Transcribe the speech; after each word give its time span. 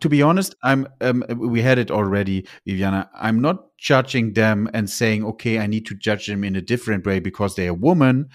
to 0.00 0.08
be 0.08 0.22
honest, 0.22 0.54
I'm 0.62 0.86
um, 1.00 1.24
we 1.36 1.62
had 1.62 1.78
it 1.78 1.90
already, 1.90 2.46
Viviana. 2.66 3.10
I'm 3.14 3.40
not 3.40 3.76
judging 3.78 4.34
them 4.34 4.68
and 4.74 4.88
saying, 4.88 5.24
okay, 5.24 5.58
I 5.58 5.66
need 5.66 5.86
to 5.86 5.94
judge 5.94 6.26
them 6.26 6.44
in 6.44 6.56
a 6.56 6.62
different 6.62 7.06
way 7.06 7.20
because 7.20 7.54
they're 7.54 7.70
a 7.70 7.74
woman. 7.74 8.28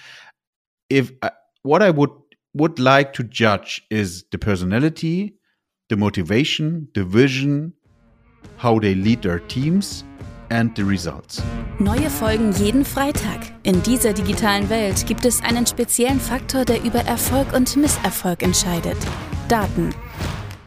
If 0.89 1.12
uh, 1.21 1.29
what 1.63 1.81
I 1.81 1.91
would 1.91 2.12
would 2.54 2.79
like 2.79 3.13
to 3.13 3.23
judge 3.23 3.81
is 3.89 4.23
the 4.31 4.38
personality, 4.38 5.36
the 5.89 5.97
motivation, 5.97 6.88
the 6.93 7.04
vision, 7.04 7.74
how 8.58 8.79
they 8.79 8.96
lead 8.96 9.22
their 9.22 9.40
teams 9.40 10.04
and 10.50 10.76
the 10.76 10.84
results. 10.84 11.42
Neue 11.79 12.10
Folgen 12.10 12.54
jeden 12.54 12.86
Freitag. 12.86 13.40
In 13.63 13.82
dieser 13.84 14.13
digitalen 14.13 14.70
Welt 14.70 15.06
gibt 15.06 15.26
es 15.26 15.42
einen 15.44 15.66
speziellen 15.66 16.20
Faktor, 16.20 16.66
der 16.66 16.84
über 16.84 17.00
Erfolg 17.00 17.54
und 17.54 17.76
Misserfolg 17.76 18.44
entscheidet. 18.44 18.98
Daten. 19.50 19.94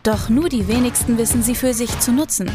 Doch 0.09 0.31
nur 0.31 0.49
die 0.49 0.67
wenigsten 0.69 1.19
wissen 1.19 1.43
sie 1.43 1.55
für 1.55 1.75
sich 1.75 2.01
zu 2.01 2.13
nutzen. 2.13 2.51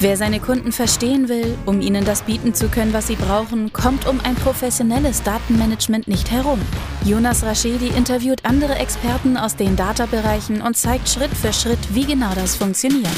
Wer 0.00 0.18
seine 0.18 0.38
Kunden 0.38 0.70
verstehen 0.70 1.30
will, 1.30 1.56
um 1.64 1.80
ihnen 1.80 2.04
das 2.04 2.20
bieten 2.20 2.52
zu 2.52 2.68
können, 2.68 2.92
was 2.92 3.06
sie 3.06 3.16
brauchen, 3.16 3.72
kommt 3.72 4.06
um 4.06 4.20
ein 4.20 4.34
professionelles 4.34 5.22
Datenmanagement 5.22 6.08
nicht 6.08 6.30
herum. 6.30 6.60
Jonas 7.06 7.42
Raschedi 7.42 7.88
interviewt 7.88 8.44
andere 8.44 8.74
Experten 8.74 9.38
aus 9.38 9.56
den 9.56 9.76
Data-Bereichen 9.76 10.60
und 10.60 10.76
zeigt 10.76 11.08
Schritt 11.08 11.32
für 11.32 11.54
Schritt, 11.54 11.78
wie 11.94 12.04
genau 12.04 12.34
das 12.34 12.54
funktioniert. 12.56 13.08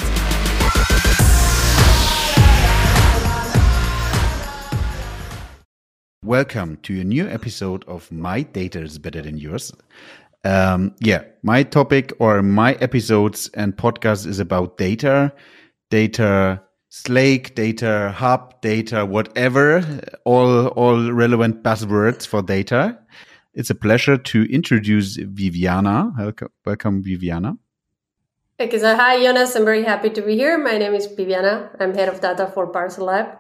Welcome 6.23 6.81
to 6.83 6.93
a 7.01 7.03
new 7.03 7.27
episode 7.27 7.85
of 7.89 8.13
My 8.13 8.45
Data 8.45 8.79
is 8.79 9.01
Better 9.01 9.21
Than 9.21 9.37
Yours. 9.37 9.73
Um, 10.45 10.95
yeah, 11.01 11.25
my 11.43 11.63
topic 11.63 12.13
or 12.19 12.43
my 12.43 12.75
episodes 12.75 13.51
and 13.55 13.77
podcast 13.77 14.27
is 14.27 14.39
about 14.39 14.79
data, 14.79 15.33
data 15.91 16.63
Slake, 16.93 17.55
data 17.55 18.13
hub, 18.17 18.61
data 18.63 19.07
whatever, 19.07 19.85
all 20.25 20.67
all 20.69 21.13
relevant 21.13 21.63
buzzwords 21.63 22.27
for 22.27 22.43
data. 22.43 22.99
It's 23.55 23.71
a 23.71 23.77
pleasure 23.77 24.17
to 24.17 24.53
introduce 24.53 25.17
Viviana. 25.17 26.13
Welcome, 26.19 26.49
welcome 26.67 27.03
Viviana. 27.05 27.55
Okay, 28.61 28.79
so 28.79 28.95
hi 28.95 29.19
Jonas, 29.23 29.57
I'm 29.57 29.65
very 29.65 29.85
happy 29.85 30.11
to 30.11 30.21
be 30.21 30.37
here. 30.37 30.59
My 30.59 30.77
name 30.77 30.93
is 30.93 31.07
Viviana. 31.07 31.71
I'm 31.81 31.95
head 31.95 32.11
of 32.11 32.21
data 32.21 32.47
for 32.53 32.67
Parcel 32.67 33.07
Lab. 33.07 33.39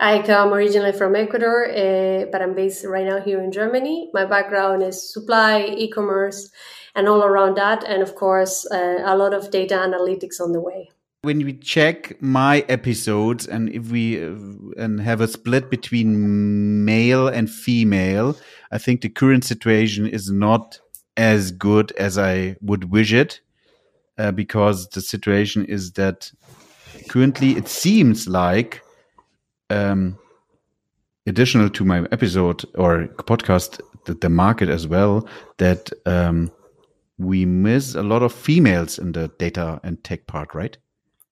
I 0.00 0.22
come 0.22 0.54
originally 0.54 0.92
from 0.92 1.14
Ecuador, 1.14 1.68
uh, 1.68 2.24
but 2.32 2.40
I'm 2.40 2.54
based 2.54 2.86
right 2.86 3.04
now 3.04 3.20
here 3.20 3.42
in 3.42 3.52
Germany. 3.52 4.08
My 4.14 4.24
background 4.24 4.82
is 4.82 5.12
supply, 5.12 5.66
e-commerce, 5.76 6.50
and 6.94 7.06
all 7.06 7.22
around 7.22 7.58
that, 7.58 7.84
and 7.84 8.02
of 8.02 8.14
course, 8.14 8.66
uh, 8.72 9.02
a 9.04 9.14
lot 9.14 9.34
of 9.34 9.50
data 9.50 9.74
analytics 9.74 10.40
on 10.40 10.52
the 10.52 10.60
way 10.60 10.88
when 11.20 11.44
we 11.44 11.52
check 11.52 12.20
my 12.22 12.64
episodes 12.70 13.46
and 13.46 13.68
if 13.68 13.90
we 13.90 14.24
uh, 14.24 14.34
and 14.78 15.00
have 15.00 15.20
a 15.20 15.28
split 15.28 15.70
between 15.70 16.84
male 16.84 17.28
and 17.28 17.48
female 17.48 18.34
i 18.72 18.78
think 18.78 19.02
the 19.02 19.08
current 19.08 19.44
situation 19.44 20.04
is 20.04 20.32
not 20.32 20.80
as 21.16 21.52
good 21.52 21.92
as 21.92 22.18
i 22.18 22.56
would 22.60 22.90
wish 22.90 23.12
it 23.12 23.40
uh, 24.18 24.32
because 24.32 24.88
the 24.90 25.00
situation 25.00 25.64
is 25.66 25.92
that 25.92 26.30
currently 27.08 27.52
it 27.52 27.68
seems 27.68 28.28
like 28.28 28.82
um, 29.70 30.18
additional 31.26 31.70
to 31.70 31.84
my 31.84 32.06
episode 32.12 32.64
or 32.74 33.08
podcast 33.18 33.80
the, 34.04 34.14
the 34.14 34.28
market 34.28 34.68
as 34.68 34.86
well 34.86 35.26
that 35.58 35.90
um, 36.06 36.50
we 37.18 37.44
miss 37.44 37.94
a 37.94 38.02
lot 38.02 38.22
of 38.22 38.32
females 38.32 38.98
in 38.98 39.12
the 39.12 39.28
data 39.38 39.80
and 39.84 40.02
tech 40.04 40.26
part 40.26 40.54
right 40.54 40.76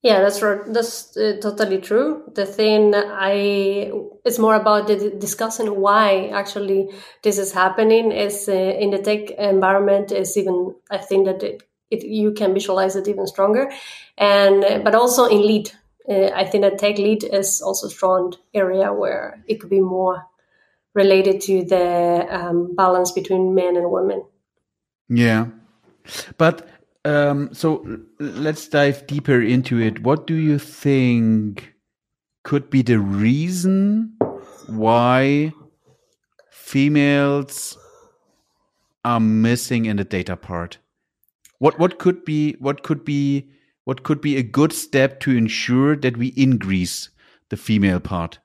yeah, 0.02 0.20
that's 0.22 0.40
right. 0.40 0.60
That's 0.66 1.14
uh, 1.14 1.36
totally 1.42 1.78
true. 1.78 2.22
The 2.34 2.46
thing 2.46 2.94
I 2.94 3.92
it's 4.24 4.38
more 4.38 4.54
about 4.54 4.86
discussing 4.86 5.78
why 5.78 6.28
actually 6.28 6.88
this 7.22 7.36
is 7.36 7.52
happening. 7.52 8.10
Is 8.10 8.48
uh, 8.48 8.52
in 8.52 8.90
the 8.90 8.98
tech 8.98 9.30
environment 9.32 10.10
is 10.10 10.38
even 10.38 10.74
I 10.90 10.96
think 10.96 11.26
that 11.26 11.42
it, 11.42 11.62
it 11.90 12.04
you 12.04 12.32
can 12.32 12.54
visualize 12.54 12.96
it 12.96 13.08
even 13.08 13.26
stronger, 13.26 13.70
and 14.16 14.84
but 14.84 14.94
also 14.94 15.26
in 15.26 15.46
lead. 15.46 15.70
Uh, 16.08 16.30
I 16.34 16.44
think 16.44 16.62
that 16.62 16.78
tech 16.78 16.98
lead 16.98 17.24
is 17.24 17.60
also 17.60 17.86
a 17.86 17.90
strong 17.90 18.34
area 18.54 18.92
where 18.92 19.42
it 19.46 19.60
could 19.60 19.70
be 19.70 19.80
more 19.80 20.24
related 20.94 21.40
to 21.42 21.64
the 21.64 22.26
um, 22.30 22.74
balance 22.74 23.12
between 23.12 23.54
men 23.54 23.76
and 23.76 23.90
women. 23.90 24.24
Yeah, 25.08 25.46
but 26.36 26.68
um, 27.04 27.52
so 27.52 28.00
let's 28.18 28.68
dive 28.68 29.06
deeper 29.06 29.40
into 29.40 29.78
it. 29.80 30.02
What 30.02 30.26
do 30.26 30.34
you 30.34 30.58
think 30.58 31.74
could 32.42 32.70
be 32.70 32.82
the 32.82 32.98
reason 32.98 34.16
why 34.66 35.52
females 36.50 37.76
are 39.04 39.20
missing 39.20 39.86
in 39.86 39.96
the 39.96 40.04
data 40.04 40.36
part? 40.36 40.78
What 41.60 41.78
what 41.78 41.98
could 41.98 42.24
be 42.24 42.56
what 42.58 42.82
could 42.82 43.04
be 43.04 43.48
what 43.84 44.02
could 44.02 44.20
be 44.20 44.36
a 44.36 44.42
good 44.42 44.72
step 44.72 45.20
to 45.20 45.36
ensure 45.36 45.94
that 45.96 46.16
we 46.16 46.28
increase 46.28 47.10
the 47.50 47.56
female 47.56 48.00
part? 48.00 48.38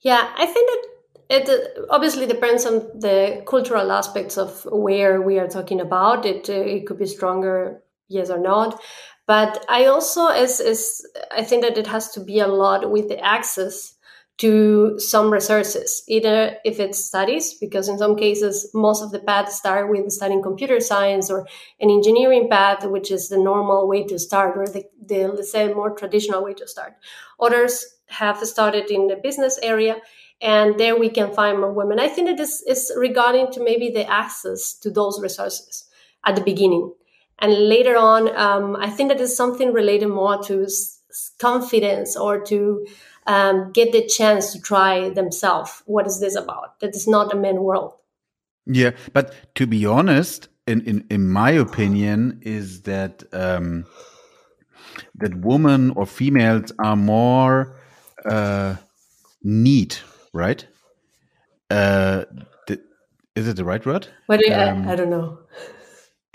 Yeah, 0.00 0.32
I 0.36 0.46
think 0.46 0.70
that 0.70 0.82
it 1.30 1.86
obviously 1.90 2.26
depends 2.26 2.64
on 2.64 2.74
the 2.94 3.42
cultural 3.46 3.90
aspects 3.90 4.38
of 4.38 4.64
where 4.70 5.20
we 5.20 5.38
are 5.40 5.48
talking 5.48 5.80
about. 5.80 6.24
It 6.24 6.48
uh, 6.48 6.52
it 6.52 6.86
could 6.86 6.98
be 6.98 7.06
stronger, 7.06 7.82
yes 8.08 8.30
or 8.30 8.38
not. 8.38 8.80
But 9.26 9.64
I 9.68 9.86
also 9.86 10.28
is 10.28 10.60
is 10.60 11.04
I 11.32 11.42
think 11.42 11.62
that 11.62 11.76
it 11.76 11.88
has 11.88 12.12
to 12.12 12.20
be 12.20 12.38
a 12.38 12.46
lot 12.46 12.88
with 12.88 13.08
the 13.08 13.18
access 13.18 13.94
to 14.38 14.98
some 14.98 15.30
resources, 15.30 16.02
either 16.08 16.56
if 16.64 16.80
it's 16.80 17.04
studies, 17.04 17.54
because 17.54 17.88
in 17.88 17.98
some 17.98 18.16
cases 18.16 18.70
most 18.74 19.02
of 19.02 19.12
the 19.12 19.20
paths 19.20 19.56
start 19.56 19.88
with 19.88 20.10
studying 20.10 20.42
computer 20.42 20.80
science 20.80 21.30
or 21.30 21.46
an 21.80 21.90
engineering 21.90 22.48
path, 22.50 22.84
which 22.84 23.10
is 23.10 23.28
the 23.28 23.38
normal 23.38 23.86
way 23.86 24.04
to 24.04 24.18
start, 24.18 24.56
or 24.56 24.66
the, 24.66 24.84
the 25.06 25.28
let's 25.28 25.52
say 25.52 25.72
more 25.72 25.94
traditional 25.94 26.42
way 26.42 26.54
to 26.54 26.66
start. 26.66 26.94
Others 27.40 27.84
have 28.06 28.38
started 28.38 28.90
in 28.90 29.06
the 29.06 29.16
business 29.16 29.58
area 29.62 29.96
and 30.40 30.78
there 30.78 30.98
we 30.98 31.08
can 31.08 31.32
find 31.32 31.60
more 31.60 31.72
women. 31.72 32.00
I 32.00 32.08
think 32.08 32.26
that 32.28 32.36
this 32.36 32.62
is 32.62 32.92
regarding 32.96 33.52
to 33.52 33.62
maybe 33.62 33.90
the 33.90 34.10
access 34.10 34.74
to 34.80 34.90
those 34.90 35.20
resources 35.22 35.88
at 36.24 36.34
the 36.34 36.42
beginning, 36.42 36.92
and 37.38 37.68
later 37.68 37.96
on, 37.96 38.34
um, 38.36 38.76
I 38.76 38.88
think 38.90 39.08
that 39.08 39.20
is 39.20 39.36
something 39.36 39.72
related 39.72 40.08
more 40.08 40.40
to 40.44 40.66
confidence 41.38 42.16
or 42.16 42.40
to 42.40 42.86
um, 43.26 43.72
get 43.72 43.92
the 43.92 44.06
chance 44.06 44.52
to 44.52 44.60
try 44.60 45.10
themselves. 45.10 45.82
What 45.86 46.06
is 46.06 46.20
this 46.20 46.36
about? 46.36 46.80
That 46.80 46.94
is 46.94 47.06
not 47.06 47.32
a 47.32 47.36
men 47.36 47.62
world. 47.62 47.94
Yeah, 48.66 48.92
but 49.12 49.34
to 49.56 49.66
be 49.66 49.86
honest, 49.86 50.48
in 50.66 50.82
in, 50.82 51.04
in 51.10 51.28
my 51.28 51.50
opinion, 51.50 52.40
is 52.42 52.82
that 52.82 53.24
um, 53.32 53.86
that 55.16 55.34
women 55.34 55.90
or 55.90 56.06
females 56.06 56.72
are 56.78 56.96
more 56.96 57.76
uh, 58.24 58.76
neat 59.42 60.02
right? 60.32 60.66
Uh, 61.70 62.24
the, 62.66 62.80
is 63.34 63.48
it 63.48 63.56
the 63.56 63.64
right 63.64 63.84
word? 63.84 64.08
What 64.26 64.40
do 64.40 64.46
you, 64.46 64.54
um, 64.54 64.88
I, 64.88 64.92
I, 64.92 64.96
don't 64.96 65.10
know. 65.10 65.38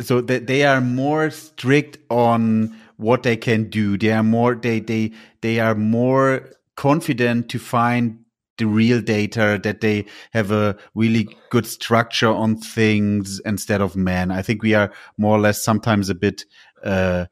So 0.01 0.21
they, 0.21 0.39
they 0.39 0.63
are 0.63 0.81
more 0.81 1.29
strict 1.29 1.97
on 2.09 2.75
what 2.97 3.23
they 3.23 3.37
can 3.37 3.69
do. 3.69 3.97
They 3.97 4.11
are 4.11 4.23
more 4.23 4.55
they 4.55 4.79
they 4.79 5.11
they 5.41 5.59
are 5.59 5.75
more 5.75 6.49
confident 6.77 7.49
to 7.49 7.59
find 7.59 8.19
the 8.57 8.65
real 8.65 9.01
data 9.01 9.59
that 9.61 9.81
they 9.81 10.05
have 10.31 10.51
a 10.51 10.75
really 10.95 11.37
good 11.51 11.65
structure 11.65 12.29
on 12.29 12.55
things 12.55 13.39
instead 13.45 13.81
of 13.81 13.95
men. 13.95 14.31
I 14.31 14.41
think 14.41 14.63
we 14.63 14.73
are 14.73 14.91
more 15.17 15.35
or 15.37 15.39
less 15.39 15.61
sometimes 15.61 16.09
a 16.09 16.15
bit 16.15 16.45
uh, 16.83 17.25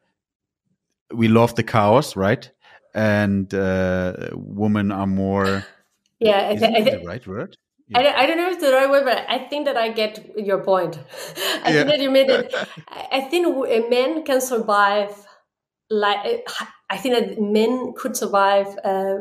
we 1.13 1.27
love 1.27 1.55
the 1.55 1.63
chaos, 1.63 2.15
right? 2.15 2.49
And 2.93 3.53
uh, 3.53 4.29
women 4.33 4.91
are 4.91 5.07
more 5.07 5.65
yeah, 6.19 6.51
is 6.51 6.63
I, 6.63 6.81
the 6.81 7.03
right 7.05 7.25
word? 7.27 7.57
Yeah. 7.87 7.99
I, 7.99 8.23
I 8.23 8.25
don't 8.25 8.37
know 8.37 8.47
if 8.47 8.53
it's 8.53 8.63
the 8.63 8.71
right 8.71 8.89
word, 8.89 9.05
but 9.05 9.25
I 9.27 9.39
think 9.47 9.65
that 9.65 9.77
I 9.77 9.89
get 9.89 10.37
your 10.37 10.63
point. 10.63 10.97
I 11.63 11.69
yeah. 11.69 11.71
think 11.73 11.87
that 11.89 11.99
you 11.99 12.09
made 12.09 12.29
it. 12.29 12.53
I 13.11 13.21
think 13.21 13.45
a 13.67 13.89
man 13.89 14.23
can 14.23 14.41
survive. 14.41 15.13
Like 15.89 16.47
I 16.89 16.97
think 16.97 17.15
that 17.15 17.39
men 17.39 17.93
could 17.95 18.17
survive 18.17 18.67
uh, 18.83 19.17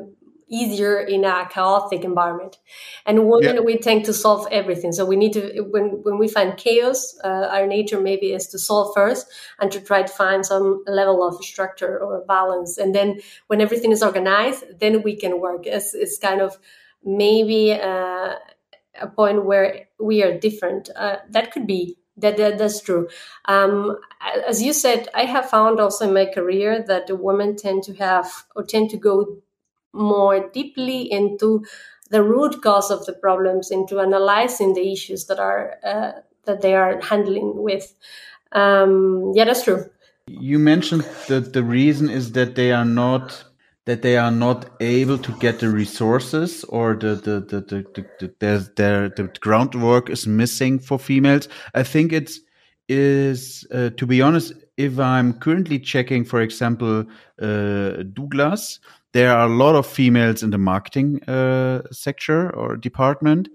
easier 0.49 1.01
in 1.01 1.25
a 1.25 1.49
chaotic 1.51 2.05
environment, 2.05 2.59
and 3.07 3.29
women 3.29 3.57
yeah. 3.57 3.61
we 3.61 3.79
tend 3.79 4.05
to 4.05 4.13
solve 4.13 4.47
everything. 4.51 4.93
So 4.93 5.05
we 5.05 5.17
need 5.17 5.33
to 5.35 5.61
when 5.71 6.03
when 6.03 6.19
we 6.19 6.29
find 6.29 6.57
chaos, 6.57 7.17
uh, 7.25 7.49
our 7.51 7.67
nature 7.67 8.01
maybe 8.01 8.33
is 8.33 8.49
to 8.49 8.59
solve 8.59 8.95
first 8.95 9.27
and 9.59 9.73
to 9.73 9.81
try 9.81 10.03
to 10.03 10.13
find 10.13 10.45
some 10.45 10.83
level 10.87 11.27
of 11.27 11.45
structure 11.45 11.99
or 11.99 12.25
balance, 12.27 12.79
and 12.79 12.95
then 12.95 13.21
when 13.47 13.61
everything 13.61 13.93
is 13.93 14.03
organized, 14.03 14.65
then 14.79 15.03
we 15.03 15.17
can 15.17 15.41
work. 15.41 15.67
It's, 15.67 15.95
it's 15.95 16.19
kind 16.19 16.41
of 16.41 16.59
maybe 17.05 17.73
uh, 17.73 18.35
a 19.01 19.07
point 19.15 19.45
where 19.45 19.87
we 19.99 20.23
are 20.23 20.39
different. 20.39 20.91
Uh, 20.95 21.17
that 21.31 21.53
could 21.53 21.67
be 21.67 21.97
that, 22.17 22.37
that 22.37 22.59
that's 22.59 22.81
true. 22.81 23.09
Um, 23.47 23.99
as 24.47 24.63
you 24.63 24.73
said, 24.73 25.09
I 25.15 25.25
have 25.25 25.51
found 25.51 25.81
also 25.81 26.07
in 26.07 26.15
my 26.15 26.27
career 26.27 26.85
that 26.87 27.07
the 27.07 27.17
women 27.17 27.57
tend 27.57 27.83
to 27.85 27.95
have 27.95 28.47
or 28.55 28.65
tend 28.65 28.91
to 28.91 28.97
go 28.97 29.39
more 29.95 30.51
deeply 30.51 31.11
into 31.11 31.65
the 32.11 32.23
root 32.23 32.63
cause 32.63 32.91
of 32.91 33.07
the 33.07 33.13
problems, 33.13 33.71
into 33.71 34.01
analyzing 34.01 34.75
the 34.75 34.93
issues 34.93 35.27
that 35.27 35.39
are 35.39 35.77
uh, 35.85 36.13
that 36.45 36.61
they 36.61 36.75
are 36.75 37.01
handling 37.01 37.63
with. 37.63 37.95
Um, 38.53 39.33
yeah, 39.35 39.45
that's 39.45 39.65
true. 39.65 39.87
You 40.27 40.59
mentioned 40.59 41.07
that 41.29 41.53
the 41.53 41.63
reason 41.63 42.11
is 42.11 42.33
that 42.33 42.55
they 42.55 42.73
are 42.73 42.85
not 42.85 43.45
that 43.87 44.03
they 44.03 44.17
are 44.17 44.31
not 44.31 44.71
able 44.81 45.19
to 45.19 45.33
get 45.39 45.61
the 45.61 45.69
resources 45.69 46.65
or 46.65 46.95
the 46.95 47.15
the 47.17 47.41
the 47.41 47.61
the, 47.61 47.85
the, 48.41 48.73
the 48.77 49.13
the 49.17 49.39
groundwork 49.41 50.11
is 50.11 50.27
missing 50.27 50.79
for 50.79 50.99
females. 50.99 51.49
I 51.75 51.83
think 51.83 52.13
it's 52.13 52.41
is 52.89 53.67
uh, 53.73 53.91
to 53.97 54.07
be 54.07 54.21
honest 54.21 54.53
if 54.77 54.99
i'm 54.99 55.33
currently 55.33 55.79
checking 55.79 56.25
for 56.25 56.41
example 56.43 57.05
uh, 57.41 58.03
douglas 58.13 58.79
there 59.15 59.33
are 59.35 59.47
a 59.47 59.57
lot 59.57 59.75
of 59.75 59.87
females 59.87 60.43
in 60.43 60.51
the 60.51 60.59
marketing 60.59 61.23
uh, 61.25 61.81
sector 61.91 62.55
or 62.55 62.77
department 62.77 63.49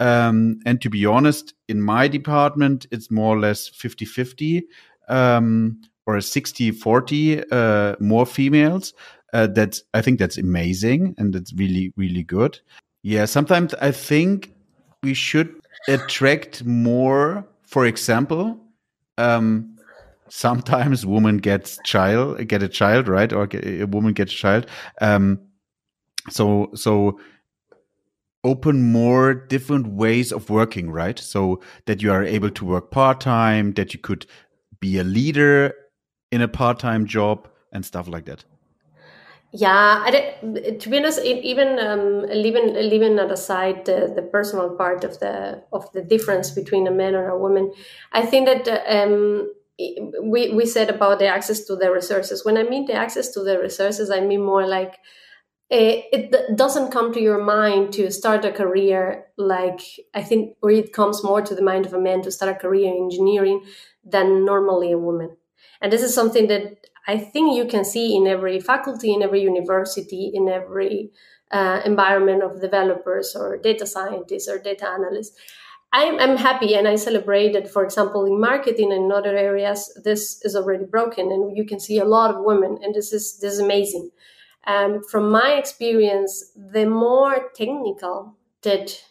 um, 0.00 0.58
and 0.64 0.80
to 0.80 0.88
be 0.88 1.04
honest 1.04 1.52
in 1.68 1.82
my 1.82 2.08
department 2.08 2.86
it's 2.90 3.10
more 3.10 3.36
or 3.36 3.38
less 3.38 3.68
50 3.68 4.06
50 4.06 4.64
um, 5.10 5.78
or 6.06 6.18
60 6.18 6.70
40 6.70 7.44
uh, 7.50 7.96
more 8.00 8.24
females 8.24 8.94
uh, 9.32 9.46
that's 9.46 9.82
I 9.94 10.02
think 10.02 10.18
that's 10.18 10.38
amazing 10.38 11.14
and 11.18 11.32
that's 11.32 11.52
really 11.52 11.92
really 11.96 12.22
good. 12.22 12.58
Yeah, 13.02 13.24
sometimes 13.24 13.74
I 13.74 13.92
think 13.92 14.52
we 15.02 15.14
should 15.14 15.54
attract 15.88 16.64
more. 16.64 17.46
For 17.62 17.86
example, 17.86 18.58
um, 19.16 19.76
sometimes 20.30 21.04
woman 21.04 21.38
gets 21.38 21.78
child 21.84 22.48
get 22.48 22.62
a 22.62 22.68
child 22.68 23.08
right? 23.08 23.32
Or 23.32 23.48
a 23.52 23.84
woman 23.84 24.12
gets 24.12 24.32
a 24.32 24.36
child. 24.36 24.66
Um, 25.00 25.40
so 26.28 26.70
so 26.74 27.18
open 28.42 28.90
more 28.90 29.34
different 29.34 29.86
ways 29.88 30.32
of 30.32 30.48
working 30.48 30.90
right? 30.90 31.18
So 31.18 31.60
that 31.86 32.02
you 32.02 32.12
are 32.12 32.24
able 32.24 32.50
to 32.50 32.64
work 32.64 32.90
part-time 32.90 33.72
that 33.72 33.92
you 33.92 34.00
could 34.00 34.26
be 34.80 34.98
a 34.98 35.04
leader 35.04 35.74
in 36.30 36.40
a 36.40 36.48
part-time 36.48 37.06
job 37.06 37.48
and 37.72 37.84
stuff 37.84 38.08
like 38.08 38.24
that. 38.26 38.44
Yeah, 39.52 40.08
to 40.78 40.88
be 40.88 40.98
honest, 40.98 41.18
it, 41.18 41.44
even 41.44 41.80
um, 41.80 42.22
leaving 42.28 42.72
leaving 42.74 43.18
aside 43.18 43.84
the, 43.84 44.12
the 44.14 44.22
personal 44.22 44.70
part 44.76 45.02
of 45.02 45.18
the 45.18 45.64
of 45.72 45.90
the 45.92 46.02
difference 46.02 46.52
between 46.52 46.86
a 46.86 46.92
man 46.92 47.16
and 47.16 47.28
a 47.28 47.36
woman, 47.36 47.72
I 48.12 48.24
think 48.24 48.46
that 48.46 48.68
um, 48.88 49.50
we 50.22 50.52
we 50.52 50.66
said 50.66 50.90
about 50.90 51.18
the 51.18 51.26
access 51.26 51.64
to 51.64 51.76
the 51.76 51.90
resources. 51.92 52.44
When 52.44 52.56
I 52.56 52.62
mean 52.62 52.86
the 52.86 52.94
access 52.94 53.28
to 53.32 53.40
the 53.42 53.58
resources, 53.58 54.10
I 54.10 54.20
mean 54.20 54.42
more 54.42 54.66
like 54.66 54.98
it, 55.70 56.06
eh, 56.12 56.30
it 56.32 56.56
doesn't 56.56 56.90
come 56.90 57.12
to 57.12 57.20
your 57.20 57.42
mind 57.42 57.92
to 57.94 58.10
start 58.10 58.44
a 58.44 58.52
career 58.52 59.26
like 59.36 59.80
I 60.14 60.22
think, 60.22 60.56
or 60.62 60.70
it 60.70 60.92
comes 60.92 61.22
more 61.22 61.42
to 61.42 61.54
the 61.54 61.62
mind 61.62 61.86
of 61.86 61.94
a 61.94 62.00
man 62.00 62.22
to 62.22 62.32
start 62.32 62.56
a 62.56 62.58
career 62.58 62.88
in 62.92 63.04
engineering 63.04 63.64
than 64.04 64.44
normally 64.44 64.92
a 64.92 64.98
woman. 64.98 65.36
And 65.80 65.92
this 65.92 66.02
is 66.02 66.14
something 66.14 66.48
that 66.48 66.86
I 67.06 67.18
think 67.18 67.56
you 67.56 67.66
can 67.66 67.84
see 67.84 68.16
in 68.16 68.26
every 68.26 68.60
faculty, 68.60 69.12
in 69.12 69.22
every 69.22 69.42
university, 69.42 70.30
in 70.34 70.48
every 70.48 71.10
uh, 71.50 71.80
environment 71.84 72.42
of 72.42 72.60
developers 72.60 73.34
or 73.34 73.56
data 73.56 73.86
scientists 73.86 74.48
or 74.48 74.58
data 74.58 74.88
analysts. 74.88 75.36
I'm, 75.92 76.20
I'm 76.20 76.36
happy 76.36 76.74
and 76.74 76.86
I 76.86 76.96
celebrate 76.96 77.52
that, 77.52 77.68
for 77.68 77.84
example, 77.84 78.24
in 78.24 78.40
marketing 78.40 78.92
and 78.92 79.12
other 79.12 79.36
areas, 79.36 79.92
this 80.04 80.40
is 80.44 80.54
already 80.54 80.84
broken 80.84 81.32
and 81.32 81.56
you 81.56 81.64
can 81.64 81.80
see 81.80 81.98
a 81.98 82.04
lot 82.04 82.32
of 82.32 82.44
women 82.44 82.78
and 82.82 82.94
this 82.94 83.12
is, 83.12 83.38
this 83.40 83.54
is 83.54 83.58
amazing. 83.58 84.10
Um, 84.66 85.02
from 85.02 85.30
my 85.30 85.54
experience, 85.54 86.52
the 86.54 86.86
more 86.86 87.50
technical 87.56 88.36
that 88.62 89.02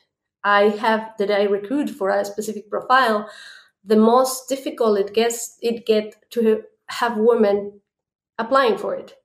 I 0.43 0.69
have, 0.69 1.11
that 1.17 1.31
I 1.31 1.43
recruit 1.43 1.89
for 1.89 2.09
a 2.09 2.23
specific 2.23 2.69
profile, 2.69 3.29
the 3.83 3.97
most 3.97 4.47
difficult 4.47 4.99
it 4.99 5.13
gets, 5.13 5.57
it 5.61 5.85
get 5.85 6.15
to 6.31 6.63
have 6.87 7.17
women 7.17 7.81
applying 8.37 8.77
for 8.77 8.95
it. 8.95 9.15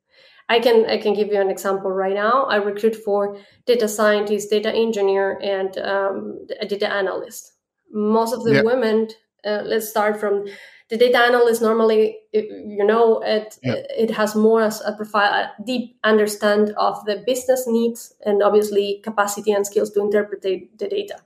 I 0.48 0.60
can 0.60 0.86
I 0.86 0.98
can 0.98 1.14
give 1.14 1.28
you 1.28 1.40
an 1.40 1.50
example 1.50 1.90
right 1.90 2.14
now. 2.14 2.44
I 2.44 2.56
recruit 2.56 2.96
for 2.96 3.38
data 3.66 3.88
scientist, 3.88 4.50
data 4.50 4.72
engineer, 4.72 5.38
and 5.42 5.76
um, 5.78 6.46
a 6.60 6.66
data 6.66 6.92
analyst. 6.92 7.52
Most 7.90 8.34
of 8.34 8.44
the 8.44 8.54
yep. 8.54 8.64
women, 8.64 9.08
uh, 9.44 9.62
let's 9.64 9.88
start 9.88 10.20
from 10.20 10.44
the 10.90 10.98
data 10.98 11.18
analyst. 11.18 11.62
Normally, 11.62 12.18
you 12.32 12.84
know, 12.84 13.20
it 13.20 13.58
yep. 13.62 13.86
it 13.88 14.10
has 14.10 14.34
more 14.34 14.60
as 14.60 14.82
a 14.82 14.92
profile, 14.92 15.32
a 15.32 15.62
deep 15.64 15.96
understand 16.04 16.74
of 16.76 17.02
the 17.06 17.22
business 17.26 17.66
needs, 17.66 18.14
and 18.26 18.42
obviously 18.42 19.00
capacity 19.02 19.52
and 19.52 19.66
skills 19.66 19.90
to 19.92 20.00
interpret 20.00 20.42
the, 20.42 20.68
the 20.78 20.88
data. 20.88 21.16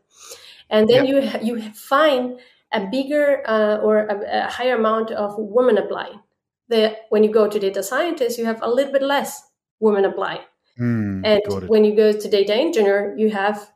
And 0.71 0.89
then 0.89 1.07
yep. 1.07 1.43
you 1.43 1.57
you 1.57 1.73
find 1.73 2.39
a 2.71 2.87
bigger 2.87 3.43
uh, 3.49 3.79
or 3.79 4.07
a, 4.07 4.47
a 4.47 4.51
higher 4.51 4.77
amount 4.77 5.11
of 5.11 5.35
women 5.39 5.79
applying 5.79 6.21
the 6.69 6.97
when 7.09 7.25
you 7.25 7.31
go 7.31 7.49
to 7.49 7.59
data 7.59 7.83
scientist, 7.83 8.39
you 8.39 8.45
have 8.45 8.63
a 8.63 8.69
little 8.69 8.93
bit 8.93 9.03
less 9.03 9.43
women 9.81 10.05
apply. 10.05 10.41
Mm, 10.81 11.23
and 11.25 11.69
when 11.69 11.85
you 11.85 11.97
go 11.97 12.13
to 12.13 12.29
data 12.29 12.55
engineer, 12.55 13.15
you 13.17 13.31
have 13.31 13.71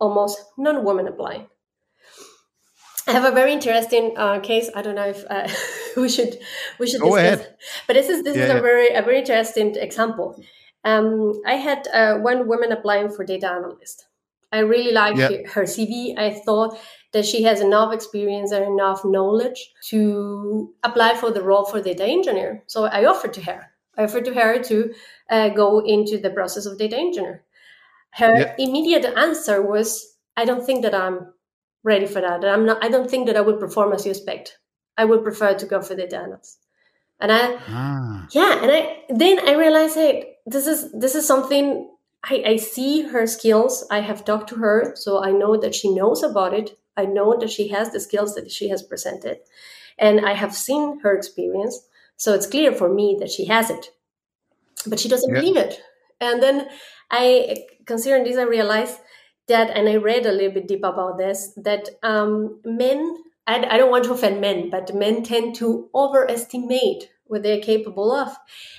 almost 0.00 0.38
none 0.56 0.84
women 0.84 1.06
applying. 1.06 1.46
I 3.06 3.12
have 3.12 3.24
a 3.24 3.30
very 3.30 3.52
interesting 3.52 4.14
uh, 4.16 4.40
case. 4.40 4.70
I 4.74 4.82
don't 4.82 4.94
know 4.94 5.08
if 5.08 5.24
uh, 5.30 5.48
we 5.96 6.08
should 6.08 6.38
we 6.78 6.86
should 6.86 7.00
go 7.00 7.16
discuss, 7.16 7.40
ahead. 7.40 7.56
but 7.86 7.94
this 7.94 8.08
is 8.08 8.22
this 8.22 8.36
yeah, 8.36 8.44
is 8.44 8.50
a 8.50 8.60
very 8.60 8.88
a 8.94 9.02
very 9.02 9.20
interesting 9.20 9.76
example. 9.76 10.38
Um, 10.84 11.40
I 11.46 11.54
had 11.54 11.88
uh, 11.92 12.18
one 12.18 12.46
woman 12.48 12.70
applying 12.72 13.10
for 13.10 13.24
data 13.24 13.50
analyst. 13.50 14.07
I 14.50 14.60
really 14.60 14.92
liked 14.92 15.18
yeah. 15.18 15.46
her 15.48 15.62
CV. 15.62 16.18
I 16.18 16.30
thought 16.30 16.78
that 17.12 17.26
she 17.26 17.42
has 17.42 17.60
enough 17.60 17.92
experience 17.92 18.52
and 18.52 18.64
enough 18.64 19.04
knowledge 19.04 19.72
to 19.88 20.72
apply 20.82 21.16
for 21.16 21.30
the 21.30 21.42
role 21.42 21.64
for 21.64 21.82
data 21.82 22.04
engineer. 22.04 22.62
So 22.66 22.84
I 22.84 23.04
offered 23.04 23.32
to 23.34 23.42
her. 23.42 23.70
I 23.96 24.04
offered 24.04 24.24
to 24.26 24.34
her 24.34 24.62
to 24.62 24.94
uh, 25.30 25.48
go 25.50 25.80
into 25.80 26.18
the 26.18 26.30
process 26.30 26.66
of 26.66 26.78
data 26.78 26.96
engineer. 26.96 27.44
Her 28.12 28.54
immediate 28.58 29.04
answer 29.04 29.60
was, 29.60 30.16
"I 30.36 30.44
don't 30.44 30.64
think 30.64 30.82
that 30.82 30.94
I'm 30.94 31.32
ready 31.82 32.06
for 32.06 32.20
that. 32.20 32.44
I'm 32.44 32.64
not. 32.64 32.82
I 32.82 32.88
don't 32.88 33.10
think 33.10 33.26
that 33.26 33.36
I 33.36 33.42
will 33.42 33.58
perform 33.58 33.92
as 33.92 34.06
you 34.06 34.12
expect. 34.12 34.58
I 34.96 35.04
would 35.04 35.22
prefer 35.22 35.54
to 35.54 35.66
go 35.66 35.82
for 35.82 35.94
data 35.94 36.16
analyst." 36.16 36.58
And 37.20 37.32
I, 37.32 37.58
ah. 37.68 38.26
yeah, 38.30 38.62
and 38.62 38.70
I 38.70 39.02
then 39.10 39.46
I 39.46 39.54
realized, 39.54 39.96
hey, 39.96 40.36
this 40.46 40.66
is 40.66 40.92
this 40.92 41.14
is 41.14 41.26
something 41.26 41.90
I, 42.24 42.42
I 42.46 42.56
see 42.56 43.02
her 43.02 43.26
skills. 43.26 43.86
I 43.90 44.00
have 44.00 44.24
talked 44.24 44.48
to 44.50 44.56
her, 44.56 44.92
so 44.96 45.22
I 45.22 45.30
know 45.30 45.56
that 45.56 45.74
she 45.74 45.94
knows 45.94 46.22
about 46.22 46.52
it. 46.52 46.78
I 46.96 47.04
know 47.04 47.36
that 47.38 47.50
she 47.50 47.68
has 47.68 47.92
the 47.92 48.00
skills 48.00 48.34
that 48.34 48.50
she 48.50 48.68
has 48.70 48.82
presented, 48.82 49.38
and 49.98 50.26
I 50.26 50.34
have 50.34 50.54
seen 50.54 51.00
her 51.00 51.14
experience. 51.14 51.80
So 52.16 52.34
it's 52.34 52.46
clear 52.48 52.72
for 52.72 52.92
me 52.92 53.16
that 53.20 53.30
she 53.30 53.44
has 53.46 53.70
it, 53.70 53.92
but 54.86 54.98
she 54.98 55.08
doesn't 55.08 55.32
yeah. 55.32 55.40
believe 55.40 55.56
it. 55.56 55.80
And 56.20 56.42
then 56.42 56.68
I, 57.10 57.66
considering 57.86 58.24
this, 58.24 58.36
I 58.36 58.42
realized 58.42 58.98
that, 59.46 59.70
and 59.70 59.88
I 59.88 59.96
read 59.96 60.26
a 60.26 60.32
little 60.32 60.52
bit 60.52 60.66
deep 60.66 60.82
about 60.82 61.18
this, 61.18 61.52
that 61.56 61.88
um, 62.02 62.60
men, 62.64 63.16
I, 63.46 63.64
I 63.70 63.78
don't 63.78 63.92
want 63.92 64.04
to 64.06 64.12
offend 64.12 64.40
men, 64.40 64.68
but 64.68 64.92
men 64.94 65.22
tend 65.22 65.54
to 65.56 65.88
overestimate 65.94 67.10
what 67.26 67.44
they're 67.44 67.60
capable 67.60 68.10
of. 68.10 68.36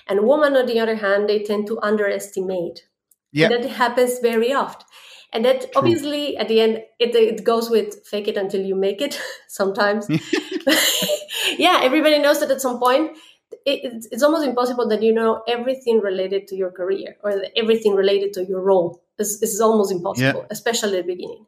And 0.08 0.28
women, 0.28 0.58
on 0.58 0.66
the 0.66 0.80
other 0.80 0.96
hand, 0.96 1.30
they 1.30 1.44
tend 1.44 1.68
to 1.68 1.80
underestimate. 1.82 2.86
Yeah. 3.32 3.52
And 3.52 3.64
that 3.64 3.70
happens 3.70 4.20
very 4.20 4.54
often 4.54 4.86
and 5.32 5.46
that 5.46 5.62
True. 5.62 5.72
obviously 5.76 6.38
at 6.38 6.48
the 6.48 6.60
end 6.62 6.82
it, 7.00 7.16
it 7.16 7.44
goes 7.44 7.70
with 7.70 8.06
fake 8.06 8.28
it 8.28 8.38
until 8.38 8.62
you 8.62 8.76
make 8.76 9.02
it 9.02 9.20
sometimes. 9.48 10.08
Yeah 11.58 11.80
everybody 11.82 12.20
knows 12.20 12.40
that 12.42 12.52
at 12.52 12.62
some 12.62 12.80
point 12.80 13.18
it, 13.66 14.06
it's 14.12 14.24
almost 14.24 14.46
impossible 14.46 14.88
that 14.90 15.02
you 15.02 15.14
know 15.14 15.42
everything 15.48 16.00
related 16.00 16.48
to 16.48 16.56
your 16.56 16.72
career 16.72 17.18
or 17.24 17.44
everything 17.56 17.96
related 17.96 18.34
to 18.34 18.46
your 18.46 18.62
role. 18.62 19.02
Is, 19.18 19.42
is 19.42 19.60
almost 19.60 19.92
impossible 19.92 20.46
especially 20.50 21.00
at 21.00 21.06
the 21.06 21.14
beginning. 21.14 21.46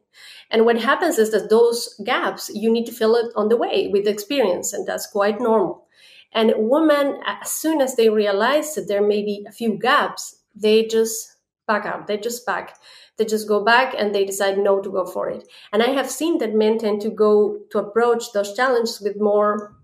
And 0.50 0.66
what 0.66 0.78
happens 0.78 1.18
is 1.18 1.30
that 1.30 1.48
those 1.48 1.98
gaps 2.04 2.50
you 2.54 2.70
need 2.70 2.84
to 2.86 2.92
fill 2.92 3.14
it 3.16 3.32
on 3.34 3.48
the 3.48 3.56
way 3.56 3.88
with 3.88 4.06
experience 4.06 4.72
and 4.72 4.86
that's 4.86 5.06
quite 5.06 5.40
normal. 5.40 5.86
And 6.34 6.52
women 6.56 7.20
as 7.26 7.50
soon 7.50 7.80
as 7.80 7.96
they 7.96 8.10
realize 8.10 8.74
that 8.74 8.88
there 8.88 9.06
may 9.06 9.22
be 9.22 9.46
a 9.48 9.52
few 9.52 9.78
gaps 9.78 10.36
they 10.54 10.84
just 10.86 11.31
back 11.72 11.84
up 11.92 12.06
they 12.06 12.18
just 12.28 12.46
back 12.46 12.76
they 13.18 13.24
just 13.24 13.48
go 13.48 13.64
back 13.64 13.94
and 13.96 14.14
they 14.14 14.24
decide 14.24 14.58
no 14.58 14.80
to 14.80 14.90
go 14.90 15.04
for 15.04 15.28
it. 15.28 15.46
And 15.72 15.82
I 15.82 15.90
have 15.90 16.10
seen 16.10 16.38
that 16.38 16.54
men 16.54 16.78
tend 16.78 17.00
to 17.02 17.10
go 17.10 17.58
to 17.70 17.78
approach 17.78 18.32
those 18.32 18.54
challenges 18.54 19.00
with 19.00 19.20
more 19.20 19.74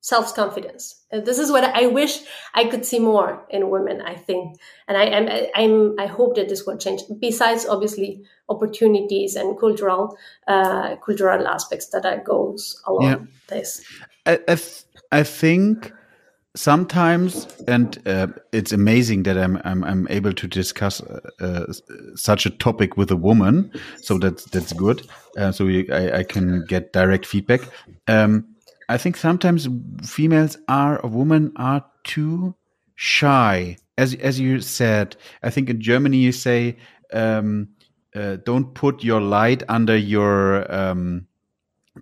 self 0.00 0.34
confidence. 0.34 1.02
This 1.10 1.38
is 1.38 1.50
what 1.50 1.64
I 1.64 1.86
wish 1.86 2.20
I 2.54 2.64
could 2.64 2.84
see 2.84 2.98
more 2.98 3.46
in 3.48 3.70
women. 3.70 4.02
I 4.02 4.14
think, 4.14 4.58
and 4.86 4.96
I 4.98 5.04
am 5.04 5.28
I'm 5.54 5.98
I 5.98 6.06
hope 6.06 6.36
that 6.36 6.48
this 6.48 6.66
will 6.66 6.76
change. 6.76 7.02
Besides, 7.20 7.66
obviously, 7.66 8.22
opportunities 8.48 9.34
and 9.34 9.58
cultural 9.58 10.16
uh, 10.46 10.96
cultural 10.96 11.48
aspects 11.48 11.88
that 11.88 12.04
are 12.04 12.22
goes 12.22 12.82
along 12.86 13.02
yeah. 13.02 13.18
this. 13.48 13.82
I 14.26 14.38
I, 14.46 14.56
th 14.56 14.84
I 15.10 15.22
think 15.24 15.92
sometimes 16.56 17.46
and 17.66 18.00
uh, 18.06 18.28
it's 18.52 18.72
amazing 18.72 19.24
that 19.24 19.36
I'm, 19.36 19.60
I'm 19.64 19.82
i'm 19.82 20.06
able 20.08 20.32
to 20.32 20.46
discuss 20.46 21.00
uh, 21.00 21.20
uh, 21.40 21.72
such 22.14 22.46
a 22.46 22.50
topic 22.50 22.96
with 22.96 23.10
a 23.10 23.16
woman 23.16 23.72
so 24.00 24.18
that's 24.18 24.44
that's 24.44 24.72
good. 24.72 25.06
Uh, 25.36 25.50
so 25.50 25.66
we, 25.66 25.90
I, 25.90 26.18
I, 26.18 26.22
can 26.22 26.64
get 26.66 26.92
direct 26.92 27.26
feedback. 27.26 27.62
Um, 28.06 28.46
i 28.88 28.96
think 28.96 29.16
sometimes 29.16 29.68
females 30.04 30.56
are 30.68 31.00
or 31.00 31.10
women 31.10 31.52
are 31.56 31.84
too 32.04 32.54
shy. 32.94 33.76
As 33.98 34.14
as 34.14 34.38
you 34.38 34.60
said 34.60 35.16
i 35.42 35.50
think 35.50 35.70
in 35.70 35.80
germany 35.80 36.18
you 36.18 36.32
say 36.32 36.76
um, 37.12 37.68
uh, 38.14 38.36
don't 38.44 38.74
put 38.74 39.02
your 39.02 39.20
light 39.20 39.62
under 39.68 39.96
your 39.96 40.72
um, 40.72 41.26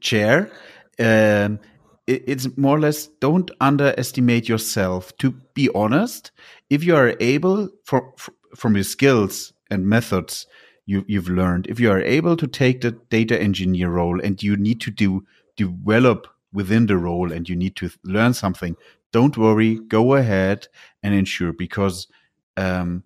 chair. 0.00 0.50
Um, 0.98 1.58
it's 2.06 2.56
more 2.56 2.76
or 2.76 2.80
less 2.80 3.06
don't 3.20 3.50
underestimate 3.60 4.48
yourself. 4.48 5.16
To 5.18 5.32
be 5.54 5.68
honest, 5.74 6.32
if 6.70 6.84
you 6.84 6.96
are 6.96 7.14
able 7.20 7.68
for, 7.84 8.12
for, 8.16 8.32
from 8.56 8.74
your 8.74 8.84
skills 8.84 9.52
and 9.70 9.86
methods 9.86 10.46
you, 10.86 11.04
you've 11.06 11.28
learned, 11.28 11.66
if 11.68 11.78
you 11.78 11.90
are 11.90 12.02
able 12.02 12.36
to 12.36 12.46
take 12.46 12.80
the 12.80 12.92
data 13.08 13.40
engineer 13.40 13.90
role 13.90 14.20
and 14.20 14.42
you 14.42 14.56
need 14.56 14.80
to 14.80 14.90
do 14.90 15.24
develop 15.56 16.26
within 16.52 16.86
the 16.86 16.96
role 16.96 17.30
and 17.32 17.48
you 17.48 17.54
need 17.54 17.76
to 17.76 17.90
learn 18.04 18.34
something, 18.34 18.76
don't 19.12 19.36
worry, 19.36 19.76
go 19.76 20.14
ahead 20.14 20.66
and 21.02 21.14
ensure 21.14 21.52
because 21.52 22.08
um, 22.56 23.04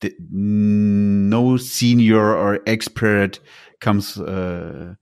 the, 0.00 0.14
no 0.30 1.56
senior 1.56 2.36
or 2.36 2.60
expert 2.66 3.40
comes. 3.80 4.18
Uh, 4.18 4.94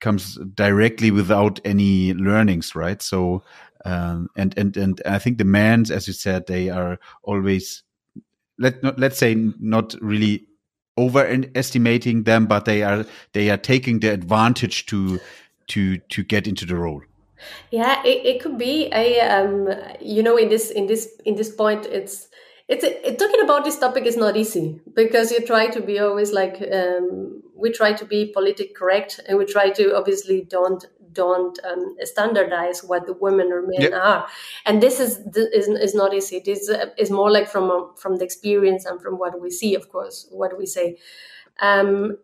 comes 0.00 0.38
directly 0.54 1.10
without 1.10 1.60
any 1.64 2.14
learnings, 2.14 2.74
right? 2.74 3.00
So, 3.02 3.42
um, 3.84 4.28
and 4.36 4.56
and 4.58 4.76
and 4.76 5.02
I 5.06 5.18
think 5.18 5.38
the 5.38 5.44
mans, 5.44 5.90
as 5.90 6.06
you 6.06 6.12
said, 6.12 6.46
they 6.46 6.68
are 6.68 6.98
always 7.22 7.82
let 8.58 8.82
not 8.82 8.98
let's 8.98 9.18
say 9.18 9.34
not 9.34 9.94
really 10.00 10.46
overestimating 10.98 12.24
them, 12.24 12.46
but 12.46 12.64
they 12.64 12.82
are 12.82 13.04
they 13.32 13.50
are 13.50 13.56
taking 13.56 14.00
the 14.00 14.12
advantage 14.12 14.86
to 14.86 15.18
to 15.68 15.98
to 15.98 16.22
get 16.22 16.46
into 16.46 16.66
the 16.66 16.76
role. 16.76 17.02
Yeah, 17.70 18.02
it, 18.04 18.26
it 18.26 18.42
could 18.42 18.58
be. 18.58 18.92
I 18.92 19.18
um, 19.26 19.68
you 20.00 20.22
know, 20.22 20.36
in 20.36 20.48
this 20.48 20.70
in 20.70 20.86
this 20.86 21.08
in 21.24 21.36
this 21.36 21.54
point, 21.54 21.86
it's 21.86 22.28
it's 22.70 22.84
it, 22.84 23.18
talking 23.18 23.42
about 23.42 23.64
this 23.64 23.78
topic 23.78 24.06
is 24.06 24.16
not 24.16 24.36
easy 24.36 24.80
because 24.94 25.32
you 25.32 25.44
try 25.44 25.66
to 25.66 25.80
be 25.80 25.98
always 25.98 26.32
like 26.32 26.62
um, 26.72 27.42
we 27.56 27.72
try 27.72 27.92
to 27.92 28.04
be 28.04 28.26
politically 28.26 28.72
correct 28.74 29.18
and 29.28 29.36
we 29.36 29.44
try 29.44 29.70
to 29.70 29.96
obviously 29.96 30.42
don't 30.48 30.86
don't 31.12 31.58
um, 31.64 31.96
standardize 32.02 32.84
what 32.84 33.06
the 33.06 33.12
women 33.14 33.50
or 33.50 33.62
men 33.62 33.80
yep. 33.80 33.92
are. 33.92 34.28
And 34.64 34.80
this 34.80 35.00
is, 35.00 35.18
is 35.34 35.66
is 35.66 35.94
not 35.96 36.14
easy. 36.14 36.40
This 36.44 36.70
is 36.96 37.10
more 37.10 37.30
like 37.30 37.48
from 37.48 37.90
from 37.96 38.16
the 38.18 38.24
experience 38.24 38.86
and 38.86 39.02
from 39.02 39.18
what 39.18 39.40
we 39.40 39.50
see 39.50 39.74
of 39.74 39.90
course 39.90 40.28
what 40.30 40.56
we 40.56 40.66
say. 40.66 40.96
Um, 41.60 42.16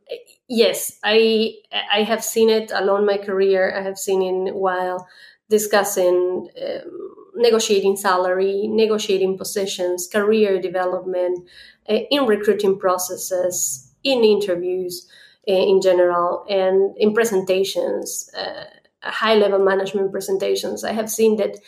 yes 0.49 0.99
i 1.05 1.53
i 1.93 2.05
have 2.05 2.25
seen 2.25 2.49
it 2.49 2.71
along 2.73 3.05
my 3.05 3.19
career. 3.19 3.76
I 3.76 3.83
have 3.83 3.99
seen 3.99 4.23
it 4.23 4.55
while 4.55 5.09
discussing 5.50 6.49
um, 6.65 7.25
negotiating 7.37 7.97
salary, 7.97 8.66
negotiating 8.69 9.38
positions, 9.38 10.09
career 10.11 10.61
development, 10.61 11.49
uh, 11.88 11.99
in 12.11 12.26
recruiting 12.26 12.78
processes, 12.78 13.93
in 14.02 14.25
interviews 14.25 15.09
uh, 15.49 15.52
in 15.52 15.81
general, 15.81 16.45
and 16.49 16.97
in 16.97 17.14
presentations, 17.14 18.31
uh, 18.37 18.64
high 19.02 19.35
level 19.35 19.59
management 19.59 20.11
presentations. 20.11 20.85
I 20.85 20.93
have 20.93 21.11
seen 21.11 21.37
that 21.37 21.59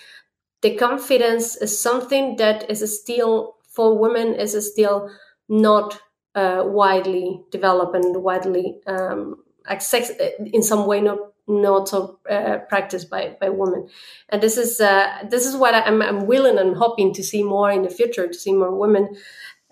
the 0.62 0.74
confidence 0.74 1.56
is 1.56 1.80
something 1.80 2.36
that 2.36 2.68
is 2.70 3.00
still 3.00 3.56
for 3.68 3.96
women 3.96 4.34
is 4.34 4.56
still 4.72 5.08
not 5.48 6.00
widely 6.34 7.40
developed 7.50 7.96
and 7.96 8.22
widely 8.22 8.80
um, 8.86 9.42
in 10.52 10.62
some 10.62 10.86
way 10.86 11.00
not 11.00 11.18
not 11.48 11.88
so 11.88 12.18
uh, 12.30 12.58
practiced 12.68 13.10
by 13.10 13.36
by 13.40 13.48
women. 13.48 13.88
And 14.28 14.42
this 14.42 14.56
is 14.56 14.80
uh, 14.80 15.24
this 15.28 15.46
is 15.46 15.56
what 15.56 15.74
I'm, 15.74 16.02
I'm 16.02 16.26
willing 16.26 16.58
and 16.58 16.76
hoping 16.76 17.14
to 17.14 17.24
see 17.24 17.42
more 17.42 17.70
in 17.70 17.82
the 17.82 17.90
future 17.90 18.28
to 18.28 18.34
see 18.34 18.52
more 18.52 18.74
women 18.74 19.16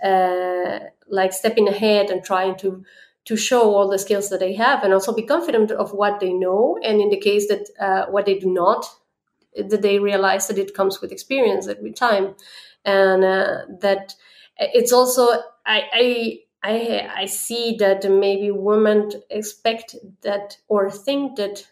uh, 0.03 0.81
like 1.09 1.33
stepping 1.33 1.69
ahead 1.69 2.11
and 2.11 2.25
trying 2.25 2.57
to 2.59 2.85
to 3.27 3.37
show 3.37 3.75
all 3.75 3.89
the 3.89 3.99
skills 3.99 4.31
that 4.31 4.41
they 4.41 4.55
have 4.55 4.85
and 4.85 4.95
also 4.95 5.13
be 5.13 5.23
confident 5.23 5.71
of 5.73 5.93
what 5.93 6.21
they 6.21 6.33
know. 6.33 6.79
And 6.83 7.01
in 7.01 7.11
the 7.11 7.21
case 7.21 7.49
that 7.49 7.69
uh, 7.79 8.11
what 8.11 8.25
they 8.25 8.39
do 8.39 8.51
not 8.53 8.87
that 9.57 9.83
they 9.83 9.99
realize 9.99 10.49
that 10.49 10.59
it 10.59 10.75
comes 10.75 11.01
with 11.01 11.13
experience 11.13 11.67
every 11.67 11.93
time. 11.93 12.35
And 12.85 13.25
uh, 13.25 13.59
that 13.81 14.15
it's 14.59 14.93
also 14.93 15.29
I, 15.65 15.83
I 15.93 16.39
I 16.63 17.09
I 17.15 17.27
see 17.27 17.77
that 17.79 18.11
maybe 18.11 18.51
women 18.51 19.11
expect 19.31 19.95
that 20.23 20.57
or 20.69 20.91
think 20.91 21.37
that 21.37 21.67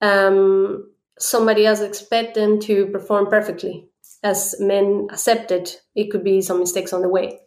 um, 0.00 0.90
somebody 1.18 1.66
else 1.66 1.80
expect 1.80 2.34
them 2.34 2.60
to 2.60 2.86
perform 2.86 3.26
perfectly, 3.26 3.88
as 4.22 4.56
men 4.60 5.08
accepted 5.10 5.62
it 5.62 5.82
it 5.94 6.10
could 6.10 6.24
be 6.24 6.40
some 6.40 6.58
mistakes 6.58 6.92
on 6.92 7.02
the 7.02 7.08
way. 7.08 7.40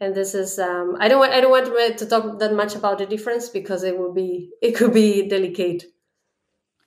And 0.00 0.14
this 0.14 0.34
is 0.34 0.58
um, 0.58 0.96
I 1.00 1.08
don't 1.08 1.20
want 1.20 1.32
I 1.32 1.40
don't 1.40 1.50
want 1.50 1.98
to 1.98 2.06
talk 2.06 2.38
that 2.40 2.52
much 2.52 2.74
about 2.74 2.98
the 2.98 3.06
difference 3.06 3.48
because 3.48 3.84
it 3.84 3.98
will 3.98 4.12
be 4.12 4.50
it 4.60 4.72
could 4.72 4.92
be 4.92 5.28
delicate. 5.28 5.84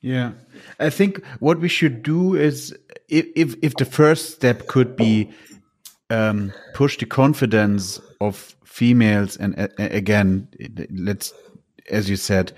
Yeah, 0.02 0.34
I 0.80 0.90
think 0.90 1.26
what 1.40 1.60
we 1.60 1.70
should 1.70 2.04
do 2.04 2.36
is 2.36 2.76
if 3.10 3.26
if, 3.36 3.56
if 3.62 3.74
the 3.76 3.86
first 3.86 4.36
step 4.36 4.68
could 4.68 4.96
be 4.96 5.32
um, 6.10 6.54
push 6.74 6.98
the 6.98 7.06
confidence 7.06 8.00
of 8.22 8.56
females 8.64 9.38
and 9.38 9.58
uh, 9.60 9.68
again 9.78 10.48
let's 10.92 11.34
as 11.90 12.10
you 12.10 12.16
said 12.16 12.52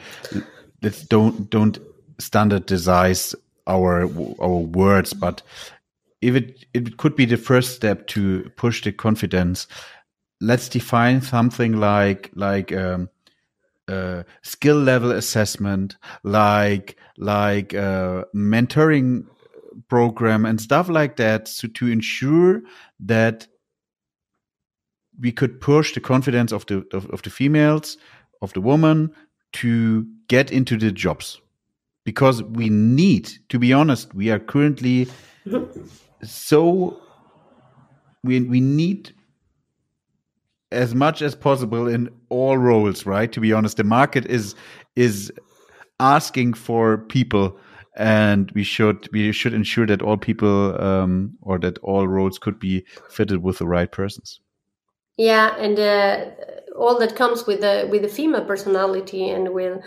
let's 0.81 1.03
don't 1.03 1.49
don't 1.49 1.79
standardize 2.17 3.35
our 3.67 4.03
our 4.41 4.59
words 4.59 5.13
but 5.13 5.41
if 6.21 6.35
it 6.35 6.65
it 6.73 6.97
could 6.97 7.15
be 7.15 7.25
the 7.25 7.37
first 7.37 7.75
step 7.75 8.07
to 8.07 8.49
push 8.55 8.83
the 8.83 8.91
confidence 8.91 9.67
let's 10.41 10.69
define 10.69 11.21
something 11.21 11.77
like 11.77 12.31
like 12.35 12.71
um, 12.71 13.09
uh, 13.87 14.23
skill 14.41 14.77
level 14.77 15.11
assessment 15.11 15.97
like 16.23 16.97
like 17.17 17.73
uh, 17.73 18.23
mentoring 18.35 19.25
program 19.87 20.45
and 20.45 20.59
stuff 20.61 20.89
like 20.89 21.15
that 21.17 21.47
so 21.47 21.67
to 21.69 21.87
ensure 21.87 22.61
that 22.99 23.47
we 25.19 25.31
could 25.31 25.59
push 25.59 25.93
the 25.93 25.99
confidence 25.99 26.51
of 26.51 26.65
the 26.67 26.85
of, 26.93 27.05
of 27.09 27.21
the 27.21 27.29
females 27.29 27.97
of 28.41 28.53
the 28.53 28.61
woman 28.61 29.11
to 29.51 30.07
get 30.27 30.51
into 30.51 30.77
the 30.77 30.91
jobs. 30.91 31.41
Because 32.05 32.41
we 32.43 32.69
need 32.69 33.29
to 33.49 33.59
be 33.59 33.73
honest 33.73 34.15
we 34.15 34.31
are 34.31 34.39
currently 34.39 35.07
so 36.23 36.99
we 38.23 38.39
we 38.39 38.59
need 38.59 39.13
as 40.71 40.95
much 40.95 41.21
as 41.21 41.35
possible 41.35 41.87
in 41.87 42.09
all 42.29 42.57
roles 42.57 43.05
right? 43.05 43.31
To 43.31 43.39
be 43.39 43.53
honest 43.53 43.77
the 43.77 43.83
market 43.83 44.25
is 44.25 44.55
is 44.95 45.31
asking 45.99 46.53
for 46.53 46.97
people 46.97 47.57
and 47.95 48.49
we 48.55 48.63
should 48.63 49.07
we 49.11 49.31
should 49.31 49.53
ensure 49.53 49.85
that 49.85 50.01
all 50.01 50.17
people 50.17 50.81
um, 50.81 51.37
or 51.41 51.59
that 51.59 51.77
all 51.79 52.07
roles 52.07 52.39
could 52.39 52.57
be 52.57 52.85
fitted 53.09 53.43
with 53.43 53.57
the 53.59 53.67
right 53.67 53.91
persons 53.91 54.39
yeah, 55.19 55.53
and 55.57 55.77
uh, 55.77 56.31
all 56.77 56.97
that 56.99 57.17
comes 57.17 57.45
with 57.45 57.59
the 57.59 57.87
with 57.91 58.03
the 58.03 58.07
female 58.07 58.45
personality 58.45 59.29
and 59.29 59.49
with 59.53 59.79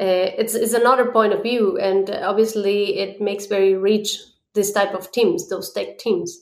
uh, 0.00 0.32
it's 0.40 0.54
it's 0.54 0.72
another 0.72 1.12
point 1.12 1.34
of 1.34 1.42
view, 1.42 1.76
and 1.78 2.10
obviously 2.10 2.98
it 2.98 3.20
makes 3.20 3.44
very 3.46 3.74
rich 3.74 4.18
this 4.54 4.72
type 4.72 4.94
of 4.94 5.12
teams, 5.12 5.50
those 5.50 5.70
tech 5.74 5.98
teams. 5.98 6.40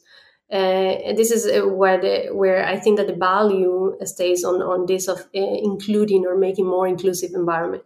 Uh, 0.49 0.95
and 1.07 1.19
this 1.19 1.33
is 1.33 1.45
uh, 1.45 1.67
where 1.67 2.01
the 2.01 2.29
where 2.33 2.65
I 2.65 2.79
think 2.79 2.99
that 2.99 3.09
the 3.09 3.17
value 3.17 3.97
stays 4.05 4.45
on 4.45 4.63
on 4.63 4.87
this 4.87 5.09
of 5.09 5.19
uh, 5.19 5.57
including 5.71 6.25
or 6.25 6.39
making 6.39 6.67
more 6.67 6.87
inclusive 6.87 7.33
environment. 7.35 7.83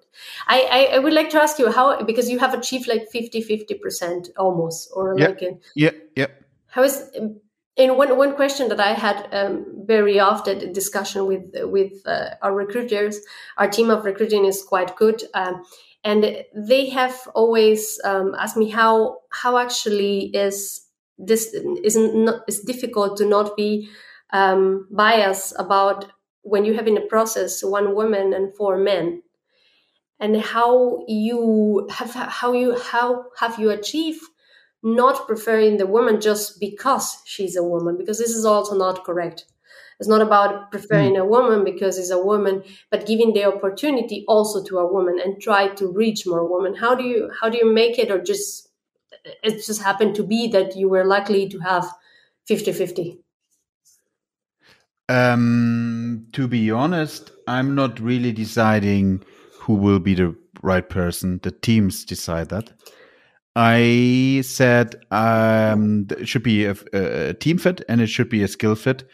I, 0.46 0.68
I, 0.70 0.96
I 0.96 0.98
would 0.98 1.14
like 1.14 1.30
to 1.30 1.40
ask 1.42 1.58
you 1.58 1.72
how 1.72 2.02
because 2.02 2.28
you 2.28 2.38
have 2.38 2.52
achieved 2.52 2.86
like 2.86 3.08
50 3.10 3.40
50 3.40 3.74
percent 3.76 4.28
almost 4.36 4.90
or 4.94 5.18
yep. 5.18 5.30
like 5.30 5.42
a, 5.42 5.58
yeah 5.74 5.92
yeah 6.14 6.26
how 6.66 6.82
is 6.82 7.10
and 7.76 7.96
one 7.96 8.16
one 8.16 8.34
question 8.34 8.68
that 8.68 8.80
I 8.80 8.92
had 8.92 9.28
um, 9.32 9.84
very 9.86 10.18
often 10.18 10.72
discussion 10.72 11.26
with 11.26 11.44
with 11.62 12.06
uh, 12.06 12.30
our 12.42 12.54
recruiters, 12.54 13.20
our 13.56 13.68
team 13.68 13.90
of 13.90 14.04
recruiting 14.04 14.44
is 14.44 14.62
quite 14.62 14.96
good, 14.96 15.22
um, 15.34 15.62
and 16.04 16.44
they 16.54 16.90
have 16.90 17.16
always 17.34 18.00
um, 18.04 18.34
asked 18.38 18.56
me 18.56 18.68
how 18.70 19.18
how 19.30 19.56
actually 19.56 20.26
is 20.34 20.82
this 21.18 21.54
is 21.84 21.96
not 21.96 22.42
it's 22.48 22.60
difficult 22.64 23.16
to 23.18 23.26
not 23.26 23.56
be 23.56 23.88
um, 24.32 24.88
biased 24.90 25.54
about 25.58 26.06
when 26.42 26.64
you 26.64 26.74
have 26.74 26.88
in 26.88 26.96
a 26.96 27.06
process 27.06 27.62
one 27.62 27.94
woman 27.94 28.32
and 28.32 28.54
four 28.56 28.76
men. 28.76 29.22
And 30.22 30.36
how 30.36 31.02
you 31.08 31.88
have 31.90 32.12
how 32.12 32.52
you 32.52 32.78
how 32.78 33.24
have 33.38 33.58
you 33.58 33.70
achieved 33.70 34.22
not 34.82 35.26
preferring 35.26 35.76
the 35.76 35.86
woman 35.86 36.20
just 36.20 36.58
because 36.58 37.22
she's 37.24 37.56
a 37.56 37.62
woman 37.62 37.96
because 37.96 38.18
this 38.18 38.30
is 38.30 38.44
also 38.44 38.74
not 38.76 39.04
correct 39.04 39.44
it's 40.00 40.08
not 40.08 40.22
about 40.22 40.70
preferring 40.70 41.12
mm. 41.14 41.20
a 41.20 41.24
woman 41.26 41.62
because 41.62 41.98
it's 41.98 42.10
a 42.10 42.18
woman, 42.18 42.64
but 42.90 43.06
giving 43.06 43.34
the 43.34 43.44
opportunity 43.44 44.24
also 44.26 44.64
to 44.64 44.78
a 44.78 44.90
woman 44.90 45.20
and 45.22 45.40
try 45.40 45.68
to 45.74 45.92
reach 45.92 46.26
more 46.26 46.48
women. 46.50 46.74
How 46.74 46.94
do 46.94 47.04
you 47.04 47.30
how 47.38 47.50
do 47.50 47.58
you 47.58 47.70
make 47.70 47.98
it 47.98 48.10
or 48.10 48.18
just 48.18 48.70
it 49.44 49.62
just 49.66 49.82
happened 49.82 50.14
to 50.14 50.22
be 50.22 50.48
that 50.48 50.74
you 50.74 50.88
were 50.88 51.04
likely 51.04 51.50
to 51.50 51.58
have 51.58 51.86
50-50? 52.48 53.18
Um, 55.10 56.26
to 56.32 56.48
be 56.48 56.70
honest, 56.70 57.32
I'm 57.46 57.74
not 57.74 58.00
really 58.00 58.32
deciding 58.32 59.22
who 59.58 59.74
will 59.74 59.98
be 59.98 60.14
the 60.14 60.34
right 60.62 60.88
person. 60.88 61.40
The 61.42 61.50
teams 61.50 62.06
decide 62.06 62.48
that. 62.48 62.72
I 63.56 64.42
said 64.44 64.96
um, 65.10 66.06
it 66.10 66.28
should 66.28 66.42
be 66.42 66.66
a, 66.66 66.76
a, 66.92 67.34
team 67.34 67.58
fit 67.58 67.82
and 67.88 68.00
it 68.00 68.06
should 68.06 68.28
be 68.28 68.42
a 68.42 68.48
skill 68.48 68.76
fit 68.76 69.04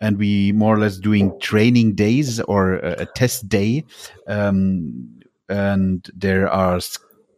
and 0.00 0.18
we 0.18 0.52
more 0.52 0.74
or 0.74 0.78
less 0.78 0.98
doing 0.98 1.38
training 1.40 1.94
days 1.94 2.40
or 2.40 2.74
a, 2.74 3.02
a 3.02 3.06
test 3.06 3.48
day. 3.48 3.84
Um, 4.26 5.20
and 5.48 6.08
there 6.14 6.48
are 6.48 6.80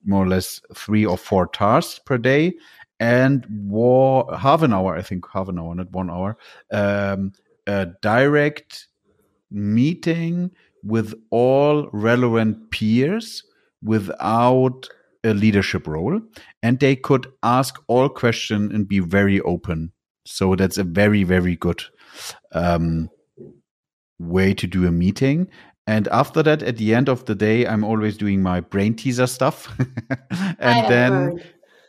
more 0.04 0.24
or 0.24 0.28
less 0.28 0.60
three 0.74 1.06
or 1.06 1.16
four 1.16 1.46
tasks 1.46 2.00
per 2.00 2.18
day 2.18 2.54
and 3.00 3.46
war, 3.48 4.26
half 4.36 4.62
an 4.62 4.72
hour, 4.72 4.96
I 4.96 5.02
think 5.02 5.24
half 5.32 5.48
an 5.48 5.58
hour, 5.58 5.74
not 5.74 5.92
one 5.92 6.10
hour, 6.10 6.36
um, 6.72 7.32
a 7.66 7.86
direct 8.02 8.88
meeting 9.50 10.50
with 10.82 11.14
all 11.30 11.88
relevant 11.92 12.70
peers 12.70 13.44
without 13.82 14.88
a 15.28 15.34
leadership 15.34 15.86
role 15.86 16.20
and 16.62 16.80
they 16.80 16.96
could 16.96 17.26
ask 17.42 17.80
all 17.86 18.08
questions 18.08 18.72
and 18.72 18.88
be 18.88 18.98
very 18.98 19.40
open. 19.40 19.92
So 20.24 20.56
that's 20.56 20.78
a 20.78 20.84
very 20.84 21.24
very 21.24 21.56
good 21.56 21.84
um, 22.52 23.10
way 24.18 24.54
to 24.54 24.66
do 24.66 24.86
a 24.86 24.90
meeting. 24.90 25.48
And 25.86 26.06
after 26.08 26.42
that, 26.42 26.62
at 26.62 26.76
the 26.76 26.94
end 26.94 27.08
of 27.08 27.24
the 27.24 27.34
day, 27.34 27.66
I'm 27.66 27.82
always 27.82 28.18
doing 28.18 28.42
my 28.42 28.60
brain 28.60 28.94
teaser 28.94 29.26
stuff, 29.26 29.74
and 30.58 30.86
then, 30.86 31.42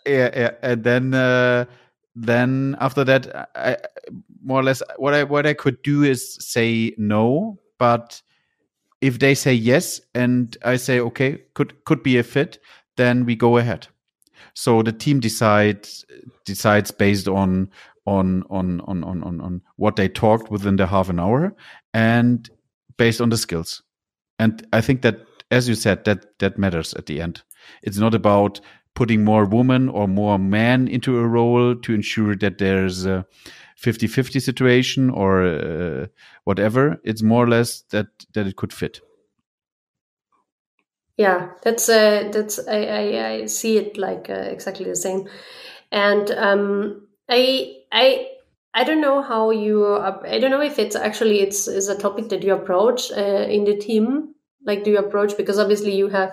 yeah, 0.05 0.29
yeah, 0.33 0.51
and 0.63 0.83
then, 0.85 1.13
uh, 1.13 1.65
then 2.15 2.77
after 2.79 3.03
that, 3.03 3.49
I 3.55 3.75
more 4.41 4.61
or 4.61 4.63
less 4.63 4.81
what 4.97 5.13
I 5.13 5.23
what 5.23 5.45
I 5.45 5.53
could 5.53 5.81
do 5.81 6.03
is 6.03 6.37
say 6.39 6.93
no, 6.97 7.59
but 7.77 8.21
if 9.01 9.19
they 9.19 9.35
say 9.35 9.53
yes 9.53 9.99
and 10.15 10.55
I 10.63 10.77
say 10.77 10.99
okay, 11.01 11.41
could 11.53 11.83
could 11.83 12.01
be 12.01 12.17
a 12.17 12.23
fit, 12.23 12.59
then 12.99 13.25
we 13.25 13.35
go 13.35 13.57
ahead. 13.57 13.87
So 14.53 14.83
the 14.83 14.91
team 14.91 15.19
decides 15.19 16.05
decides 16.45 16.91
based 16.91 17.27
on 17.27 17.69
on 18.05 18.43
on 18.49 18.81
on 18.81 19.03
on 19.03 19.23
on, 19.23 19.41
on 19.41 19.61
what 19.77 19.95
they 19.95 20.09
talked 20.09 20.51
within 20.51 20.75
the 20.75 20.87
half 20.87 21.09
an 21.09 21.19
hour 21.19 21.55
and 21.93 22.49
based 22.97 23.21
on 23.21 23.29
the 23.29 23.37
skills. 23.37 23.81
And 24.37 24.65
i 24.73 24.81
think 24.81 25.01
that 25.01 25.17
as 25.51 25.67
you 25.69 25.75
said 25.75 26.03
that 26.05 26.39
that 26.39 26.57
matters 26.57 26.93
at 26.93 27.05
the 27.05 27.21
end. 27.21 27.43
It's 27.83 27.97
not 27.97 28.13
about 28.13 28.59
putting 28.95 29.23
more 29.23 29.45
women 29.45 29.89
or 29.89 30.07
more 30.07 30.37
men 30.37 30.87
into 30.87 31.17
a 31.19 31.27
role 31.27 31.75
to 31.75 31.93
ensure 31.93 32.35
that 32.35 32.57
there's 32.57 33.05
a 33.05 33.25
50-50 33.81 34.41
situation 34.41 35.09
or 35.09 35.43
uh, 35.45 36.07
whatever. 36.43 36.99
It's 37.03 37.23
more 37.23 37.45
or 37.45 37.49
less 37.49 37.81
that 37.91 38.07
that 38.33 38.47
it 38.47 38.55
could 38.55 38.73
fit 38.73 39.01
yeah 41.19 41.49
that's 41.63 41.87
uh 41.89 42.27
that's 42.31 42.59
i 42.67 42.79
i, 43.01 43.27
I 43.27 43.45
see 43.45 43.77
it 43.77 43.97
like 43.97 44.29
uh, 44.29 44.47
exactly 44.55 44.85
the 44.85 44.95
same 44.95 45.27
and 45.91 46.31
um 46.31 47.07
I 47.29 47.77
I 47.91 48.27
I 48.73 48.83
don't 48.83 49.01
know 49.01 49.21
how 49.21 49.51
you. 49.51 49.95
I 49.95 50.39
don't 50.39 50.51
know 50.51 50.61
if 50.61 50.79
it's 50.79 50.95
actually 50.95 51.41
it's 51.41 51.67
is 51.67 51.87
a 51.87 51.97
topic 51.97 52.29
that 52.29 52.43
you 52.43 52.53
approach 52.53 53.11
uh, 53.11 53.45
in 53.47 53.65
the 53.65 53.77
team. 53.77 54.35
Like, 54.65 54.83
do 54.83 54.91
you 54.91 54.97
approach 54.97 55.37
because 55.37 55.59
obviously 55.59 55.95
you 55.95 56.09
have 56.09 56.31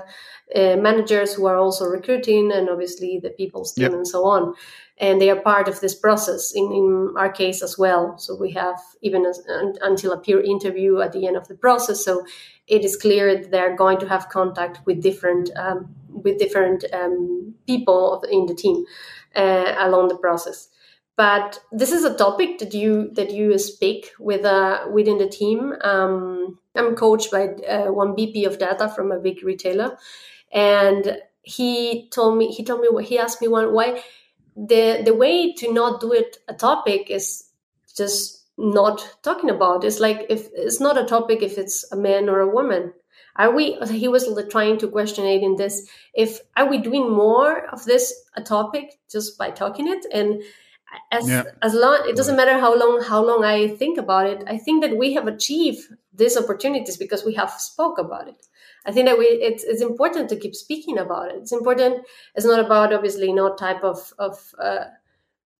uh, 0.54 0.76
managers 0.76 1.34
who 1.34 1.46
are 1.46 1.56
also 1.56 1.86
recruiting, 1.86 2.52
and 2.52 2.68
obviously 2.68 3.20
the 3.22 3.30
people's 3.30 3.72
team 3.74 3.84
yep. 3.84 3.92
and 3.92 4.08
so 4.08 4.24
on, 4.24 4.54
and 4.98 5.20
they 5.20 5.30
are 5.30 5.40
part 5.40 5.68
of 5.68 5.80
this 5.80 5.94
process. 5.94 6.52
In 6.54 6.72
in 6.72 7.14
our 7.16 7.30
case 7.30 7.62
as 7.62 7.76
well, 7.78 8.18
so 8.18 8.34
we 8.34 8.52
have 8.52 8.80
even 9.02 9.26
until 9.82 10.12
a 10.12 10.18
peer 10.18 10.40
interview 10.40 11.00
at 11.00 11.12
the 11.12 11.26
end 11.26 11.36
of 11.36 11.48
the 11.48 11.54
process. 11.54 12.04
So 12.04 12.24
it 12.66 12.84
is 12.84 12.96
clear 12.96 13.34
that 13.36 13.50
they're 13.50 13.76
going 13.76 13.98
to 13.98 14.08
have 14.08 14.28
contact 14.28 14.80
with 14.86 15.02
different 15.02 15.50
um, 15.56 15.94
with 16.08 16.38
different 16.38 16.84
um, 16.92 17.54
people 17.66 18.24
in 18.30 18.46
the 18.46 18.54
team 18.54 18.84
uh, 19.34 19.74
along 19.78 20.08
the 20.08 20.18
process 20.18 20.68
but 21.16 21.60
this 21.72 21.92
is 21.92 22.04
a 22.04 22.14
topic 22.16 22.58
that 22.58 22.74
you 22.74 23.10
that 23.14 23.30
you 23.30 23.58
speak 23.58 24.12
with 24.18 24.44
uh, 24.44 24.86
within 24.92 25.18
the 25.18 25.28
team. 25.28 25.74
Um, 25.82 26.58
I'm 26.76 26.94
coached 26.94 27.30
by 27.30 27.48
uh, 27.48 27.90
one 27.90 28.14
VP 28.14 28.44
of 28.44 28.58
data 28.58 28.88
from 28.88 29.10
a 29.10 29.18
big 29.18 29.42
retailer, 29.42 29.96
and 30.52 31.18
he 31.42 32.08
told 32.10 32.36
me 32.36 32.52
he 32.52 32.62
told 32.62 32.82
me 32.82 33.04
he 33.04 33.18
asked 33.18 33.40
me 33.40 33.48
one 33.48 33.72
why 33.72 34.02
the 34.56 35.02
the 35.04 35.14
way 35.14 35.52
to 35.52 35.72
not 35.72 36.00
do 36.00 36.12
it 36.12 36.38
a 36.48 36.54
topic 36.54 37.10
is 37.10 37.44
just 37.96 38.44
not 38.58 39.16
talking 39.22 39.50
about. 39.50 39.84
It's 39.84 40.00
like 40.00 40.26
if 40.28 40.48
it's 40.54 40.80
not 40.80 40.98
a 40.98 41.04
topic 41.04 41.42
if 41.42 41.58
it's 41.58 41.90
a 41.92 41.96
man 41.96 42.28
or 42.28 42.40
a 42.40 42.48
woman. 42.48 42.92
Are 43.38 43.54
we? 43.54 43.74
He 43.90 44.08
was 44.08 44.26
trying 44.50 44.78
to 44.78 44.88
question 44.88 45.26
it 45.26 45.42
in 45.42 45.56
this. 45.56 45.86
If 46.14 46.40
are 46.56 46.68
we 46.68 46.78
doing 46.78 47.10
more 47.10 47.66
of 47.66 47.84
this 47.84 48.14
a 48.34 48.42
topic 48.42 48.98
just 49.10 49.36
by 49.36 49.50
talking 49.50 49.88
it 49.88 50.06
and 50.12 50.42
as 51.10 51.28
yeah. 51.28 51.42
as 51.62 51.74
long 51.74 52.02
it 52.06 52.16
doesn't 52.16 52.36
matter 52.36 52.58
how 52.58 52.74
long 52.74 53.02
how 53.02 53.22
long 53.24 53.44
i 53.44 53.68
think 53.68 53.98
about 53.98 54.26
it 54.26 54.42
i 54.46 54.56
think 54.56 54.82
that 54.82 54.96
we 54.96 55.12
have 55.12 55.26
achieved 55.26 55.80
these 56.14 56.36
opportunities 56.36 56.96
because 56.96 57.24
we 57.24 57.34
have 57.34 57.50
spoke 57.50 57.98
about 57.98 58.28
it 58.28 58.46
i 58.86 58.92
think 58.92 59.06
that 59.06 59.18
we 59.18 59.26
it's, 59.26 59.64
it's 59.64 59.82
important 59.82 60.28
to 60.28 60.36
keep 60.36 60.54
speaking 60.54 60.98
about 60.98 61.30
it. 61.30 61.36
It's 61.36 61.52
important 61.52 62.06
it's 62.34 62.46
not 62.46 62.64
about 62.64 62.92
obviously 62.92 63.32
no 63.32 63.54
type 63.54 63.82
of 63.82 64.12
of 64.18 64.54
uh, 64.58 64.84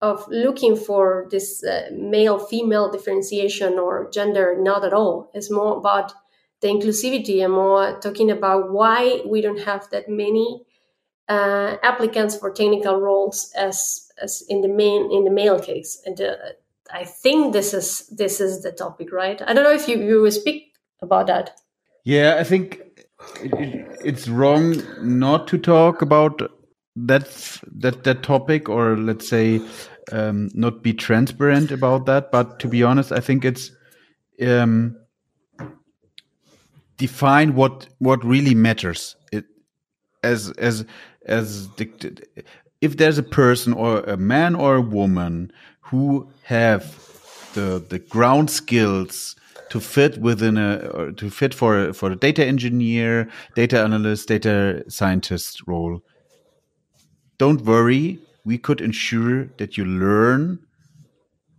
of 0.01 0.27
looking 0.29 0.77
for 0.77 1.27
this 1.31 1.65
uh, 1.65 1.89
male 1.93 2.39
female 2.39 2.91
differentiation 2.91 3.79
or 3.79 4.11
gender 4.11 4.57
not 4.59 4.85
at 4.85 4.93
all. 4.93 5.31
It's 5.35 5.51
more 5.51 5.77
about 5.79 6.13
the 6.61 6.69
inclusivity 6.69 7.45
and 7.45 7.53
more 7.53 7.99
talking 8.01 8.31
about 8.31 8.73
why 8.73 9.23
we 9.27 9.41
don't 9.41 9.61
have 9.61 9.89
that 9.91 10.09
many 10.09 10.63
uh, 11.29 11.77
applicants 11.83 12.37
for 12.37 12.51
technical 12.51 13.01
roles 13.01 13.53
as 13.57 14.11
as 14.23 14.43
in 14.49 14.63
the 14.63 14.69
main 14.69 15.11
in 15.11 15.25
the 15.25 15.31
male 15.31 15.59
case. 15.59 16.01
And 16.07 16.21
uh, 16.21 16.37
i 16.93 17.05
think 17.05 17.53
this 17.53 17.75
is 17.75 18.07
this 18.09 18.41
is 18.41 18.63
the 18.63 18.73
topic 18.73 19.13
right? 19.13 19.43
I 19.43 19.53
don't 19.53 19.65
know 19.65 19.73
if 19.73 19.89
you 19.89 19.97
you 19.99 20.31
speak 20.31 20.73
about 21.03 21.27
that. 21.27 21.59
Yeah 22.05 22.37
i 22.39 22.45
think 22.45 22.86
it, 23.43 23.53
it, 23.55 23.99
it's 24.05 24.29
wrong 24.29 24.83
not 25.01 25.47
to 25.49 25.59
talk 25.59 26.03
about 26.03 26.51
that 26.97 27.61
that 27.77 28.05
that 28.05 28.23
topic 28.23 28.69
or 28.69 28.97
let's 28.97 29.29
say 29.29 29.61
um, 30.13 30.51
not 30.55 30.83
be 30.83 30.93
transparent 30.93 31.71
about 31.71 32.07
that. 32.07 32.31
But 32.31 32.59
to 32.61 32.69
be 32.69 32.83
honest 32.83 33.13
i 33.13 33.21
think 33.21 33.45
it's 33.45 33.71
um, 34.43 34.97
define 36.97 37.55
what 37.55 37.89
what 37.99 38.25
really 38.25 38.55
matters. 38.55 39.17
It 39.33 39.45
as 40.23 40.51
as 40.53 40.85
as 41.27 41.67
dictated 41.69 42.27
if 42.81 42.97
there's 42.97 43.19
a 43.19 43.23
person 43.23 43.73
or 43.73 44.01
a 44.01 44.17
man 44.17 44.55
or 44.55 44.77
a 44.77 44.81
woman 44.81 45.53
who 45.81 46.31
have 46.43 46.85
the 47.55 47.85
the 47.89 47.99
ground 47.99 48.51
skills 48.51 49.37
to 49.71 49.81
fit 49.81 50.19
within 50.19 50.57
a 50.57 51.13
to 51.13 51.31
fit 51.31 51.55
for 51.55 51.93
for 51.93 52.11
a 52.13 52.17
data 52.17 52.45
engineer, 52.45 53.29
data 53.55 53.81
analyst, 53.81 54.29
data 54.29 54.85
scientist 54.89 55.63
role, 55.67 56.01
don't 57.39 57.63
worry. 57.63 58.19
We 58.45 58.59
could 58.59 58.81
ensure 58.81 59.47
that 59.59 59.77
you 59.77 59.85
learn 59.85 60.61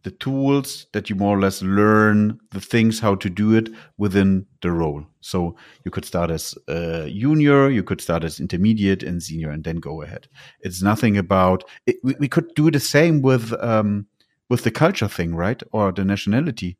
the 0.07 0.11
tools 0.11 0.85
that 0.93 1.09
you 1.09 1.17
more 1.17 1.37
or 1.37 1.41
less 1.41 1.61
learn 1.61 2.39
the 2.51 2.61
things 2.61 3.01
how 3.01 3.13
to 3.15 3.29
do 3.29 3.53
it 3.53 3.67
within 3.97 4.45
the 4.61 4.71
role. 4.71 5.03
So 5.19 5.57
you 5.83 5.91
could 5.91 6.05
start 6.05 6.31
as 6.31 6.55
a 6.69 7.09
junior, 7.09 7.69
you 7.69 7.83
could 7.83 7.99
start 7.99 8.23
as 8.23 8.39
intermediate 8.39 9.03
and 9.03 9.21
senior, 9.21 9.49
and 9.49 9.65
then 9.65 9.77
go 9.77 10.01
ahead. 10.01 10.29
It's 10.61 10.81
nothing 10.81 11.17
about. 11.17 11.65
It, 11.85 11.97
we, 12.03 12.15
we, 12.19 12.29
could 12.29 12.55
do 12.55 12.71
the 12.71 12.79
same 12.79 13.21
with 13.21 13.51
um, 13.61 14.07
with 14.47 14.63
the 14.63 14.71
culture 14.71 15.09
thing, 15.09 15.35
right, 15.35 15.61
or 15.73 15.91
the 15.91 16.05
nationality. 16.05 16.77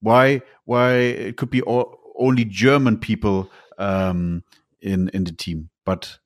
Why 0.00 0.42
why 0.64 0.92
it 0.92 1.36
could 1.36 1.50
be 1.50 1.62
all, 1.62 1.98
only 2.18 2.44
German 2.44 2.98
people 2.98 3.50
um, 3.78 4.42
in 4.80 5.08
in 5.10 5.24
the 5.24 5.32
team? 5.32 5.70
but 5.86 6.18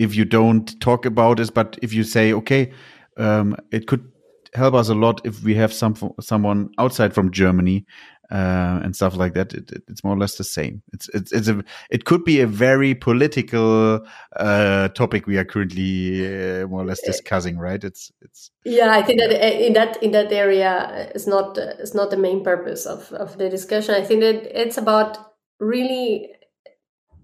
if 0.00 0.16
you 0.16 0.24
don't 0.24 0.80
talk 0.80 1.06
about 1.06 1.38
it, 1.38 1.54
but 1.54 1.78
if 1.82 1.92
you 1.92 2.02
say, 2.02 2.32
okay, 2.32 2.72
um, 3.18 3.54
it 3.70 3.86
could 3.86 4.10
help 4.54 4.74
us 4.74 4.88
a 4.88 4.94
lot 4.94 5.20
if 5.24 5.44
we 5.44 5.54
have 5.54 5.72
some 5.72 5.94
someone 6.20 6.70
outside 6.78 7.14
from 7.14 7.30
Germany 7.30 7.84
uh, 8.30 8.80
and 8.82 8.94
stuff 8.94 9.16
like 9.16 9.34
that. 9.34 9.52
It, 9.52 9.70
it, 9.72 9.82
it's 9.88 10.04
more 10.04 10.14
or 10.14 10.18
less 10.18 10.36
the 10.36 10.44
same. 10.44 10.82
It's 10.92 11.08
it's 11.10 11.32
it's 11.32 11.48
a 11.48 11.62
it 11.90 12.04
could 12.04 12.24
be 12.24 12.40
a 12.40 12.46
very 12.46 12.94
political 12.94 14.06
uh, 14.36 14.88
topic 14.88 15.26
we 15.26 15.36
are 15.36 15.44
currently 15.44 16.26
uh, 16.26 16.66
more 16.68 16.82
or 16.82 16.86
less 16.86 17.00
discussing, 17.02 17.58
right? 17.58 17.82
It's 17.82 18.12
it's 18.20 18.50
yeah. 18.64 18.92
I 18.92 19.02
think 19.02 19.20
that 19.20 19.30
uh, 19.30 19.56
in 19.66 19.72
that 19.72 20.02
in 20.02 20.12
that 20.12 20.32
area 20.32 21.10
is 21.14 21.26
not 21.26 21.58
is 21.58 21.94
not 21.94 22.10
the 22.10 22.16
main 22.16 22.44
purpose 22.44 22.86
of 22.86 23.12
of 23.12 23.38
the 23.38 23.48
discussion. 23.48 23.94
I 23.94 24.02
think 24.02 24.20
that 24.20 24.60
it's 24.60 24.78
about 24.78 25.18
really 25.58 26.30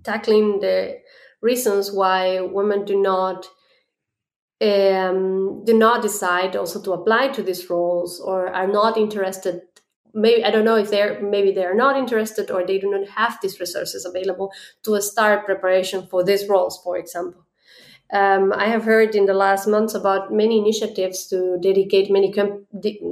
tackling 0.03 0.61
the 0.61 0.99
reasons 1.43 1.93
why 1.93 2.41
women 2.41 2.85
do 2.85 3.01
not 3.01 3.47
um, 4.61 5.65
do 5.65 5.77
not 5.77 6.03
decide 6.03 6.57
also 6.57 6.81
to 6.83 6.93
apply 6.93 7.29
to 7.29 7.43
these 7.43 7.69
roles 7.69 8.21
or 8.21 8.49
are 8.49 8.67
not 8.67 8.97
interested 8.97 9.61
maybe 10.17 10.45
i 10.45 10.51
don't 10.51 10.65
know 10.65 10.77
if 10.77 10.91
they're 10.91 11.21
maybe 11.21 11.53
they're 11.53 11.75
not 11.75 11.97
interested 11.97 12.51
or 12.51 12.67
they 12.67 12.79
do 12.79 12.91
not 12.91 13.09
have 13.09 13.39
these 13.43 13.61
resources 13.61 14.05
available 14.05 14.51
to 14.83 15.01
start 15.01 15.45
preparation 15.45 16.07
for 16.07 16.25
these 16.25 16.49
roles 16.49 16.81
for 16.83 16.97
example. 16.97 17.43
Um, 18.13 18.53
i 18.53 18.67
have 18.67 18.85
heard 18.85 19.15
in 19.15 19.27
the 19.27 19.35
last 19.35 19.67
months 19.67 19.95
about 19.95 20.33
many 20.33 20.59
initiatives 20.59 21.27
to 21.29 21.59
dedicate 21.61 22.11
many 22.11 22.33
com- 22.33 22.67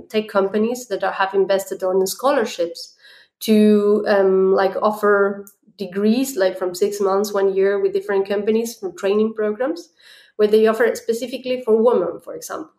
tech 0.08 0.28
companies 0.28 0.86
that 0.88 1.02
are, 1.02 1.12
have 1.12 1.34
invested 1.34 1.82
on 1.82 2.06
scholarships 2.06 2.94
to 3.40 4.04
um, 4.08 4.52
like 4.52 4.76
offer 4.80 5.46
degrees 5.76 6.36
like 6.36 6.56
from 6.56 6.74
six 6.74 7.00
months 7.00 7.32
one 7.32 7.54
year 7.54 7.80
with 7.80 7.92
different 7.92 8.28
companies 8.28 8.76
from 8.76 8.96
training 8.96 9.34
programs 9.34 9.88
where 10.36 10.48
they 10.48 10.66
offer 10.66 10.94
specifically 10.94 11.62
for 11.62 11.80
women, 11.82 12.20
for 12.20 12.34
example, 12.34 12.72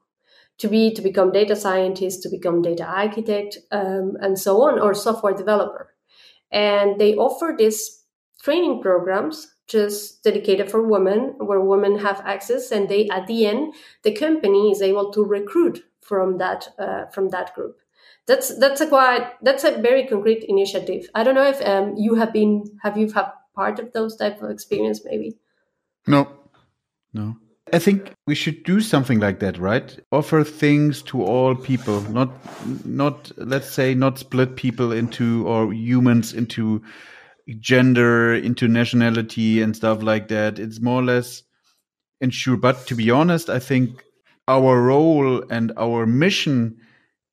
to 0.57 0.67
be 0.67 0.93
to 0.93 1.01
become 1.01 1.31
data 1.31 1.55
scientist, 1.55 2.23
to 2.23 2.29
become 2.29 2.61
data 2.61 2.85
architect, 2.85 3.57
um, 3.71 4.17
and 4.21 4.39
so 4.39 4.61
on, 4.61 4.79
or 4.79 4.93
software 4.93 5.33
developer. 5.33 5.93
And 6.51 6.99
they 6.99 7.15
offer 7.15 7.55
these 7.57 8.03
training 8.41 8.81
programs 8.81 9.51
just 9.67 10.23
dedicated 10.23 10.69
for 10.69 10.87
women, 10.87 11.35
where 11.39 11.59
women 11.59 11.99
have 11.99 12.21
access, 12.21 12.71
and 12.71 12.87
they 12.87 13.09
at 13.09 13.27
the 13.27 13.45
end 13.45 13.73
the 14.03 14.13
company 14.13 14.71
is 14.71 14.81
able 14.81 15.11
to 15.11 15.23
recruit 15.23 15.83
from 16.01 16.37
that 16.37 16.69
uh, 16.79 17.07
from 17.07 17.29
that 17.29 17.53
group. 17.55 17.77
That's 18.27 18.57
that's 18.57 18.81
a 18.81 18.87
quite 18.87 19.33
that's 19.41 19.63
a 19.63 19.71
very 19.71 20.07
concrete 20.07 20.45
initiative. 20.47 21.09
I 21.13 21.23
don't 21.23 21.35
know 21.35 21.47
if 21.47 21.61
um, 21.61 21.95
you 21.97 22.15
have 22.15 22.31
been 22.31 22.63
have 22.81 22.97
you 22.97 23.11
had 23.11 23.31
part 23.55 23.79
of 23.79 23.93
those 23.93 24.15
type 24.15 24.41
of 24.41 24.49
experience 24.49 25.01
maybe. 25.03 25.37
No, 26.07 26.27
no. 27.13 27.37
I 27.73 27.80
think 27.80 28.13
we 28.28 28.36
should 28.36 28.63
do 28.63 28.80
something 28.80 29.19
like 29.19 29.39
that, 29.39 29.58
right? 29.58 29.97
Offer 30.12 30.43
things 30.43 31.01
to 31.04 31.23
all 31.23 31.56
people, 31.56 32.01
not 32.12 32.30
not 32.86 33.32
let's 33.38 33.69
say 33.69 33.95
not 33.95 34.19
split 34.19 34.56
people 34.56 34.91
into 34.91 35.47
or 35.47 35.73
humans 35.73 36.34
into 36.34 36.84
gender, 37.60 38.34
into 38.34 38.67
nationality 38.67 39.62
and 39.62 39.75
stuff 39.75 40.04
like 40.04 40.28
that. 40.28 40.60
It's 40.60 40.80
more 40.80 41.01
or 41.01 41.06
less 41.06 41.43
ensure. 42.21 42.58
But 42.58 42.86
to 42.88 42.95
be 42.95 43.10
honest, 43.10 43.49
I 43.49 43.60
think 43.60 44.04
our 44.47 44.82
role 44.82 45.43
and 45.49 45.71
our 45.78 46.06
mission 46.06 46.78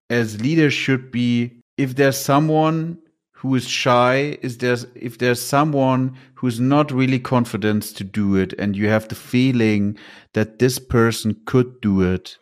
as 0.09 0.41
leaders 0.41 0.73
should 0.73 1.11
be 1.11 1.63
if 1.77 1.97
there's 1.97 2.19
someone 2.19 2.99
who 3.43 3.57
is 3.57 3.67
shy 3.67 4.39
is 4.41 4.59
there's 4.59 4.87
if 4.95 5.19
there's 5.19 5.43
someone 5.43 6.17
who's 6.35 6.61
not 6.61 6.93
really 6.93 7.19
confident 7.19 7.83
to 7.83 8.05
do 8.05 8.37
it 8.37 8.53
and 8.53 8.77
you 8.77 8.89
have 8.89 9.09
the 9.09 9.17
feeling 9.17 9.99
that 10.33 10.61
this 10.61 10.79
person 10.79 11.35
could 11.45 11.81
do 11.81 12.03
it 12.03 12.39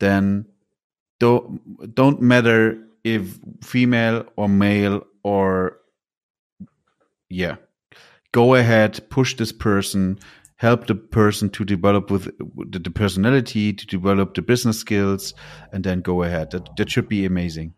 then 0.00 0.44
don't 1.20 1.94
don't 1.94 2.20
matter 2.20 2.76
if 3.04 3.38
female 3.62 4.24
or 4.34 4.48
male 4.48 5.06
or 5.22 5.78
yeah. 7.28 7.56
Go 8.32 8.56
ahead 8.56 9.08
push 9.08 9.36
this 9.36 9.52
person 9.52 10.18
help 10.56 10.88
the 10.88 10.94
person 10.96 11.48
to 11.48 11.64
develop 11.64 12.10
with 12.10 12.24
the 12.72 12.90
personality 12.90 13.72
to 13.72 13.86
develop 13.86 14.34
the 14.34 14.42
business 14.42 14.80
skills 14.80 15.32
and 15.72 15.84
then 15.84 16.00
go 16.00 16.24
ahead. 16.24 16.50
That 16.50 16.68
that 16.76 16.90
should 16.90 17.08
be 17.08 17.24
amazing 17.24 17.74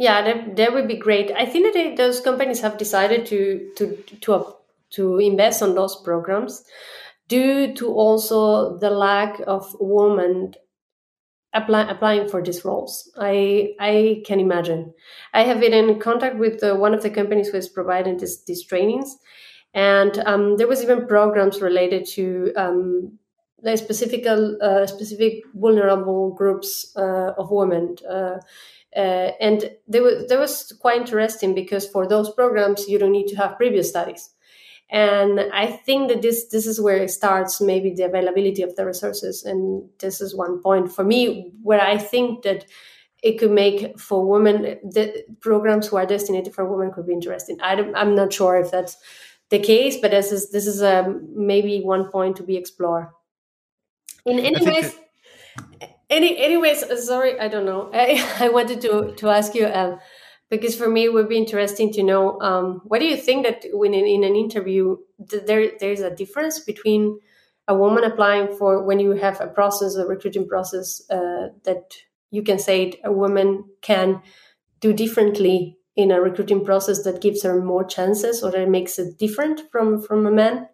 yeah, 0.00 0.22
that, 0.22 0.56
that 0.56 0.72
would 0.72 0.88
be 0.88 0.96
great. 0.96 1.30
I 1.32 1.46
think 1.46 1.74
that 1.74 1.96
those 1.96 2.20
companies 2.20 2.60
have 2.62 2.78
decided 2.78 3.26
to 3.26 3.70
to 3.76 3.96
to 4.22 4.54
to 4.92 5.18
invest 5.18 5.62
on 5.62 5.74
those 5.76 5.96
programs 6.02 6.64
due 7.28 7.74
to 7.74 7.88
also 7.92 8.78
the 8.78 8.90
lack 8.90 9.40
of 9.46 9.76
women 9.80 10.54
apply, 11.52 11.82
applying 11.90 12.28
for 12.28 12.42
these 12.42 12.64
roles. 12.64 13.10
I 13.18 13.74
I 13.80 14.22
can 14.26 14.40
imagine. 14.40 14.94
I 15.34 15.42
have 15.42 15.60
been 15.60 15.74
in 15.74 15.98
contact 16.00 16.36
with 16.36 16.62
uh, 16.62 16.76
one 16.76 16.94
of 16.94 17.02
the 17.02 17.10
companies 17.10 17.48
who 17.48 17.58
is 17.58 17.68
providing 17.68 18.18
this, 18.18 18.44
these 18.44 18.64
trainings, 18.64 19.16
and 19.74 20.18
um, 20.26 20.56
there 20.58 20.68
was 20.68 20.82
even 20.82 21.06
programs 21.06 21.62
related 21.62 22.06
to 22.14 22.52
um, 22.56 23.18
the 23.62 23.76
specific 23.76 24.26
uh, 24.26 24.86
specific 24.86 25.44
vulnerable 25.54 26.32
groups 26.34 26.92
uh, 26.96 27.32
of 27.38 27.50
women. 27.50 27.96
Uh, 28.08 28.38
uh, 28.96 29.30
and 29.40 29.70
there 29.86 30.02
was, 30.02 30.26
that 30.28 30.38
was 30.38 30.72
quite 30.80 31.00
interesting 31.00 31.54
because 31.54 31.86
for 31.88 32.08
those 32.08 32.32
programs, 32.32 32.88
you 32.88 32.98
don't 32.98 33.12
need 33.12 33.28
to 33.28 33.36
have 33.36 33.56
previous 33.56 33.88
studies. 33.88 34.30
And 34.90 35.40
I 35.52 35.66
think 35.66 36.08
that 36.08 36.20
this 36.20 36.48
this 36.48 36.66
is 36.66 36.80
where 36.80 36.96
it 36.96 37.10
starts, 37.10 37.60
maybe 37.60 37.94
the 37.94 38.02
availability 38.02 38.62
of 38.62 38.74
the 38.74 38.84
resources. 38.84 39.44
And 39.44 39.88
this 40.00 40.20
is 40.20 40.34
one 40.34 40.60
point 40.60 40.90
for 40.90 41.04
me 41.04 41.52
where 41.62 41.80
I 41.80 41.96
think 41.96 42.42
that 42.42 42.64
it 43.22 43.38
could 43.38 43.52
make 43.52 44.00
for 44.00 44.26
women 44.26 44.62
the 44.82 45.24
programs 45.40 45.86
who 45.86 45.96
are 45.96 46.06
destined 46.06 46.52
for 46.52 46.64
women 46.64 46.92
could 46.92 47.06
be 47.06 47.12
interesting. 47.12 47.60
I 47.60 47.74
am 47.74 48.16
not 48.16 48.32
sure 48.32 48.56
if 48.56 48.72
that's 48.72 48.96
the 49.50 49.60
case, 49.60 49.98
but 50.00 50.10
this 50.10 50.32
is 50.32 50.50
this 50.50 50.66
is 50.66 50.82
um, 50.82 51.28
maybe 51.36 51.82
one 51.82 52.10
point 52.10 52.36
to 52.38 52.42
be 52.42 52.56
explored. 52.56 53.08
In 54.24 54.40
any 54.40 54.64
case. 54.64 54.96
Any, 56.10 56.36
anyways, 56.38 57.06
sorry, 57.06 57.38
I 57.38 57.48
don't 57.48 57.64
know. 57.64 57.90
I, 57.94 58.26
I 58.40 58.48
wanted 58.48 58.80
to 58.82 59.14
to 59.16 59.28
ask 59.28 59.54
you 59.54 59.66
um, 59.66 59.98
because 60.50 60.74
for 60.76 60.88
me 60.88 61.04
it 61.04 61.12
would 61.14 61.28
be 61.28 61.38
interesting 61.38 61.92
to 61.92 62.02
know 62.02 62.40
um, 62.40 62.82
what 62.84 62.98
do 62.98 63.06
you 63.06 63.16
think 63.16 63.46
that 63.46 63.64
when 63.72 63.94
in, 63.94 64.06
in 64.06 64.24
an 64.24 64.36
interview 64.36 64.96
there 65.18 65.70
there's 65.78 66.00
a 66.00 66.14
difference 66.14 66.58
between 66.58 67.18
a 67.68 67.74
woman 67.74 68.04
applying 68.04 68.48
for 68.56 68.82
when 68.82 68.98
you 68.98 69.12
have 69.12 69.40
a 69.40 69.46
process 69.46 69.94
a 69.94 70.04
recruiting 70.04 70.46
process 70.46 71.00
uh, 71.10 71.48
that 71.64 71.94
you 72.30 72.42
can 72.42 72.58
say 72.58 73.00
a 73.04 73.12
woman 73.12 73.64
can 73.80 74.20
do 74.80 74.92
differently 74.92 75.78
in 75.96 76.10
a 76.10 76.20
recruiting 76.20 76.64
process 76.64 77.02
that 77.04 77.20
gives 77.20 77.42
her 77.42 77.62
more 77.62 77.84
chances 77.84 78.42
or 78.42 78.50
that 78.50 78.68
makes 78.68 78.98
it 78.98 79.18
different 79.18 79.62
from 79.70 80.02
from 80.02 80.26
a 80.26 80.30
man 80.30 80.68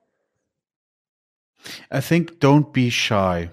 i 1.90 2.00
think 2.00 2.38
don't 2.40 2.72
be 2.72 2.88
shy 2.88 3.50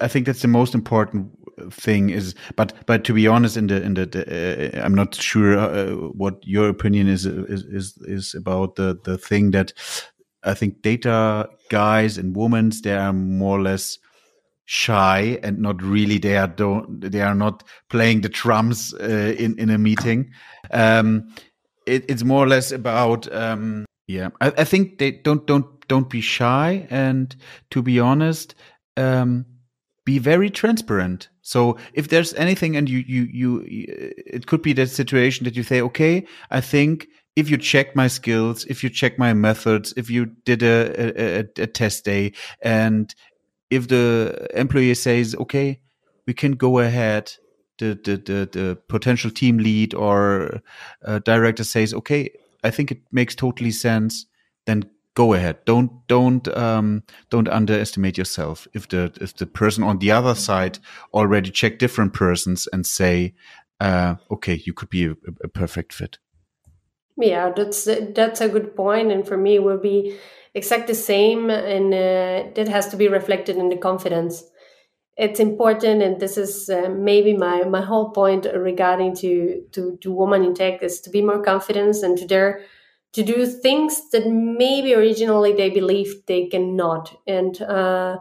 I 0.00 0.08
think 0.08 0.26
that's 0.26 0.42
the 0.42 0.48
most 0.48 0.74
important 0.74 1.30
thing 1.70 2.10
is 2.10 2.34
but 2.56 2.72
but 2.86 3.04
to 3.04 3.12
be 3.14 3.28
honest 3.28 3.56
in 3.56 3.68
the 3.68 3.80
in 3.80 3.94
the, 3.94 4.74
uh, 4.74 4.84
i'm 4.84 4.92
not 4.94 5.14
sure 5.14 5.56
uh, 5.56 5.92
what 6.12 6.34
your 6.42 6.68
opinion 6.68 7.06
is 7.08 7.26
is 7.26 7.62
is, 7.66 7.96
is 8.08 8.34
about 8.34 8.74
the 8.74 8.98
the 9.04 9.16
thing 9.16 9.52
that 9.52 9.72
i 10.42 10.52
think 10.52 10.82
data 10.82 11.48
guys 11.68 12.18
and 12.18 12.34
women 12.34 12.72
they 12.82 12.92
are 12.92 13.12
more 13.12 13.56
or 13.56 13.62
less 13.62 14.00
shy 14.66 15.38
and 15.42 15.58
not 15.58 15.82
really 15.82 16.18
they 16.18 16.36
are 16.36 16.46
don't 16.46 17.00
they 17.00 17.20
are 17.20 17.34
not 17.34 17.62
playing 17.90 18.22
the 18.22 18.28
drums 18.28 18.94
uh, 18.94 19.34
in 19.38 19.58
in 19.58 19.70
a 19.70 19.78
meeting. 19.78 20.30
Um 20.70 21.28
it, 21.86 22.04
it's 22.08 22.24
more 22.24 22.44
or 22.44 22.48
less 22.48 22.72
about 22.72 23.30
um 23.34 23.84
yeah 24.06 24.30
I, 24.40 24.52
I 24.58 24.64
think 24.64 24.98
they 24.98 25.12
don't 25.12 25.46
don't 25.46 25.86
don't 25.88 26.08
be 26.08 26.22
shy 26.22 26.86
and 26.90 27.36
to 27.70 27.82
be 27.82 28.00
honest 28.00 28.54
um 28.96 29.44
be 30.04 30.18
very 30.18 30.50
transparent. 30.50 31.28
So 31.42 31.78
if 31.94 32.08
there's 32.08 32.34
anything 32.34 32.76
and 32.76 32.88
you, 32.88 32.98
you, 33.06 33.28
you, 33.32 33.64
it 33.66 34.46
could 34.46 34.62
be 34.62 34.72
that 34.74 34.90
situation 34.90 35.44
that 35.44 35.56
you 35.56 35.62
say, 35.62 35.80
okay, 35.80 36.26
I 36.50 36.60
think 36.60 37.06
if 37.36 37.50
you 37.50 37.56
check 37.56 37.96
my 37.96 38.06
skills, 38.06 38.64
if 38.66 38.84
you 38.84 38.90
check 38.90 39.18
my 39.18 39.32
methods, 39.32 39.94
if 39.96 40.10
you 40.10 40.26
did 40.44 40.62
a, 40.62 41.40
a, 41.40 41.62
a 41.62 41.66
test 41.66 42.04
day 42.04 42.32
and 42.62 43.14
if 43.70 43.88
the 43.88 44.46
employee 44.54 44.94
says, 44.94 45.34
okay, 45.34 45.80
we 46.26 46.34
can 46.34 46.52
go 46.52 46.78
ahead, 46.78 47.32
the, 47.78 47.98
the, 48.04 48.16
the, 48.16 48.48
the 48.52 48.78
potential 48.88 49.30
team 49.30 49.58
lead 49.58 49.94
or 49.94 50.60
uh, 51.04 51.18
director 51.20 51.64
says, 51.64 51.92
okay, 51.92 52.30
I 52.62 52.70
think 52.70 52.92
it 52.92 53.00
makes 53.10 53.34
totally 53.34 53.72
sense, 53.72 54.26
then 54.66 54.84
go 55.14 55.32
ahead. 55.32 55.64
Don't 55.64 56.06
don't 56.06 56.46
um, 56.56 57.02
don't 57.30 57.48
underestimate 57.48 58.18
yourself. 58.18 58.68
If 58.74 58.88
the 58.88 59.12
if 59.20 59.36
the 59.36 59.46
person 59.46 59.84
on 59.84 59.98
the 59.98 60.10
other 60.10 60.34
side 60.34 60.78
already 61.12 61.50
check 61.50 61.78
different 61.78 62.12
persons 62.12 62.68
and 62.72 62.86
say, 62.86 63.34
uh, 63.80 64.16
okay, 64.30 64.60
you 64.66 64.72
could 64.72 64.90
be 64.90 65.06
a, 65.06 65.14
a 65.42 65.48
perfect 65.48 65.92
fit. 65.92 66.18
Yeah, 67.16 67.52
that's 67.56 67.84
that's 68.14 68.40
a 68.40 68.48
good 68.48 68.74
point, 68.74 69.12
and 69.12 69.26
for 69.26 69.36
me, 69.36 69.56
it 69.56 69.62
will 69.62 69.78
be 69.78 70.16
exact 70.52 70.88
the 70.88 70.94
same, 70.94 71.48
and 71.48 71.94
uh, 71.94 72.50
that 72.54 72.68
has 72.68 72.88
to 72.88 72.96
be 72.96 73.08
reflected 73.08 73.56
in 73.56 73.68
the 73.68 73.76
confidence. 73.76 74.42
It's 75.16 75.38
important, 75.38 76.02
and 76.02 76.18
this 76.18 76.36
is 76.36 76.68
uh, 76.68 76.88
maybe 76.90 77.36
my 77.36 77.62
my 77.62 77.82
whole 77.82 78.10
point 78.10 78.46
regarding 78.52 79.14
to 79.16 79.62
to 79.70 79.96
to 80.00 80.12
woman 80.12 80.42
in 80.42 80.54
tech 80.54 80.82
is 80.82 81.00
to 81.02 81.10
be 81.10 81.22
more 81.22 81.40
confident 81.40 81.96
and 82.02 82.18
to 82.18 82.26
dare 82.26 82.62
to 83.14 83.22
do 83.22 83.46
things 83.46 84.10
that 84.10 84.28
maybe 84.28 84.94
originally 84.94 85.52
they 85.52 85.70
believed 85.70 86.26
they 86.26 86.46
cannot, 86.46 87.16
and 87.26 87.60
uh, 87.62 88.18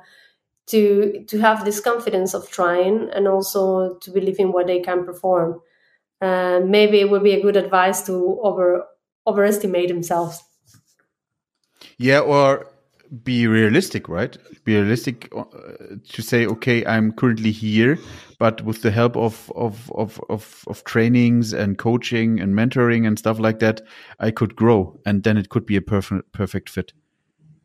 to 0.67 1.23
to 1.27 1.39
have 1.39 1.65
this 1.65 1.79
confidence 1.79 2.33
of 2.33 2.49
trying, 2.49 3.09
and 3.13 3.27
also 3.27 3.95
to 3.95 4.11
believe 4.11 4.39
in 4.39 4.51
what 4.51 4.67
they 4.67 4.79
can 4.79 5.05
perform 5.05 5.61
uh, 6.23 6.61
maybe 6.65 7.01
it 7.01 7.09
would 7.09 7.23
be 7.23 7.33
a 7.33 7.41
good 7.41 7.57
advice 7.57 8.05
to 8.05 8.39
over 8.41 8.85
overestimate 9.27 9.89
themselves. 9.89 10.41
Yeah, 11.97 12.19
or 12.19 12.67
be 13.21 13.47
realistic, 13.47 14.09
right? 14.09 14.37
Be 14.63 14.75
realistic 14.75 15.31
uh, 15.35 15.43
to 16.09 16.21
say, 16.21 16.45
okay, 16.47 16.85
I'm 16.85 17.11
currently 17.11 17.51
here, 17.51 17.99
but 18.39 18.61
with 18.63 18.81
the 18.81 18.91
help 18.91 19.15
of, 19.15 19.51
of 19.55 19.91
of 19.91 20.19
of 20.29 20.63
of 20.67 20.83
trainings 20.83 21.53
and 21.53 21.77
coaching 21.77 22.39
and 22.39 22.53
mentoring 22.53 23.05
and 23.05 23.19
stuff 23.19 23.39
like 23.39 23.59
that, 23.59 23.81
I 24.19 24.31
could 24.31 24.55
grow, 24.55 24.99
and 25.05 25.23
then 25.23 25.37
it 25.37 25.49
could 25.49 25.65
be 25.65 25.75
a 25.75 25.81
perfect 25.81 26.31
perfect 26.31 26.69
fit. 26.69 26.93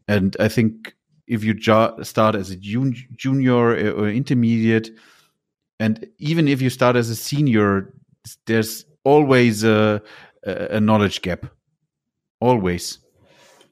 And 0.06 0.36
I 0.40 0.48
think 0.48 0.94
if 1.26 1.44
you 1.44 1.58
start 1.60 2.34
as 2.34 2.50
a 2.50 2.56
jun 2.56 2.94
junior 3.16 3.76
uh, 3.76 3.90
or 3.92 4.08
intermediate, 4.08 4.90
and 5.78 6.06
even 6.18 6.48
if 6.48 6.60
you 6.60 6.70
start 6.70 6.96
as 6.96 7.10
a 7.10 7.16
senior, 7.16 7.94
there's 8.46 8.84
always 9.04 9.64
a, 9.64 10.02
a 10.44 10.80
knowledge 10.80 11.22
gap. 11.22 11.46
Always. 12.40 12.98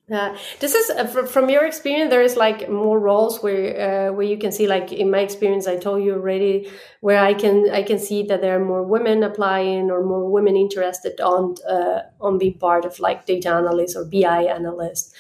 Yeah, 0.09 0.37
this 0.61 0.77
is 0.77 0.89
uh, 0.91 1.05
from 1.05 1.51
your 1.51 1.67
experience. 1.67 2.11
There 2.11 2.23
is 2.23 2.37
like 2.37 2.71
more 2.71 3.01
roles 3.01 3.43
where 3.43 4.11
uh, 4.11 4.13
where 4.13 4.27
you 4.27 4.39
can 4.39 4.53
see, 4.53 4.69
like 4.69 4.93
in 4.93 5.11
my 5.11 5.19
experience, 5.19 5.67
I 5.67 5.79
told 5.79 6.05
you 6.05 6.15
already, 6.15 6.71
where 7.01 7.19
I 7.19 7.35
can 7.35 7.69
I 7.71 7.83
can 7.83 7.99
see 7.99 8.23
that 8.29 8.41
there 8.41 8.55
are 8.55 8.65
more 8.65 8.85
women 8.85 9.25
applying 9.25 9.91
or 9.91 10.05
more 10.05 10.31
women 10.31 10.57
interested 10.57 11.21
on 11.21 11.57
uh, 11.69 12.03
on 12.21 12.39
being 12.39 12.57
part 12.57 12.85
of 12.85 13.01
like 13.01 13.27
data 13.27 13.49
analyst 13.49 13.97
or 13.97 14.05
BI 14.05 14.45
analyst. 14.45 15.13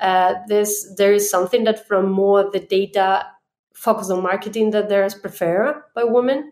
Uh, 0.00 0.34
this 0.48 0.92
there 0.96 1.12
is 1.12 1.30
something 1.30 1.62
that 1.62 1.86
from 1.86 2.10
more 2.10 2.50
the 2.50 2.58
data 2.58 3.24
focus 3.72 4.10
on 4.10 4.24
marketing 4.24 4.72
that 4.72 4.88
there 4.88 5.04
is 5.04 5.14
preferred 5.14 5.84
by 5.94 6.02
women. 6.02 6.50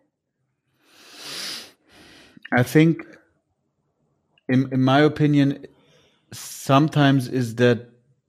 I 2.53 2.63
think, 2.63 3.05
in 4.49 4.69
in 4.71 4.81
my 4.81 5.01
opinion, 5.01 5.67
sometimes 6.33 7.29
is 7.29 7.57
that 7.57 7.89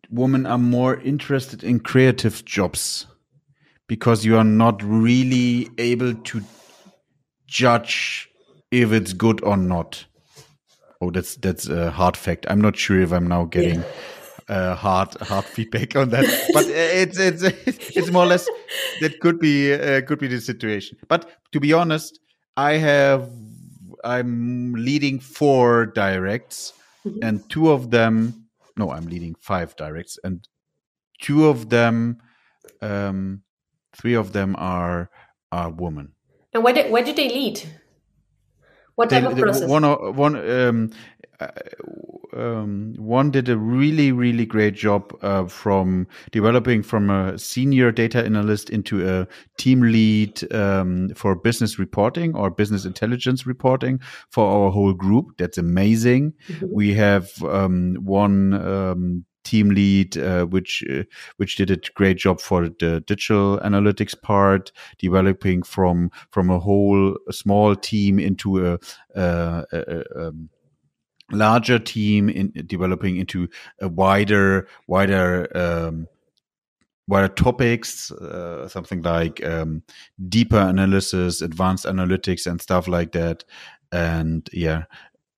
women 0.10 0.46
are 0.46 0.58
more 0.58 1.00
interested 1.02 1.64
in 1.64 1.80
creative 1.80 2.44
jobs 2.46 3.06
because 3.88 4.26
you 4.26 4.38
are 4.38 4.44
not 4.44 4.82
really 4.84 5.70
able 5.78 6.14
to 6.14 6.42
judge 7.48 8.30
if 8.72 8.92
it's 8.92 9.14
good 9.14 9.44
or 9.44 9.58
not. 9.58 10.06
Oh, 11.02 11.12
that's 11.12 11.36
that's 11.36 11.68
a 11.68 11.92
hard 11.92 12.16
fact. 12.16 12.46
I'm 12.50 12.62
not 12.62 12.78
sure 12.78 13.02
if 13.02 13.12
I'm 13.12 13.28
now 13.28 13.46
getting 13.46 13.82
yeah. 13.82 14.56
uh, 14.56 14.76
hard 14.76 15.14
hard 15.16 15.46
feedback 15.46 15.96
on 15.96 16.10
that, 16.10 16.26
but 16.54 16.66
it's 16.68 17.20
it's 17.20 17.44
it's 17.98 18.12
more 18.12 18.24
or 18.24 18.28
less 18.28 18.48
that 19.02 19.20
could 19.20 19.40
be 19.40 19.74
uh, 19.74 20.02
could 20.02 20.20
be 20.20 20.28
the 20.28 20.40
situation. 20.40 20.98
But 21.08 21.30
to 21.52 21.60
be 21.60 21.74
honest, 21.74 22.20
I 22.56 22.74
have 22.74 23.30
I'm 24.04 24.74
leading 24.74 25.20
four 25.20 25.88
directs, 25.88 26.74
mm-hmm. 27.06 27.20
and 27.22 27.50
two 27.50 27.72
of 27.72 27.92
them. 27.92 28.48
No, 28.78 28.92
I'm 28.92 29.08
leading 29.08 29.36
five 29.36 29.76
directs, 29.76 30.18
and 30.24 30.48
two 31.22 31.48
of 31.48 31.70
them, 31.70 32.22
um, 32.82 33.44
three 33.96 34.14
of 34.14 34.34
them 34.34 34.56
are 34.58 35.10
are 35.52 35.70
women. 35.70 36.14
And 36.54 36.64
where 36.64 36.74
did 36.74 36.92
where 36.92 37.04
did 37.04 37.16
they 37.16 37.30
lead? 37.30 37.62
What 39.02 39.10
type 39.10 39.24
they, 39.24 39.32
of 39.32 39.38
process? 39.38 39.68
One, 39.68 39.84
one, 40.16 40.50
um, 40.50 40.92
uh, 41.40 41.48
um, 42.34 42.94
one 42.98 43.32
did 43.32 43.50
a 43.50 43.58
really 43.58 44.12
really 44.12 44.46
great 44.46 44.76
job 44.76 45.12
uh, 45.24 45.46
from 45.48 46.08
developing 46.32 46.84
from 46.84 47.10
a 47.10 47.38
senior 47.38 47.92
data 47.92 48.24
analyst 48.24 48.70
into 48.70 49.10
a 49.10 49.28
team 49.58 49.82
lead 49.82 50.54
um, 50.54 51.10
for 51.16 51.36
business 51.36 51.80
reporting 51.80 52.36
or 52.36 52.52
business 52.52 52.86
intelligence 52.86 53.48
reporting 53.48 54.00
for 54.30 54.46
our 54.46 54.72
whole 54.72 54.94
group. 54.94 55.26
That's 55.40 55.58
amazing. 55.58 56.34
Mm-hmm. 56.48 56.68
We 56.72 56.94
have 56.94 57.32
um, 57.44 57.98
one 58.02 58.54
um, 58.54 59.26
team 59.44 59.70
lead, 59.70 60.18
uh, 60.18 60.46
which 60.46 60.84
uh, 60.90 61.04
which 61.38 61.56
did 61.56 61.72
a 61.72 61.78
great 61.96 62.18
job 62.18 62.40
for 62.40 62.70
the 62.70 63.04
digital 63.08 63.60
analytics 63.60 64.20
part, 64.20 64.72
developing 64.98 65.64
from 65.64 66.12
from 66.30 66.50
a 66.50 66.60
whole 66.60 67.18
a 67.28 67.34
small 67.34 67.76
team 67.76 68.20
into 68.20 68.66
a, 68.66 68.80
a, 69.16 69.66
a, 69.72 70.28
um, 70.28 70.50
larger 71.32 71.80
team 71.80 72.30
in 72.30 72.52
developing 72.68 73.18
into 73.18 73.48
a 73.80 73.88
wider 73.88 74.68
wider 74.88 75.48
um, 75.56 76.08
wider 77.08 77.28
topics 77.28 78.12
uh, 78.12 78.68
something 78.68 79.02
like 79.02 79.44
um, 79.46 79.84
deeper 80.30 80.60
analysis 80.60 81.42
advanced 81.42 81.86
analytics 81.86 82.46
and 82.50 82.62
stuff 82.62 82.88
like 82.88 83.12
that. 83.12 83.44
And 83.94 84.50
yeah 84.54 84.84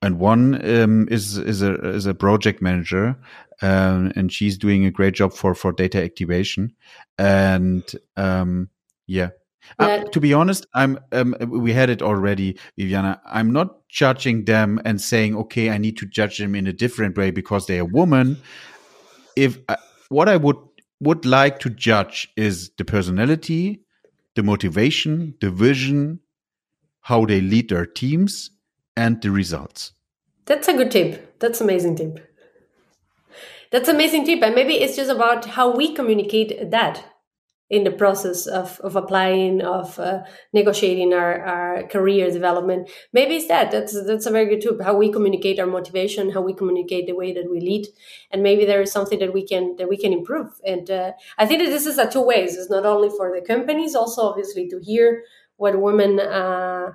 and 0.03 0.19
one 0.19 0.55
um, 0.69 1.07
is 1.09 1.37
is 1.37 1.61
a 1.61 1.73
is 1.89 2.05
a 2.05 2.13
project 2.13 2.61
manager 2.61 3.15
um, 3.61 4.11
and 4.15 4.31
she's 4.31 4.57
doing 4.57 4.85
a 4.85 4.91
great 4.91 5.15
job 5.15 5.33
for 5.33 5.55
for 5.55 5.71
data 5.71 6.03
activation 6.03 6.73
and 7.17 7.83
um, 8.17 8.69
yeah 9.07 9.29
uh, 9.79 10.03
to 10.03 10.19
be 10.19 10.33
honest, 10.33 10.65
I'm. 10.73 10.99
Um, 11.13 11.35
we 11.47 11.71
had 11.71 11.89
it 11.89 12.01
already, 12.01 12.57
Viviana. 12.77 13.21
I'm 13.25 13.51
not 13.51 13.87
judging 13.87 14.43
them 14.43 14.81
and 14.83 14.99
saying, 14.99 15.37
okay, 15.37 15.69
I 15.69 15.77
need 15.77 15.97
to 15.99 16.05
judge 16.05 16.37
them 16.37 16.53
in 16.53 16.67
a 16.67 16.73
different 16.73 17.17
way 17.17 17.31
because 17.31 17.65
they're 17.65 17.81
a 17.81 17.85
woman. 17.85 18.37
If 19.35 19.59
uh, 19.69 19.77
what 20.09 20.27
I 20.27 20.35
would 20.35 20.57
would 20.99 21.25
like 21.25 21.59
to 21.59 21.69
judge 21.69 22.27
is 22.35 22.71
the 22.77 22.85
personality, 22.85 23.81
the 24.35 24.43
motivation, 24.43 25.35
the 25.41 25.49
vision, 25.49 26.19
how 27.01 27.25
they 27.25 27.41
lead 27.41 27.69
their 27.69 27.85
teams, 27.85 28.51
and 28.95 29.21
the 29.21 29.31
results. 29.31 29.93
That's 30.45 30.67
a 30.67 30.73
good 30.73 30.91
tip. 30.91 31.39
That's 31.39 31.61
amazing 31.61 31.95
tip. 31.95 32.29
That's 33.71 33.89
amazing 33.89 34.25
tip, 34.25 34.43
and 34.43 34.53
maybe 34.53 34.75
it's 34.75 34.95
just 34.95 35.09
about 35.09 35.45
how 35.45 35.75
we 35.75 35.95
communicate 35.95 36.69
that 36.69 37.03
in 37.73 37.83
the 37.85 37.91
process 37.91 38.45
of, 38.45 38.79
of 38.81 38.95
applying 38.95 39.61
of 39.61 39.97
uh, 39.97 40.21
negotiating 40.53 41.11
our, 41.11 41.41
our 41.43 41.83
career 41.87 42.29
development 42.29 42.87
maybe 43.13 43.35
it's 43.35 43.47
that 43.47 43.71
that's 43.71 43.93
that's 44.05 44.27
a 44.27 44.31
very 44.31 44.45
good 44.45 44.61
tip. 44.61 44.79
how 44.81 44.95
we 44.95 45.11
communicate 45.11 45.59
our 45.59 45.65
motivation 45.65 46.29
how 46.29 46.41
we 46.41 46.53
communicate 46.53 47.07
the 47.07 47.15
way 47.15 47.33
that 47.33 47.49
we 47.49 47.59
lead 47.59 47.87
and 48.29 48.43
maybe 48.43 48.63
there 48.63 48.81
is 48.81 48.91
something 48.91 49.17
that 49.17 49.33
we 49.33 49.47
can 49.47 49.75
that 49.77 49.89
we 49.89 49.97
can 49.97 50.13
improve 50.13 50.51
and 50.65 50.91
uh, 50.91 51.13
i 51.39 51.45
think 51.47 51.63
that 51.63 51.71
this 51.71 51.87
is 51.87 51.97
a 51.97 52.07
two 52.07 52.21
ways 52.21 52.55
it's 52.55 52.69
not 52.69 52.85
only 52.85 53.09
for 53.09 53.31
the 53.33 53.41
companies 53.41 53.95
also 53.95 54.21
obviously 54.21 54.67
to 54.67 54.79
hear 54.83 55.23
what 55.55 55.81
women 55.81 56.19
uh, 56.19 56.91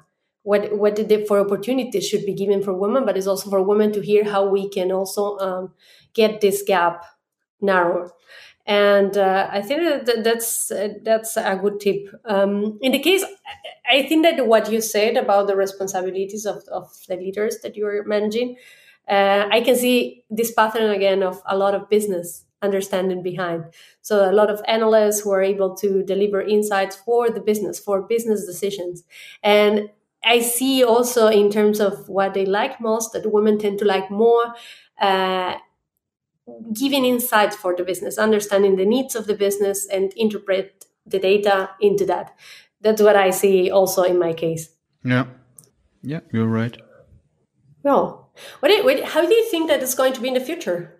what 0.49 0.63
what 0.83 0.97
the, 0.97 1.25
for 1.29 1.39
opportunities 1.39 2.09
should 2.09 2.25
be 2.25 2.33
given 2.43 2.63
for 2.63 2.73
women 2.73 3.05
but 3.05 3.17
it's 3.17 3.27
also 3.27 3.51
for 3.51 3.63
women 3.63 3.93
to 3.93 4.01
hear 4.01 4.25
how 4.25 4.43
we 4.57 4.69
can 4.77 4.91
also 4.91 5.37
um, 5.39 5.73
get 6.15 6.41
this 6.41 6.63
gap 6.63 7.05
narrower 7.61 8.11
and 8.69 9.17
uh, 9.17 9.49
I 9.51 9.63
think 9.63 10.07
that 10.07 10.25
that's 10.25 10.71
uh, 10.71 10.89
that's 11.03 11.39
a 11.39 11.57
good 11.57 11.81
tip. 11.81 12.07
Um, 12.27 12.79
in 12.83 12.93
the 12.93 12.99
case, 12.99 13.25
I 13.91 14.03
think 14.03 14.25
that 14.25 14.47
what 14.47 14.71
you 14.71 14.83
said 14.83 15.17
about 15.17 15.47
the 15.47 15.57
responsibilities 15.57 16.45
of, 16.45 16.63
of 16.71 16.87
the 17.09 17.17
leaders 17.17 17.61
that 17.63 17.77
you're 17.77 18.05
managing, 18.05 18.57
uh, 19.09 19.49
I 19.51 19.63
can 19.63 19.75
see 19.75 20.23
this 20.29 20.53
pattern 20.53 20.91
again 20.91 21.23
of 21.23 21.41
a 21.47 21.57
lot 21.57 21.75
of 21.75 21.89
business 21.89 22.45
understanding 22.61 23.23
behind. 23.23 23.65
So 24.03 24.31
a 24.31 24.33
lot 24.33 24.51
of 24.51 24.61
analysts 24.69 25.21
who 25.21 25.31
are 25.31 25.43
able 25.43 25.75
to 25.77 26.03
deliver 26.03 26.43
insights 26.43 26.97
for 26.97 27.31
the 27.31 27.41
business, 27.41 27.79
for 27.79 28.03
business 28.03 28.45
decisions, 28.45 29.05
and 29.43 29.89
I 30.29 30.41
see 30.41 30.85
also 30.85 31.29
in 31.29 31.51
terms 31.51 31.81
of 31.81 32.07
what 32.09 32.35
they 32.35 32.45
like 32.45 32.81
most 32.81 33.12
that 33.14 33.33
women 33.33 33.59
tend 33.59 33.79
to 33.79 33.87
like 33.87 34.11
more 34.11 34.55
uh, 35.01 35.55
giving 36.73 37.07
insights 37.07 37.57
for 37.57 37.75
the 37.75 37.83
business, 37.83 38.19
understanding 38.19 38.77
the 38.77 38.85
needs 38.85 39.14
of 39.14 39.27
the 39.27 39.35
business, 39.35 39.88
and 39.91 40.12
interpret 40.17 40.85
the 41.07 41.19
data 41.19 41.71
into 41.81 42.05
that. 42.07 42.37
That's 42.83 43.01
what 43.01 43.17
I 43.17 43.31
see 43.31 43.71
also 43.71 44.03
in 44.03 44.19
my 44.19 44.35
case. 44.35 44.69
Yeah, 45.03 45.25
yeah, 46.03 46.21
you're 46.31 46.47
right. 46.47 46.77
Well, 47.83 48.31
what, 48.61 48.69
do 48.69 48.85
what 48.85 49.03
how 49.05 49.25
do 49.25 49.33
you 49.33 49.47
think 49.51 49.69
that 49.69 49.83
it's 49.83 49.95
going 49.95 50.12
to 50.12 50.21
be 50.21 50.29
in 50.29 50.35
the 50.35 50.41
future? 50.41 50.95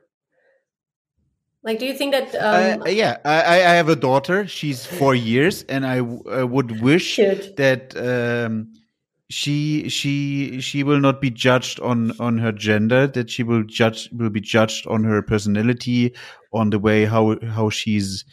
Like, 1.63 1.81
do 1.81 1.87
you 1.87 1.93
think 1.93 2.13
that? 2.13 2.35
Um, 2.35 2.83
uh, 2.83 2.89
yeah, 2.89 3.19
I, 3.25 3.61
I 3.73 3.75
have 3.75 3.91
a 3.91 3.97
daughter. 3.97 4.47
She's 4.47 4.87
four 4.87 5.15
years, 5.15 5.65
and 5.65 5.85
I, 5.85 5.97
I 5.97 6.45
would 6.45 6.81
wish 6.81 7.05
Should. 7.05 7.57
that 7.57 7.95
um, 7.97 8.73
she 9.31 9.89
she 9.89 10.61
she 10.61 10.83
will 10.83 11.01
not 11.01 11.21
be 11.21 11.31
judged 11.31 11.81
on 11.81 12.13
on 12.19 12.39
her 12.39 12.53
gender 12.53 13.07
that 13.07 13.31
she 13.31 13.43
will 13.43 13.63
judge 13.65 14.09
will 14.13 14.31
be 14.31 14.41
judged 14.41 14.87
on 14.87 15.05
her 15.05 15.21
personality 15.21 16.15
on 16.53 16.71
the 16.71 16.79
way 16.79 17.05
how 17.05 17.37
how 17.51 17.69
she's 17.69 18.25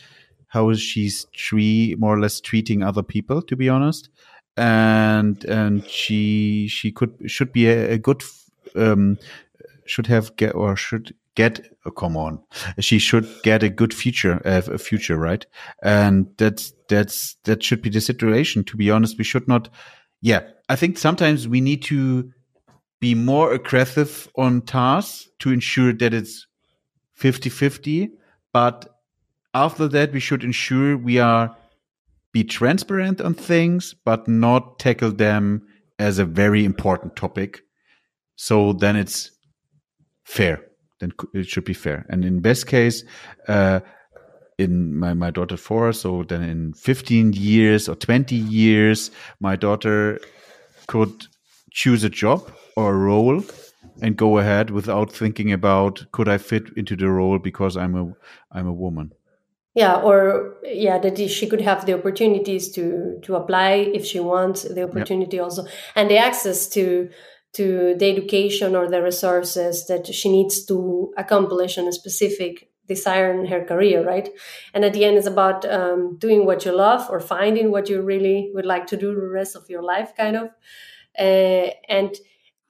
how 0.47 0.73
she's 0.73 1.25
tree 1.33 1.95
more 1.99 2.15
or 2.15 2.19
less 2.19 2.39
treating 2.39 2.81
other 2.81 3.03
people 3.03 3.41
to 3.41 3.55
be 3.55 3.67
honest. 3.67 4.09
And 4.55 5.43
and 5.45 5.85
she 5.85 6.69
she 6.69 6.91
could 6.93 7.13
should 7.27 7.51
be 7.51 7.67
a, 7.67 7.93
a 7.93 7.97
good 7.97 8.23
um 8.75 9.17
should 9.85 10.07
have 10.07 10.33
get 10.37 10.55
or 10.55 10.77
should 10.77 11.13
get 11.35 11.59
oh, 11.85 11.91
come 11.91 12.15
on. 12.15 12.41
She 12.79 12.99
should 12.99 13.27
get 13.43 13.63
a 13.63 13.69
good 13.69 13.93
future 13.93 14.41
uh, 14.45 14.61
a 14.71 14.77
future 14.77 15.17
right? 15.17 15.45
And 15.83 16.27
that's 16.37 16.73
that's 16.87 17.35
that 17.43 17.61
should 17.63 17.81
be 17.81 17.89
the 17.89 17.99
situation 17.99 18.63
to 18.63 18.77
be 18.77 18.89
honest. 18.89 19.17
We 19.17 19.25
should 19.25 19.49
not 19.49 19.67
yeah, 20.25 20.41
I 20.67 20.75
think 20.75 20.97
sometimes 20.97 21.47
we 21.47 21.61
need 21.61 21.83
to 21.83 22.31
be 22.99 23.13
more 23.13 23.53
aggressive 23.53 24.27
on 24.35 24.63
tasks 24.63 25.29
to 25.37 25.51
ensure 25.51 25.93
that 25.93 26.15
it's 26.15 26.47
50 27.13 27.51
50. 27.51 28.09
But 28.51 28.89
after 29.53 29.87
that, 29.87 30.13
we 30.13 30.19
should 30.19 30.43
ensure 30.43 30.97
we 30.97 31.19
are 31.19 31.55
be 32.33 32.43
transparent 32.43 33.21
on 33.21 33.35
things, 33.35 33.93
but 34.03 34.27
not 34.27 34.79
tackle 34.79 35.11
them 35.11 35.61
as 35.99 36.17
a 36.17 36.25
very 36.25 36.65
important 36.65 37.15
topic. 37.15 37.61
So 38.35 38.73
then 38.73 38.95
it's 38.95 39.29
fair. 40.23 40.59
Then 41.01 41.13
it 41.35 41.45
should 41.45 41.65
be 41.65 41.75
fair. 41.75 42.03
And 42.09 42.25
in 42.25 42.39
best 42.39 42.65
case, 42.65 43.03
uh, 43.47 43.81
in 44.57 44.97
my, 44.97 45.13
my 45.13 45.31
daughter 45.31 45.57
four. 45.57 45.91
So 45.93 46.23
then 46.23 46.43
in 46.43 46.73
15 46.73 47.33
years 47.33 47.89
or 47.89 47.95
20 47.95 48.35
years, 48.35 49.11
my 49.39 49.55
daughter 49.55 50.19
could 50.87 51.27
choose 51.71 52.03
a 52.03 52.09
job 52.09 52.51
or 52.75 52.93
a 52.93 52.97
role 52.97 53.43
and 54.01 54.17
go 54.17 54.37
ahead 54.37 54.69
without 54.69 55.11
thinking 55.11 55.51
about 55.51 56.05
could 56.11 56.27
I 56.27 56.37
fit 56.37 56.69
into 56.75 56.95
the 56.95 57.09
role 57.09 57.39
because 57.39 57.77
I'm 57.77 57.95
a 57.95 58.13
I'm 58.51 58.67
a 58.67 58.73
woman. 58.73 59.11
Yeah, 59.73 59.97
or 59.97 60.55
yeah, 60.63 60.97
that 60.99 61.17
she 61.29 61.47
could 61.47 61.61
have 61.61 61.85
the 61.85 61.93
opportunities 61.93 62.71
to 62.73 63.19
to 63.23 63.35
apply 63.35 63.71
if 63.93 64.05
she 64.05 64.19
wants 64.19 64.63
the 64.63 64.83
opportunity 64.83 65.37
yep. 65.37 65.45
also 65.45 65.65
and 65.95 66.09
the 66.09 66.17
access 66.17 66.67
to 66.69 67.09
to 67.53 67.95
the 67.97 68.09
education 68.09 68.75
or 68.75 68.89
the 68.89 69.01
resources 69.01 69.87
that 69.87 70.07
she 70.13 70.29
needs 70.29 70.65
to 70.65 71.13
accomplish 71.17 71.77
in 71.77 71.87
a 71.87 71.93
specific 71.93 72.69
desire 72.87 73.31
in 73.31 73.45
her 73.47 73.63
career, 73.63 74.05
right? 74.05 74.29
And 74.73 74.85
at 74.85 74.93
the 74.93 75.05
end, 75.05 75.17
it's 75.17 75.27
about 75.27 75.65
um, 75.65 76.17
doing 76.17 76.45
what 76.45 76.65
you 76.65 76.71
love 76.75 77.07
or 77.09 77.19
finding 77.19 77.71
what 77.71 77.89
you 77.89 78.01
really 78.01 78.51
would 78.53 78.65
like 78.65 78.87
to 78.87 78.97
do 78.97 79.15
the 79.15 79.27
rest 79.27 79.55
of 79.55 79.69
your 79.69 79.83
life, 79.83 80.13
kind 80.15 80.35
of. 80.35 80.49
Uh, 81.17 81.69
and 81.89 82.15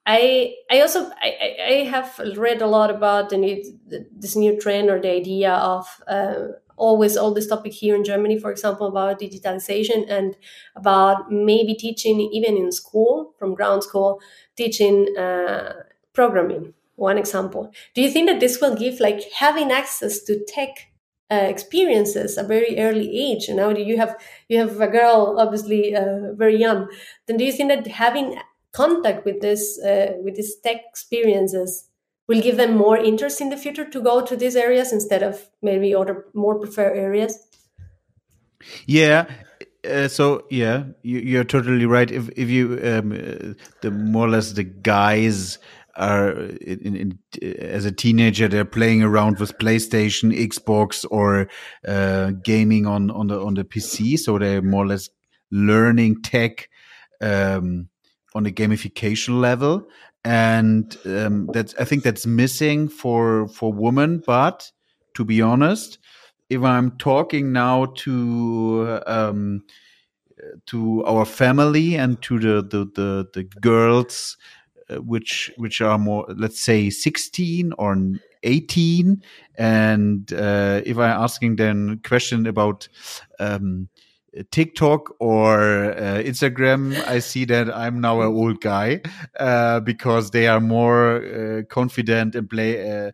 I 0.08 0.56
I 0.72 0.82
also 0.82 1.12
I, 1.22 1.58
I 1.68 1.74
have 1.90 2.20
read 2.38 2.62
a 2.62 2.68
lot 2.68 2.92
about 2.92 3.30
the 3.30 3.38
new, 3.38 3.64
this 3.88 4.36
new 4.36 4.60
trend 4.60 4.90
or 4.92 5.02
the 5.02 5.12
idea 5.12 5.54
of 5.54 5.88
uh, 6.08 6.36
always 6.78 7.18
all 7.18 7.34
this 7.34 7.48
topic 7.48 7.74
here 7.74 7.96
in 7.96 8.04
Germany, 8.06 8.40
for 8.40 8.52
example, 8.52 8.88
about 8.88 9.20
digitalization 9.22 10.06
and 10.10 10.38
about 10.76 11.32
maybe 11.32 11.76
teaching 11.76 12.22
even 12.22 12.58
in 12.58 12.72
school 12.72 13.34
from 13.40 13.56
ground 13.56 13.84
school 13.84 14.22
teaching 14.58 15.08
uh, 15.18 15.74
programming 16.14 16.75
one 16.96 17.18
example. 17.18 17.72
Do 17.94 18.02
you 18.02 18.10
think 18.10 18.28
that 18.30 18.40
this 18.40 18.60
will 18.62 18.76
give 18.76 19.00
like 19.00 19.22
having 19.38 19.72
access 19.72 20.24
to 20.24 20.44
tech 20.48 20.92
uh, 21.32 21.36
experiences 21.36 22.38
at 22.38 22.48
very 22.48 22.80
early 22.80 23.10
age? 23.18 23.48
And 23.48 23.58
now 23.58 23.70
you 23.70 23.98
have 23.98 24.16
you 24.50 24.60
have 24.60 24.80
a 24.80 24.88
girl 24.88 25.36
obviously 25.38 25.96
uh, 25.96 26.34
very 26.34 26.58
young. 26.58 26.88
Then 27.28 27.38
do 27.38 27.44
you 27.44 27.52
think 27.52 27.70
that 27.70 27.88
having 27.88 28.40
contact 28.72 29.26
with 29.26 29.42
this 29.42 29.80
uh, 29.80 30.14
with 30.24 30.36
these 30.36 30.56
tech 30.58 30.82
experiences 30.90 31.90
will 32.28 32.42
give 32.42 32.58
them 32.58 32.76
more 32.76 32.98
interest 32.98 33.42
in 33.42 33.50
the 33.50 33.58
future 33.58 33.88
to 33.90 34.02
go 34.02 34.22
to 34.26 34.36
these 34.36 34.56
areas 34.56 34.92
instead 34.92 35.24
of 35.24 35.50
maybe 35.62 35.94
other 35.94 36.26
more 36.34 36.60
preferred 36.60 36.98
areas? 36.98 37.40
Yeah. 38.86 39.26
Uh, 39.88 40.08
so 40.08 40.48
yeah 40.50 40.86
you, 41.04 41.40
are 41.40 41.44
totally 41.44 41.86
right. 41.86 42.10
If 42.10 42.30
if 42.36 42.50
you 42.50 42.80
um, 42.84 43.12
uh, 43.12 43.54
the 43.82 43.92
more 43.92 44.26
or 44.26 44.30
less 44.30 44.54
the 44.54 44.64
guys 44.64 45.60
are 45.96 46.32
in, 46.32 46.96
in, 46.96 47.20
as 47.60 47.86
a 47.86 47.92
teenager 47.92 48.48
they're 48.48 48.66
playing 48.66 49.02
around 49.02 49.40
with 49.40 49.58
PlayStation, 49.58 50.38
Xbox, 50.38 51.06
or 51.10 51.48
uh, 51.88 52.32
gaming 52.44 52.86
on 52.86 53.12
on 53.12 53.28
the 53.28 53.40
on 53.40 53.54
the 53.54 53.64
PC. 53.64 54.18
So 54.18 54.38
they're 54.38 54.62
more 54.62 54.84
or 54.84 54.88
less 54.88 55.10
learning 55.52 56.22
tech 56.22 56.70
um, 57.22 57.90
on 58.34 58.46
a 58.46 58.52
gamification 58.52 59.40
level, 59.40 59.88
and 60.24 60.98
um, 61.06 61.50
that's 61.54 61.74
I 61.76 61.86
think 61.86 62.04
that's 62.04 62.26
missing 62.26 62.90
for 62.90 63.48
for 63.48 63.72
women. 63.72 64.22
But 64.26 64.72
to 65.14 65.24
be 65.24 65.42
honest, 65.42 66.00
if 66.50 66.62
I'm 66.62 66.98
talking 66.98 67.52
now 67.52 67.86
to 67.86 69.02
um, 69.08 69.64
to 70.68 71.04
our 71.06 71.26
family 71.26 71.96
and 71.96 72.22
to 72.24 72.40
the 72.40 72.62
the 72.62 72.86
the, 72.94 73.28
the 73.34 73.44
girls 73.62 74.38
which 74.90 75.52
which 75.58 75.82
are 75.82 75.98
more 75.98 76.26
let's 76.36 76.60
say 76.60 76.90
16 76.90 77.74
or 77.78 77.98
18 78.44 79.24
and 79.58 80.34
uh, 80.34 80.82
if 80.86 80.98
i'm 80.98 81.22
asking 81.22 81.56
them 81.56 82.00
question 82.04 82.46
about 82.46 82.88
um, 83.40 83.90
TikTok 84.52 85.16
or 85.20 85.94
uh, 85.94 86.22
Instagram, 86.22 86.94
I 87.08 87.20
see 87.20 87.46
that 87.46 87.74
I'm 87.74 88.02
now 88.02 88.20
an 88.22 88.28
old 88.28 88.60
guy 88.60 89.02
uh, 89.40 89.80
because 89.80 90.32
they 90.32 90.48
are 90.48 90.60
more 90.60 91.24
uh, 91.24 91.62
confident 91.70 92.36
and 92.36 92.50
play. 92.50 93.08
Uh, 93.08 93.12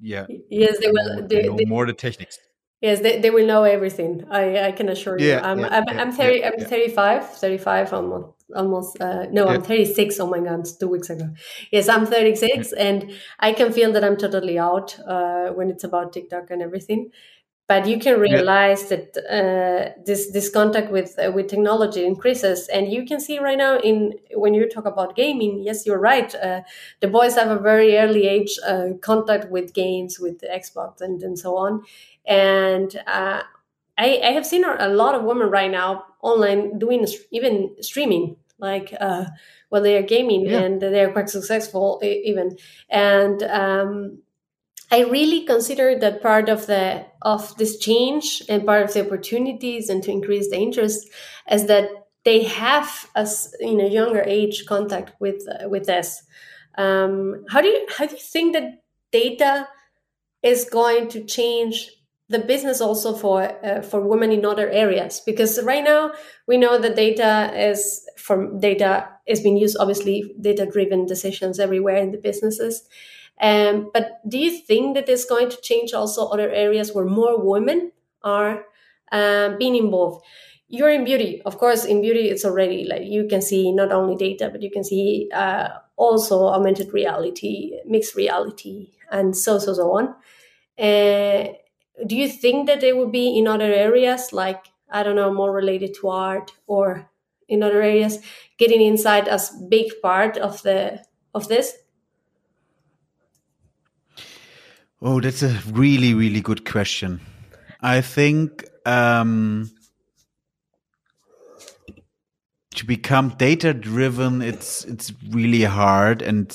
yeah. 0.00 0.26
Yes, 0.50 0.78
they 0.80 0.90
will. 0.90 1.26
They, 1.28 1.48
they, 1.48 1.64
more 1.64 1.86
the 1.86 1.92
techniques. 1.92 2.38
Yes, 2.80 3.00
they, 3.00 3.20
they 3.20 3.28
will 3.28 3.46
know 3.46 3.64
everything. 3.64 4.24
I, 4.30 4.68
I 4.68 4.72
can 4.72 4.88
assure 4.88 5.18
you. 5.18 5.28
Yeah, 5.28 5.40
I'm, 5.44 5.58
yeah, 5.58 5.68
I'm, 5.70 5.84
yeah, 5.86 6.00
I'm 6.00 6.12
30, 6.12 6.44
I'm 6.44 6.58
35, 6.60 7.28
35 7.28 7.92
almost, 7.92 8.28
almost, 8.56 9.00
uh, 9.02 9.26
no, 9.30 9.48
I'm 9.48 9.62
36. 9.62 10.18
Oh 10.18 10.26
my 10.26 10.40
God, 10.40 10.66
two 10.78 10.88
weeks 10.88 11.10
ago. 11.10 11.28
Yes, 11.70 11.90
I'm 11.90 12.06
36 12.06 12.72
and 12.72 13.12
I 13.38 13.52
can 13.52 13.70
feel 13.70 13.92
that 13.92 14.02
I'm 14.02 14.16
totally 14.16 14.58
out, 14.58 14.98
uh, 15.06 15.48
when 15.50 15.68
it's 15.68 15.84
about 15.84 16.14
TikTok 16.14 16.50
and 16.50 16.62
everything. 16.62 17.10
But 17.68 17.86
you 17.86 18.00
can 18.00 18.18
realize 18.18 18.88
that, 18.88 19.16
uh, 19.30 19.92
this, 20.04 20.32
this 20.32 20.48
contact 20.48 20.90
with, 20.90 21.16
uh, 21.24 21.30
with 21.30 21.48
technology 21.48 22.04
increases. 22.04 22.66
And 22.66 22.90
you 22.90 23.04
can 23.04 23.20
see 23.20 23.38
right 23.38 23.58
now 23.58 23.78
in, 23.78 24.14
when 24.34 24.54
you 24.54 24.68
talk 24.68 24.86
about 24.86 25.14
gaming, 25.14 25.62
yes, 25.62 25.86
you're 25.86 26.00
right. 26.00 26.34
Uh, 26.34 26.62
the 27.00 27.06
boys 27.06 27.36
have 27.36 27.50
a 27.50 27.60
very 27.60 27.96
early 27.96 28.26
age, 28.26 28.58
uh, 28.66 28.94
contact 29.02 29.50
with 29.52 29.72
games, 29.72 30.18
with 30.18 30.40
Xbox 30.40 31.00
and, 31.00 31.22
and 31.22 31.38
so 31.38 31.56
on 31.58 31.82
and 32.26 32.94
uh, 33.06 33.42
I, 33.98 34.20
I, 34.22 34.32
have 34.32 34.46
seen 34.46 34.64
a 34.64 34.88
lot 34.88 35.14
of 35.14 35.24
women 35.24 35.50
right 35.50 35.70
now 35.70 36.04
online 36.22 36.78
doing 36.78 37.06
even 37.30 37.76
streaming, 37.80 38.36
like 38.58 38.94
uh, 38.98 39.26
well, 39.70 39.82
they 39.82 39.96
are 39.96 40.02
gaming 40.02 40.46
yeah. 40.46 40.60
and 40.60 40.80
they 40.80 41.04
are 41.04 41.12
quite 41.12 41.28
successful 41.28 42.00
even. 42.02 42.56
And 42.88 43.42
um, 43.42 44.18
I 44.90 45.04
really 45.04 45.44
consider 45.44 45.98
that 45.98 46.22
part 46.22 46.48
of 46.48 46.66
the 46.66 47.06
of 47.22 47.56
this 47.56 47.78
change 47.78 48.42
and 48.48 48.66
part 48.66 48.82
of 48.82 48.92
the 48.92 49.06
opportunities 49.06 49.88
and 49.88 50.02
to 50.02 50.10
increase 50.10 50.50
the 50.50 50.56
interest 50.56 51.08
is 51.50 51.66
that 51.66 51.88
they 52.24 52.42
have 52.44 53.08
us 53.14 53.54
in 53.60 53.80
a 53.80 53.88
younger 53.88 54.22
age 54.26 54.66
contact 54.66 55.12
with 55.20 55.46
uh, 55.48 55.68
with 55.68 55.86
this. 55.86 56.22
Um, 56.76 57.44
how 57.48 57.60
do 57.60 57.68
you 57.68 57.86
how 57.96 58.06
do 58.06 58.14
you 58.14 58.20
think 58.20 58.54
that 58.54 58.82
data 59.12 59.68
is 60.42 60.64
going 60.64 61.08
to 61.08 61.24
change 61.24 61.90
the 62.30 62.38
business 62.38 62.80
also 62.80 63.12
for 63.12 63.42
uh, 63.66 63.82
for 63.82 64.00
women 64.00 64.30
in 64.30 64.46
other 64.46 64.70
areas 64.70 65.20
because 65.26 65.60
right 65.64 65.82
now 65.82 66.12
we 66.46 66.56
know 66.56 66.78
that 66.78 66.94
data 66.94 67.50
is 67.54 68.06
from 68.16 68.60
data 68.60 69.08
is 69.26 69.40
being 69.40 69.56
used 69.56 69.76
obviously 69.80 70.32
data 70.40 70.64
driven 70.64 71.06
decisions 71.06 71.58
everywhere 71.58 71.96
in 71.96 72.12
the 72.12 72.18
businesses. 72.18 72.88
Um, 73.40 73.90
but 73.92 74.20
do 74.28 74.38
you 74.38 74.50
think 74.50 74.94
that 74.94 75.08
it's 75.08 75.24
going 75.24 75.50
to 75.50 75.60
change 75.60 75.92
also 75.92 76.28
other 76.28 76.50
areas 76.50 76.94
where 76.94 77.06
more 77.06 77.42
women 77.44 77.90
are 78.22 78.64
um, 79.10 79.58
being 79.58 79.74
involved? 79.74 80.24
You're 80.68 80.90
in 80.90 81.04
beauty. 81.04 81.42
Of 81.44 81.58
course 81.58 81.84
in 81.84 82.00
beauty 82.00 82.28
it's 82.28 82.44
already 82.44 82.84
like 82.84 83.02
you 83.06 83.26
can 83.26 83.42
see 83.42 83.72
not 83.72 83.90
only 83.90 84.14
data 84.14 84.50
but 84.52 84.62
you 84.62 84.70
can 84.70 84.84
see 84.84 85.28
uh, 85.34 85.68
also 85.96 86.44
augmented 86.44 86.92
reality 86.92 87.72
mixed 87.84 88.14
reality 88.14 88.92
and 89.10 89.36
so 89.36 89.58
so 89.58 89.74
so 89.74 89.96
on. 89.98 90.14
Uh, 90.78 91.54
do 92.06 92.16
you 92.16 92.28
think 92.28 92.66
that 92.66 92.80
they 92.80 92.92
would 92.92 93.12
be 93.12 93.38
in 93.38 93.46
other 93.46 93.72
areas 93.72 94.32
like 94.32 94.66
i 94.90 95.02
don't 95.02 95.16
know 95.16 95.32
more 95.32 95.52
related 95.52 95.94
to 95.94 96.08
art 96.08 96.52
or 96.66 97.10
in 97.48 97.62
other 97.62 97.82
areas 97.82 98.20
getting 98.58 98.80
inside 98.80 99.28
as 99.28 99.50
big 99.68 99.90
part 100.00 100.36
of 100.36 100.62
the 100.62 101.02
of 101.34 101.48
this? 101.48 101.76
Oh 105.02 105.20
that's 105.20 105.42
a 105.42 105.60
really 105.72 106.14
really 106.14 106.40
good 106.40 106.64
question. 106.64 107.20
I 107.80 108.00
think 108.00 108.64
um 108.86 109.70
to 112.76 112.86
become 112.86 113.30
data 113.30 113.74
driven, 113.74 114.42
it's 114.42 114.84
it's 114.84 115.12
really 115.28 115.64
hard, 115.64 116.22
and 116.22 116.48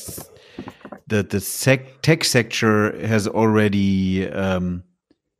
the 1.08 1.24
the 1.24 1.40
sec 1.40 2.02
tech 2.02 2.24
sector 2.24 3.06
has 3.06 3.28
already, 3.28 4.30
um, 4.30 4.84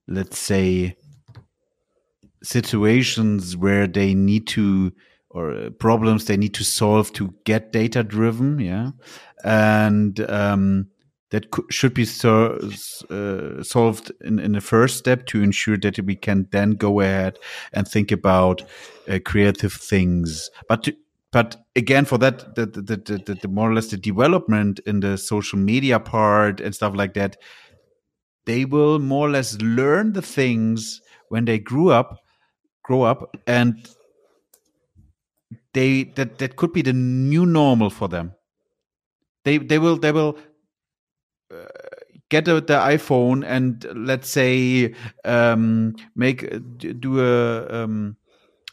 let's 0.08 0.38
say, 0.38 0.96
situations 2.44 3.58
where 3.58 3.88
they 3.88 4.14
need 4.14 4.48
to 4.48 4.92
or 5.30 5.70
problems 5.80 6.26
they 6.26 6.38
need 6.38 6.54
to 6.54 6.64
solve 6.64 7.12
to 7.14 7.34
get 7.44 7.74
data 7.74 8.04
driven. 8.04 8.60
Yeah, 8.60 8.92
and 9.44 10.20
um, 10.30 10.88
that 11.32 11.48
should 11.70 11.94
be 11.94 12.06
so, 12.06 12.58
uh, 13.10 13.62
solved 13.62 14.12
in, 14.22 14.40
in 14.40 14.54
the 14.54 14.62
first 14.62 14.98
step 14.98 15.26
to 15.28 15.42
ensure 15.42 15.78
that 15.78 16.00
we 16.00 16.16
can 16.16 16.48
then 16.52 16.72
go 16.72 17.02
ahead 17.02 17.38
and 17.74 17.88
think 17.88 18.12
about 18.12 18.62
uh, 19.10 19.20
creative 19.26 19.74
things. 19.74 20.50
But 20.70 20.84
to, 20.84 20.96
but 21.32 21.58
again, 21.76 22.06
for 22.06 22.18
that, 22.20 22.56
the, 22.56 22.66
the, 22.66 22.96
the, 22.96 23.38
the, 23.42 23.48
more 23.50 23.70
or 23.70 23.74
less 23.74 23.88
the 23.88 23.98
development 23.98 24.80
in 24.86 25.02
the 25.02 25.18
social 25.18 25.60
media 25.60 26.00
part 26.00 26.62
and 26.62 26.74
stuff 26.74 26.96
like 26.96 27.14
that, 27.16 27.36
they 28.46 28.66
will 28.66 29.00
more 29.00 29.28
or 29.28 29.32
less 29.32 29.60
learn 29.62 30.14
the 30.14 30.22
things 30.22 31.02
when 31.30 31.46
they 31.46 31.60
grew 31.60 31.90
up, 31.90 32.20
grow 32.84 33.04
up, 33.04 33.36
and 33.48 33.88
they 35.74 36.04
that 36.16 36.38
that 36.38 36.56
could 36.56 36.74
be 36.74 36.82
the 36.82 36.94
new 36.94 37.46
normal 37.46 37.90
for 37.90 38.08
them. 38.08 38.34
They 39.44 39.58
they 39.58 39.80
will 39.80 39.98
they 39.98 40.12
will 40.12 40.38
get 42.30 42.46
the 42.46 42.62
iPhone 42.62 43.46
and 43.46 43.86
let's 43.96 44.30
say 44.30 44.94
um, 45.24 45.96
make 46.16 46.50
do 47.00 47.20
a 47.22 47.84
um, 47.84 48.18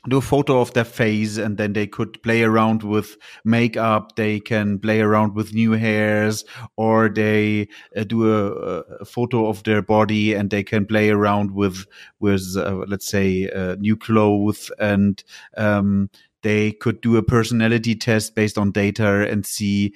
do 0.09 0.17
a 0.17 0.21
photo 0.21 0.61
of 0.61 0.73
their 0.73 0.85
face 0.85 1.37
and 1.37 1.59
then 1.59 1.73
they 1.75 1.87
could 1.87 2.21
play 2.23 2.43
around 2.43 2.83
with 2.83 3.17
makeup 3.45 4.17
they 4.17 4.41
can 4.41 4.79
play 4.79 5.01
around 5.01 5.35
with 5.35 5.55
new 5.55 5.73
hairs 5.73 6.45
or 6.77 7.09
they 7.09 7.69
uh, 7.97 8.03
do 8.03 8.33
a, 8.33 8.81
a, 9.01 9.05
photo 9.05 9.47
of 9.47 9.63
their 9.63 9.81
body 9.81 10.35
and 10.35 10.51
they 10.51 10.65
can 10.65 10.85
play 10.87 11.11
around 11.11 11.53
with 11.53 11.87
with 12.19 12.57
uh, 12.57 12.85
let's 12.89 13.07
say 13.07 13.49
uh, 13.51 13.77
new 13.79 13.97
clothes 13.97 14.73
and 14.81 15.23
um, 15.57 16.11
they 16.43 16.73
could 16.73 17.01
do 17.01 17.17
a 17.17 17.23
personality 17.23 17.95
test 17.95 18.35
based 18.35 18.59
on 18.59 18.73
data 18.73 19.29
and 19.29 19.47
see 19.47 19.95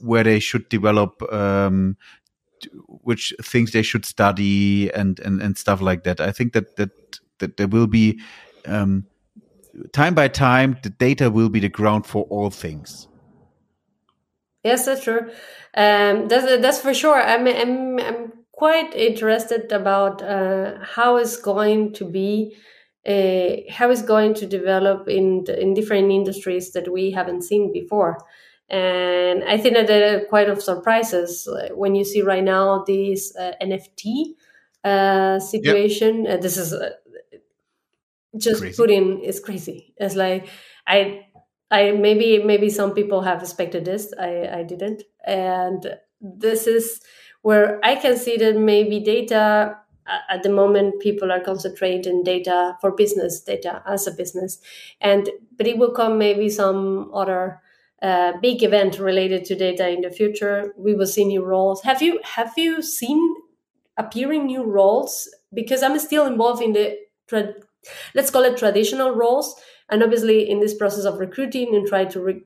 where 0.00 0.24
they 0.24 0.40
should 0.40 0.68
develop 0.70 1.22
um, 1.30 1.96
which 2.86 3.34
things 3.42 3.72
they 3.72 3.82
should 3.82 4.04
study 4.04 4.90
and 4.92 5.20
and 5.20 5.42
and 5.42 5.58
stuff 5.58 5.80
like 5.80 6.04
that. 6.04 6.20
I 6.20 6.32
think 6.32 6.54
that 6.54 6.76
that 6.76 6.90
that 7.38 7.56
there 7.56 7.68
will 7.68 7.86
be 7.86 8.20
um, 8.66 9.06
time 9.92 10.14
by 10.14 10.28
time 10.28 10.78
the 10.82 10.90
data 10.90 11.30
will 11.30 11.48
be 11.48 11.60
the 11.60 11.68
ground 11.68 12.06
for 12.06 12.24
all 12.24 12.50
things. 12.50 13.08
Yes, 14.62 14.86
that's 14.86 15.02
true. 15.02 15.30
Um, 15.74 16.28
that's 16.28 16.46
that's 16.62 16.80
for 16.80 16.94
sure. 16.94 17.20
I'm 17.20 17.46
I'm 17.46 17.98
I'm 17.98 18.32
quite 18.52 18.94
interested 18.94 19.72
about 19.72 20.22
uh, 20.22 20.78
how 20.82 21.16
it's 21.16 21.36
going 21.36 21.92
to 21.94 22.04
be. 22.04 22.56
Uh, 23.04 23.68
how 23.68 23.90
it's 23.90 24.02
going 24.02 24.32
to 24.32 24.46
develop 24.46 25.08
in 25.08 25.44
in 25.58 25.74
different 25.74 26.12
industries 26.12 26.70
that 26.70 26.92
we 26.92 27.10
haven't 27.10 27.42
seen 27.42 27.72
before. 27.72 28.16
And 28.68 29.42
I 29.44 29.58
think 29.58 29.74
that 29.74 29.88
there 29.88 30.16
are 30.16 30.24
quite 30.26 30.48
of 30.48 30.62
surprises 30.62 31.48
when 31.74 31.96
you 31.96 32.04
see 32.04 32.22
right 32.22 32.44
now 32.44 32.84
this 32.86 33.36
uh, 33.36 33.52
NFT 33.60 34.34
uh, 34.84 35.38
situation. 35.40 36.24
Yep. 36.24 36.38
Uh, 36.38 36.42
this 36.42 36.56
is 36.56 36.72
uh, 36.72 36.90
just 38.36 38.60
crazy. 38.60 38.76
putting 38.76 39.20
is 39.22 39.40
crazy. 39.40 39.94
It's 39.96 40.14
like 40.16 40.48
I, 40.86 41.26
I 41.70 41.92
maybe 41.92 42.42
maybe 42.42 42.70
some 42.70 42.92
people 42.94 43.22
have 43.22 43.40
expected 43.42 43.84
this. 43.84 44.12
I 44.18 44.48
I 44.60 44.62
didn't, 44.62 45.02
and 45.24 45.96
this 46.20 46.66
is 46.66 47.00
where 47.42 47.80
I 47.84 47.96
can 47.96 48.16
see 48.16 48.36
that 48.38 48.56
maybe 48.56 49.00
data 49.00 49.78
at 50.28 50.42
the 50.42 50.48
moment 50.48 51.00
people 51.00 51.30
are 51.30 51.40
concentrating 51.40 52.22
data 52.24 52.76
for 52.80 52.90
business 52.90 53.40
data 53.40 53.82
as 53.86 54.06
a 54.06 54.10
business 54.10 54.58
and 55.00 55.30
but 55.56 55.66
it 55.66 55.78
will 55.78 55.92
come 55.92 56.18
maybe 56.18 56.48
some 56.48 57.10
other 57.14 57.60
uh, 58.02 58.32
big 58.42 58.62
event 58.64 58.98
related 58.98 59.44
to 59.44 59.54
data 59.54 59.88
in 59.88 60.00
the 60.00 60.10
future. 60.10 60.74
We 60.76 60.94
will 60.94 61.06
see 61.06 61.24
new 61.24 61.44
roles. 61.44 61.82
Have 61.82 62.02
you 62.02 62.18
have 62.24 62.52
you 62.56 62.82
seen 62.82 63.36
appearing 63.96 64.46
new 64.46 64.64
roles? 64.64 65.28
Because 65.54 65.82
I'm 65.82 65.98
still 65.98 66.26
involved 66.26 66.62
in 66.62 66.72
the 66.72 66.98
tra- 67.28 67.54
let's 68.14 68.30
call 68.30 68.42
it 68.44 68.56
traditional 68.56 69.12
roles, 69.12 69.54
and 69.88 70.02
obviously 70.02 70.48
in 70.48 70.60
this 70.60 70.74
process 70.74 71.04
of 71.04 71.18
recruiting 71.18 71.74
and 71.74 71.86
try 71.86 72.04
to, 72.04 72.20
re- 72.20 72.42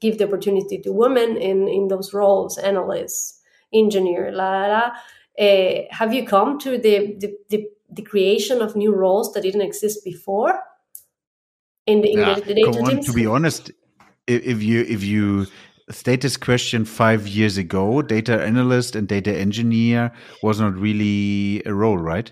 give 0.00 0.18
the 0.18 0.26
opportunity 0.26 0.78
to 0.78 0.92
women 0.92 1.36
in 1.36 1.68
in 1.68 1.88
those 1.88 2.12
roles, 2.12 2.58
analysts, 2.58 3.40
engineer, 3.72 4.30
la 4.32 4.50
la 4.50 4.66
la. 4.66 4.90
Uh, 5.38 5.82
have 5.90 6.12
you 6.12 6.26
come 6.26 6.58
to 6.58 6.76
the, 6.76 7.16
the, 7.18 7.34
the 7.48 7.68
the 7.92 8.02
creation 8.02 8.62
of 8.62 8.76
new 8.76 8.94
roles 8.94 9.32
that 9.32 9.42
didn't 9.42 9.62
exist 9.62 10.04
before 10.04 10.60
in 11.86 12.02
the, 12.02 12.12
in 12.12 12.18
yeah, 12.18 12.34
the, 12.34 12.54
data 12.54 12.82
teams? 12.86 13.06
To 13.06 13.12
be 13.12 13.26
honest, 13.26 13.70
if 14.26 14.62
you 14.62 14.82
if 14.82 15.02
you 15.02 15.46
state 15.90 16.20
this 16.20 16.36
question 16.36 16.84
five 16.84 17.26
years 17.26 17.56
ago, 17.56 18.02
data 18.02 18.42
analyst 18.42 18.94
and 18.94 19.08
data 19.08 19.36
engineer 19.36 20.12
was 20.42 20.60
not 20.60 20.74
really 20.74 21.62
a 21.66 21.74
role, 21.74 21.98
right? 21.98 22.30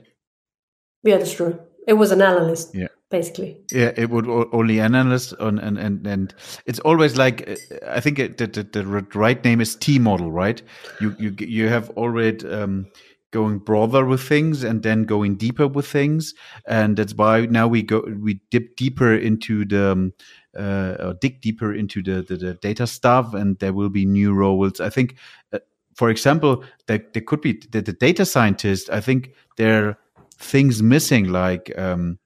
Yeah, 1.02 1.18
that's 1.18 1.32
true. 1.32 1.58
It 1.88 1.94
was 1.94 2.12
an 2.12 2.22
analyst. 2.22 2.74
Yeah. 2.74 2.88
Basically, 3.10 3.56
yeah, 3.72 3.92
it 3.96 4.10
would 4.10 4.28
only 4.28 4.80
analyst 4.80 5.32
on 5.40 5.58
and 5.58 5.78
and 5.78 6.06
and 6.06 6.34
it's 6.66 6.78
always 6.80 7.16
like 7.16 7.48
uh, 7.48 7.56
I 7.88 8.00
think 8.00 8.18
it, 8.18 8.36
the, 8.36 8.46
the, 8.46 8.62
the 8.62 8.84
right 8.84 9.42
name 9.42 9.62
is 9.62 9.74
T 9.74 9.98
model, 9.98 10.30
right? 10.30 10.60
You 11.00 11.16
you 11.18 11.34
you 11.38 11.68
have 11.68 11.88
already 11.96 12.46
um, 12.46 12.86
going 13.30 13.60
broader 13.60 14.04
with 14.04 14.20
things 14.20 14.62
and 14.62 14.82
then 14.82 15.04
going 15.04 15.36
deeper 15.36 15.66
with 15.66 15.86
things, 15.86 16.34
and 16.66 16.98
that's 16.98 17.14
why 17.14 17.46
now 17.46 17.66
we 17.66 17.82
go 17.82 18.00
we 18.20 18.40
dip 18.50 18.76
deeper 18.76 19.14
into 19.14 19.64
the 19.64 19.92
um, 19.92 20.12
uh, 20.58 20.96
or 21.00 21.14
dig 21.14 21.40
deeper 21.40 21.72
into 21.72 22.02
the, 22.02 22.20
the, 22.22 22.36
the, 22.36 22.54
data 22.54 22.86
stuff 22.86 23.32
and 23.32 23.58
there 23.58 23.72
will 23.72 23.90
be 23.90 24.04
new 24.04 24.32
roles 24.32 24.80
i 24.80 24.88
think 24.90 25.16
uh, 25.52 25.58
for 25.94 26.10
example 26.10 26.64
there, 26.86 27.04
there 27.12 27.22
could 27.22 27.40
be 27.40 27.62
the, 27.70 27.80
the, 27.80 27.92
data 27.92 28.24
scientist 28.24 28.90
i 28.90 29.00
think 29.00 29.30
there 29.56 29.88
are 29.88 29.98
things 30.38 30.82
missing 30.82 31.28
like 31.28 31.76
um, 31.78 32.18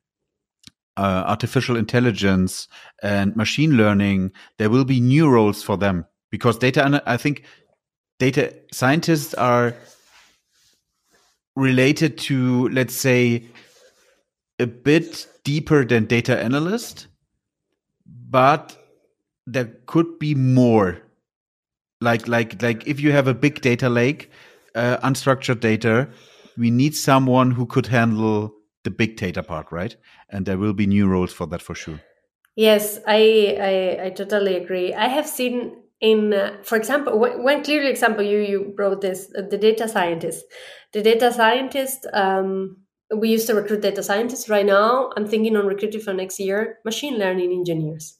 uh, 0.96 1.24
artificial 1.26 1.76
intelligence 1.76 2.68
and 3.02 3.34
machine 3.36 3.72
learning 3.72 4.30
there 4.58 4.70
will 4.70 4.84
be 4.84 5.00
new 5.00 5.28
roles 5.28 5.62
for 5.62 5.76
them 5.76 6.04
because 6.30 6.58
data 6.58 7.02
i 7.06 7.16
think 7.16 7.44
data 8.18 8.54
scientists 8.72 9.34
are 9.34 9.74
related 11.56 12.18
to 12.18 12.68
let's 12.68 12.94
say 12.94 13.42
a 14.58 14.66
bit 14.66 15.26
deeper 15.44 15.84
than 15.84 16.04
data 16.04 16.38
analyst 16.42 17.08
but 18.06 18.76
there 19.46 19.70
could 19.86 20.18
be 20.18 20.34
more. 20.34 20.98
Like 22.00 22.26
like 22.26 22.60
like 22.62 22.86
if 22.86 23.00
you 23.00 23.12
have 23.12 23.28
a 23.28 23.34
big 23.34 23.60
data 23.60 23.88
lake 23.88 24.30
uh, 24.74 24.96
unstructured 24.98 25.60
data 25.60 26.08
we 26.56 26.70
need 26.70 26.94
someone 26.94 27.52
who 27.52 27.66
could 27.66 27.86
handle 27.86 28.52
the 28.84 28.90
big 28.90 29.16
data 29.16 29.42
part 29.42 29.70
right? 29.70 29.96
And 30.28 30.46
there 30.46 30.58
will 30.58 30.72
be 30.72 30.86
new 30.86 31.06
roles 31.06 31.32
for 31.32 31.46
that 31.46 31.62
for 31.62 31.74
sure. 31.74 32.00
Yes 32.56 32.98
i 33.06 33.56
i, 33.60 34.06
I 34.06 34.10
totally 34.10 34.56
agree. 34.56 34.94
I 34.94 35.08
have 35.08 35.26
seen 35.26 35.76
in 36.00 36.32
uh, 36.32 36.56
for 36.62 36.76
example 36.76 37.18
one 37.18 37.62
clear 37.62 37.82
example 37.82 38.24
you 38.24 38.38
you 38.38 38.72
brought 38.76 39.00
this 39.00 39.32
uh, 39.36 39.42
the 39.50 39.58
data 39.58 39.88
scientist. 39.88 40.44
The 40.92 41.02
data 41.02 41.32
scientist 41.32 42.06
um, 42.12 42.78
we 43.14 43.30
used 43.30 43.46
to 43.46 43.54
recruit 43.54 43.82
data 43.82 44.02
scientists. 44.02 44.48
Right 44.48 44.66
now 44.66 45.10
i'm 45.16 45.26
thinking 45.26 45.56
on 45.56 45.66
recruiting 45.66 46.00
for 46.00 46.12
next 46.12 46.40
year 46.40 46.78
machine 46.84 47.18
learning 47.18 47.52
engineers 47.52 48.18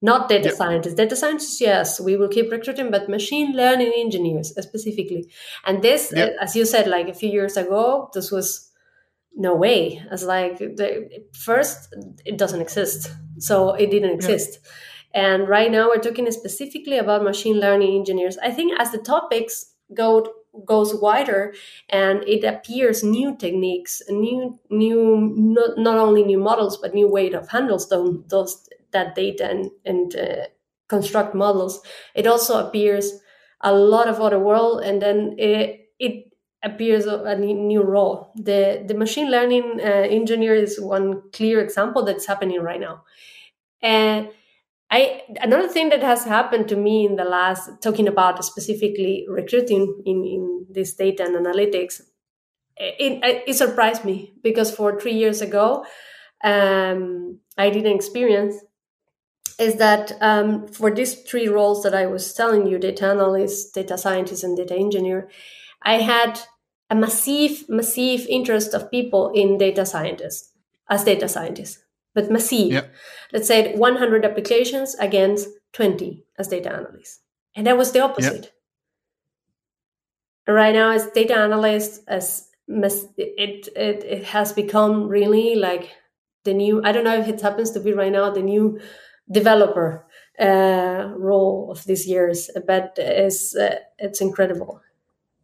not 0.00 0.28
data 0.28 0.48
yep. 0.48 0.54
scientists. 0.54 0.94
Data 0.94 1.16
scientists, 1.16 1.60
yes, 1.60 2.00
we 2.00 2.16
will 2.16 2.28
keep 2.28 2.50
recruiting, 2.50 2.90
but 2.90 3.08
machine 3.08 3.56
learning 3.56 3.92
engineers 3.96 4.50
specifically. 4.50 5.28
And 5.66 5.82
this, 5.82 6.12
yep. 6.14 6.36
uh, 6.38 6.44
as 6.44 6.54
you 6.54 6.64
said, 6.64 6.86
like 6.86 7.08
a 7.08 7.14
few 7.14 7.30
years 7.30 7.56
ago, 7.56 8.10
this 8.14 8.30
was 8.30 8.70
no 9.34 9.54
way. 9.54 10.02
As 10.10 10.24
like 10.24 10.58
the, 10.58 11.08
first, 11.32 11.94
it 12.24 12.38
doesn't 12.38 12.60
exist, 12.60 13.10
so 13.38 13.74
it 13.74 13.90
didn't 13.90 14.14
exist. 14.14 14.52
Yep. 14.52 14.62
And 15.14 15.48
right 15.48 15.70
now, 15.70 15.88
we're 15.88 16.02
talking 16.02 16.30
specifically 16.30 16.98
about 16.98 17.24
machine 17.24 17.58
learning 17.58 17.96
engineers. 17.96 18.38
I 18.38 18.50
think 18.50 18.78
as 18.78 18.92
the 18.92 18.98
topics 18.98 19.74
go 19.94 20.32
goes 20.64 20.94
wider 20.94 21.54
and 21.88 22.24
it 22.26 22.42
appears 22.42 23.04
new 23.04 23.36
techniques 23.36 24.02
new 24.08 24.58
new 24.70 25.32
not, 25.36 25.78
not 25.78 25.96
only 25.96 26.24
new 26.24 26.38
models 26.38 26.76
but 26.78 26.94
new 26.94 27.06
way 27.08 27.30
of 27.30 27.48
handles 27.48 27.88
those, 27.90 28.18
those 28.28 28.68
that 28.92 29.14
data 29.14 29.48
and, 29.50 29.70
and 29.84 30.16
uh, 30.16 30.46
construct 30.88 31.34
models, 31.34 31.80
it 32.14 32.26
also 32.26 32.66
appears 32.66 33.12
a 33.60 33.74
lot 33.74 34.08
of 34.08 34.20
other 34.20 34.38
world, 34.38 34.82
and 34.82 35.02
then 35.02 35.34
it, 35.38 35.90
it 35.98 36.24
appears 36.62 37.06
a 37.06 37.36
new 37.36 37.82
role. 37.82 38.32
The 38.36 38.84
the 38.86 38.94
machine 38.94 39.30
learning 39.30 39.80
uh, 39.80 39.84
engineer 40.18 40.54
is 40.54 40.80
one 40.80 41.22
clear 41.32 41.60
example 41.60 42.04
that's 42.04 42.26
happening 42.26 42.60
right 42.60 42.80
now, 42.80 43.02
and 43.82 44.28
I 44.90 45.22
another 45.42 45.68
thing 45.68 45.90
that 45.90 46.02
has 46.02 46.24
happened 46.24 46.68
to 46.68 46.76
me 46.76 47.06
in 47.06 47.16
the 47.16 47.24
last 47.24 47.70
talking 47.82 48.08
about 48.08 48.44
specifically 48.44 49.26
recruiting 49.28 50.02
in 50.06 50.24
in 50.24 50.66
this 50.70 50.94
data 50.94 51.24
and 51.24 51.36
analytics, 51.36 52.00
it, 52.76 53.20
it, 53.24 53.44
it 53.48 53.54
surprised 53.54 54.04
me 54.04 54.32
because 54.42 54.74
for 54.74 55.00
three 55.00 55.14
years 55.14 55.40
ago, 55.42 55.84
um, 56.44 57.40
I 57.58 57.70
didn't 57.70 57.96
experience 57.96 58.54
is 59.58 59.76
that 59.76 60.12
um, 60.20 60.68
for 60.68 60.94
these 60.94 61.22
three 61.22 61.48
roles 61.48 61.82
that 61.82 61.94
I 61.94 62.06
was 62.06 62.32
telling 62.32 62.66
you, 62.66 62.78
data 62.78 63.06
analyst, 63.06 63.74
data 63.74 63.98
scientist, 63.98 64.44
and 64.44 64.56
data 64.56 64.74
engineer, 64.74 65.28
I 65.82 65.94
had 65.94 66.40
a 66.90 66.94
massive, 66.94 67.68
massive 67.68 68.26
interest 68.28 68.74
of 68.74 68.90
people 68.90 69.30
in 69.34 69.58
data 69.58 69.84
scientists 69.84 70.52
as 70.88 71.04
data 71.04 71.28
scientists 71.28 71.78
but 72.18 72.30
massive. 72.30 72.72
Yep. 72.72 72.94
Let's 73.32 73.48
say 73.48 73.74
100 73.74 74.24
applications 74.24 74.94
against 74.96 75.48
20 75.72 76.24
as 76.38 76.48
data 76.48 76.72
analysts. 76.72 77.20
And 77.54 77.66
that 77.66 77.78
was 77.78 77.92
the 77.92 78.00
opposite. 78.00 78.52
Yep. 80.46 80.54
Right 80.54 80.74
now, 80.74 80.90
as 80.90 81.06
data 81.10 81.36
analyst, 81.36 82.02
as 82.08 82.48
it, 82.66 83.68
it 83.76 84.04
it 84.04 84.24
has 84.24 84.52
become 84.52 85.06
really 85.08 85.54
like 85.54 85.90
the 86.44 86.54
new. 86.54 86.82
I 86.82 86.92
don't 86.92 87.04
know 87.04 87.18
if 87.18 87.28
it 87.28 87.40
happens 87.40 87.70
to 87.72 87.80
be 87.80 87.92
right 87.92 88.12
now 88.12 88.30
the 88.30 88.42
new 88.42 88.80
developer 89.30 90.06
uh, 90.40 91.12
role 91.16 91.70
of 91.70 91.84
these 91.84 92.06
years, 92.06 92.50
but 92.66 92.94
it's 92.96 93.56
uh, 93.56 93.76
it's 93.98 94.20
incredible. 94.20 94.80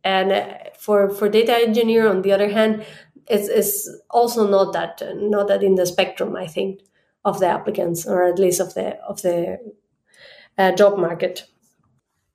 And 0.02 0.32
uh, 0.32 0.54
for 0.78 1.10
for 1.10 1.28
data 1.28 1.56
engineer, 1.56 2.08
on 2.08 2.22
the 2.22 2.32
other 2.32 2.48
hand, 2.48 2.84
it's, 3.26 3.48
it's 3.48 3.90
also 4.10 4.46
not 4.48 4.72
that 4.72 5.02
not 5.14 5.48
that 5.48 5.62
in 5.62 5.76
the 5.76 5.86
spectrum 5.86 6.36
i 6.36 6.46
think 6.46 6.80
of 7.24 7.40
the 7.40 7.46
applicants 7.46 8.06
or 8.06 8.24
at 8.24 8.38
least 8.38 8.60
of 8.60 8.74
the 8.74 8.98
of 9.02 9.22
the 9.22 9.58
uh, 10.58 10.72
job 10.72 10.98
market. 10.98 11.46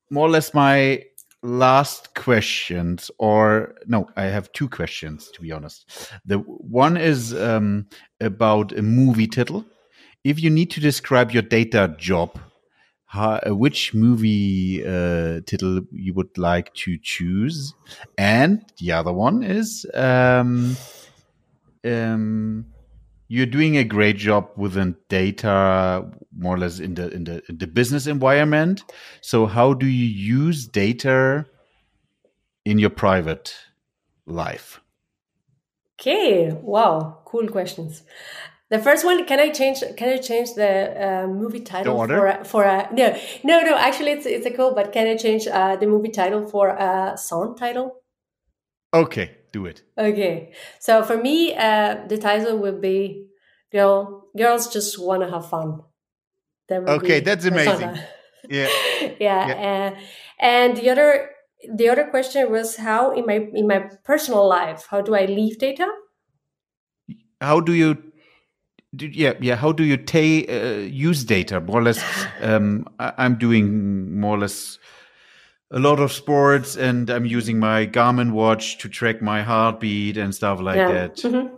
More 0.09 0.27
or 0.27 0.31
less 0.31 0.53
my 0.53 1.03
last 1.41 2.15
questions 2.15 3.09
or 3.17 3.73
no 3.87 4.05
i 4.17 4.23
have 4.23 4.51
two 4.51 4.67
questions 4.67 5.29
to 5.31 5.41
be 5.41 5.51
honest. 5.51 6.11
The 6.25 6.39
one 6.39 6.97
is 6.97 7.33
um, 7.33 7.87
about 8.19 8.77
a 8.77 8.81
movie 8.81 9.27
title 9.27 9.63
if 10.23 10.41
you 10.41 10.49
need 10.49 10.71
to 10.71 10.79
describe 10.79 11.31
your 11.31 11.43
data 11.43 11.95
job 11.97 12.39
how, 13.09 13.39
uh, 13.45 13.55
which 13.55 13.95
movie 13.95 14.85
uh, 14.85 15.41
title 15.41 15.81
you 15.91 16.13
would 16.13 16.37
like 16.37 16.71
to 16.75 16.95
choose, 17.01 17.73
and 18.19 18.63
the 18.77 18.91
other 18.91 19.11
one 19.11 19.41
is 19.41 19.83
um, 19.95 20.77
um, 21.83 22.67
you're 23.27 23.47
doing 23.47 23.77
a 23.77 23.83
great 23.83 24.17
job 24.17 24.49
within 24.55 24.95
data, 25.07 26.07
more 26.37 26.53
or 26.53 26.59
less 26.59 26.79
in 26.79 26.93
the 26.93 27.09
in 27.09 27.23
the 27.23 27.41
in 27.49 27.57
the 27.57 27.65
business 27.65 28.05
environment. 28.05 28.83
So, 29.21 29.47
how 29.47 29.73
do 29.73 29.87
you 29.87 30.05
use 30.05 30.67
data 30.67 31.47
in 32.63 32.77
your 32.77 32.91
private 32.91 33.55
life? 34.27 34.81
Okay, 35.99 36.51
wow, 36.61 37.17
cool 37.25 37.47
questions. 37.47 38.03
The 38.69 38.77
first 38.77 39.03
one, 39.03 39.25
can 39.25 39.39
I 39.39 39.49
change? 39.49 39.83
Can 39.97 40.09
I 40.09 40.17
change 40.17 40.53
the 40.53 41.23
uh, 41.23 41.27
movie 41.27 41.61
title 41.61 41.97
for 42.05 42.27
a, 42.27 42.45
for 42.45 42.63
a 42.63 42.87
no 42.93 43.17
no 43.43 43.61
no? 43.61 43.75
Actually, 43.75 44.11
it's 44.11 44.27
it's 44.27 44.45
a 44.45 44.51
cool. 44.51 44.75
But 44.75 44.91
can 44.91 45.07
I 45.07 45.17
change 45.17 45.47
uh, 45.47 45.75
the 45.75 45.87
movie 45.87 46.09
title 46.11 46.45
for 46.45 46.69
a 46.69 47.17
song 47.17 47.55
title? 47.57 48.03
Okay, 48.93 49.37
do 49.51 49.65
it. 49.65 49.81
Okay, 49.97 50.53
so 50.79 51.03
for 51.03 51.17
me, 51.17 51.55
uh, 51.55 52.05
the 52.07 52.17
title 52.17 52.57
would 52.57 52.79
be 52.79 53.29
"Girl, 53.71 54.29
Girls 54.37 54.71
Just 54.71 54.99
Want 54.99 55.23
to 55.23 55.31
Have 55.31 55.49
Fun." 55.49 55.81
That 56.67 56.87
okay, 56.87 57.21
that's 57.21 57.45
amazing. 57.45 57.97
yeah, 58.49 58.67
yeah, 59.19 59.47
yeah. 59.47 59.91
Uh, 59.95 59.99
and 60.39 60.77
the 60.77 60.91
other 60.91 61.31
the 61.73 61.89
other 61.89 62.05
question 62.05 62.51
was 62.51 62.77
how 62.77 63.13
in 63.13 63.25
my 63.25 63.49
in 63.51 63.67
my 63.67 63.89
personal 64.03 64.47
life 64.47 64.85
how 64.91 65.01
do 65.01 65.15
I 65.15 65.25
leave 65.25 65.57
data? 65.57 65.89
How 67.41 67.59
do 67.59 67.73
you 67.73 68.08
yeah 68.93 69.33
yeah 69.39 69.55
how 69.55 69.71
do 69.71 69.83
you 69.83 69.97
ta- 69.97 70.45
uh, 70.49 70.79
use 70.79 71.23
data 71.23 71.59
more 71.61 71.79
or 71.79 71.83
less 71.83 72.03
um, 72.41 72.87
I- 72.99 73.25
am 73.25 73.35
doing 73.37 74.19
more 74.19 74.35
or 74.35 74.39
less 74.39 74.79
a 75.71 75.79
lot 75.79 75.99
of 75.99 76.11
sports 76.11 76.75
and 76.75 77.09
i'm 77.09 77.25
using 77.25 77.59
my 77.59 77.85
garmin 77.85 78.31
watch 78.31 78.79
to 78.79 78.89
track 78.89 79.21
my 79.21 79.43
heartbeat 79.43 80.17
and 80.17 80.33
stuff 80.33 80.59
like 80.59 80.77
yeah. 80.77 80.91
that 80.91 81.15
mm-hmm. 81.17 81.55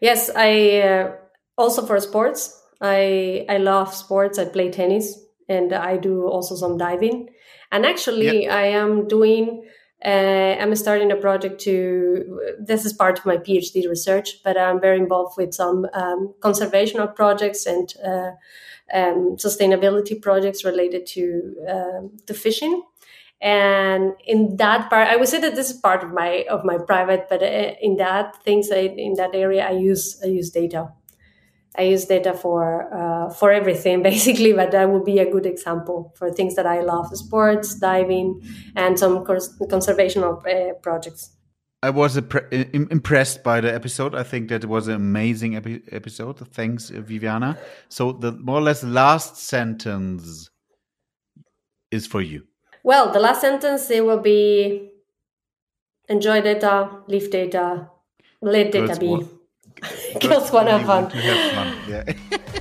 yes 0.00 0.30
i 0.36 0.80
uh, 0.80 1.12
also 1.56 1.86
for 1.86 1.98
sports 2.00 2.62
i 2.80 3.46
i 3.48 3.56
love 3.56 3.94
sports 3.94 4.38
i 4.38 4.44
play 4.44 4.70
tennis 4.70 5.18
and 5.48 5.72
i 5.72 5.96
do 5.96 6.26
also 6.26 6.54
some 6.54 6.76
diving 6.76 7.30
and 7.72 7.86
actually 7.86 8.48
i 8.48 8.64
am 8.64 9.08
doing 9.08 9.64
uh, 10.04 10.56
I'm 10.60 10.74
starting 10.76 11.12
a 11.12 11.16
project 11.16 11.60
to, 11.62 12.54
this 12.58 12.84
is 12.84 12.92
part 12.92 13.18
of 13.18 13.26
my 13.26 13.36
PhD 13.36 13.88
research, 13.88 14.42
but 14.42 14.56
I'm 14.56 14.80
very 14.80 14.96
involved 14.96 15.36
with 15.36 15.52
some 15.52 15.86
um, 15.92 16.34
conservational 16.40 17.14
projects 17.14 17.66
and 17.66 17.92
uh, 18.04 18.30
um, 18.92 19.36
sustainability 19.36 20.20
projects 20.20 20.64
related 20.64 21.06
to, 21.08 21.54
uh, 21.68 22.00
to 22.26 22.34
fishing. 22.34 22.82
And 23.42 24.12
in 24.26 24.56
that 24.56 24.90
part, 24.90 25.08
I 25.08 25.16
would 25.16 25.28
say 25.28 25.40
that 25.40 25.54
this 25.54 25.70
is 25.70 25.78
part 25.78 26.04
of 26.04 26.12
my 26.12 26.44
of 26.50 26.62
my 26.62 26.76
private, 26.76 27.26
but 27.30 27.42
uh, 27.42 27.72
in 27.80 27.96
that 27.96 28.36
things 28.44 28.70
I, 28.70 28.80
in 28.80 29.14
that 29.14 29.34
area, 29.34 29.66
I 29.66 29.70
use 29.70 30.20
I 30.22 30.26
use 30.26 30.50
data. 30.50 30.92
I 31.76 31.82
use 31.82 32.04
data 32.04 32.32
for 32.34 32.92
uh, 32.92 33.32
for 33.32 33.52
everything 33.52 34.02
basically, 34.10 34.52
but 34.52 34.72
that 34.72 34.90
would 34.90 35.04
be 35.04 35.18
a 35.18 35.30
good 35.30 35.46
example 35.46 36.12
for 36.16 36.30
things 36.32 36.56
that 36.56 36.66
I 36.66 36.80
love: 36.80 37.16
sports, 37.16 37.74
diving, 37.74 38.42
and 38.76 38.98
some 38.98 39.24
conservational 39.24 40.44
uh, 40.46 40.74
projects. 40.74 41.36
I 41.82 41.88
was 41.88 42.18
impressed 42.18 43.42
by 43.42 43.62
the 43.62 43.72
episode. 43.72 44.14
I 44.14 44.22
think 44.22 44.50
that 44.50 44.66
was 44.66 44.88
an 44.88 44.96
amazing 44.96 45.56
epi 45.56 45.82
episode. 45.90 46.46
Thanks, 46.52 46.90
Viviana. 46.90 47.56
So 47.88 48.12
the 48.12 48.32
more 48.32 48.58
or 48.58 48.60
less 48.60 48.84
last 48.84 49.38
sentence 49.38 50.50
is 51.90 52.06
for 52.06 52.20
you. 52.20 52.44
Well, 52.82 53.12
the 53.12 53.20
last 53.20 53.40
sentence 53.40 53.90
it 53.90 54.04
will 54.04 54.20
be: 54.20 54.90
enjoy 56.08 56.42
data, 56.42 56.90
leave 57.06 57.30
data, 57.30 57.88
let 58.42 58.72
data 58.72 58.96
be. 59.00 59.26
Girls 60.20 60.50
want 60.52 60.68
to 61.10 62.59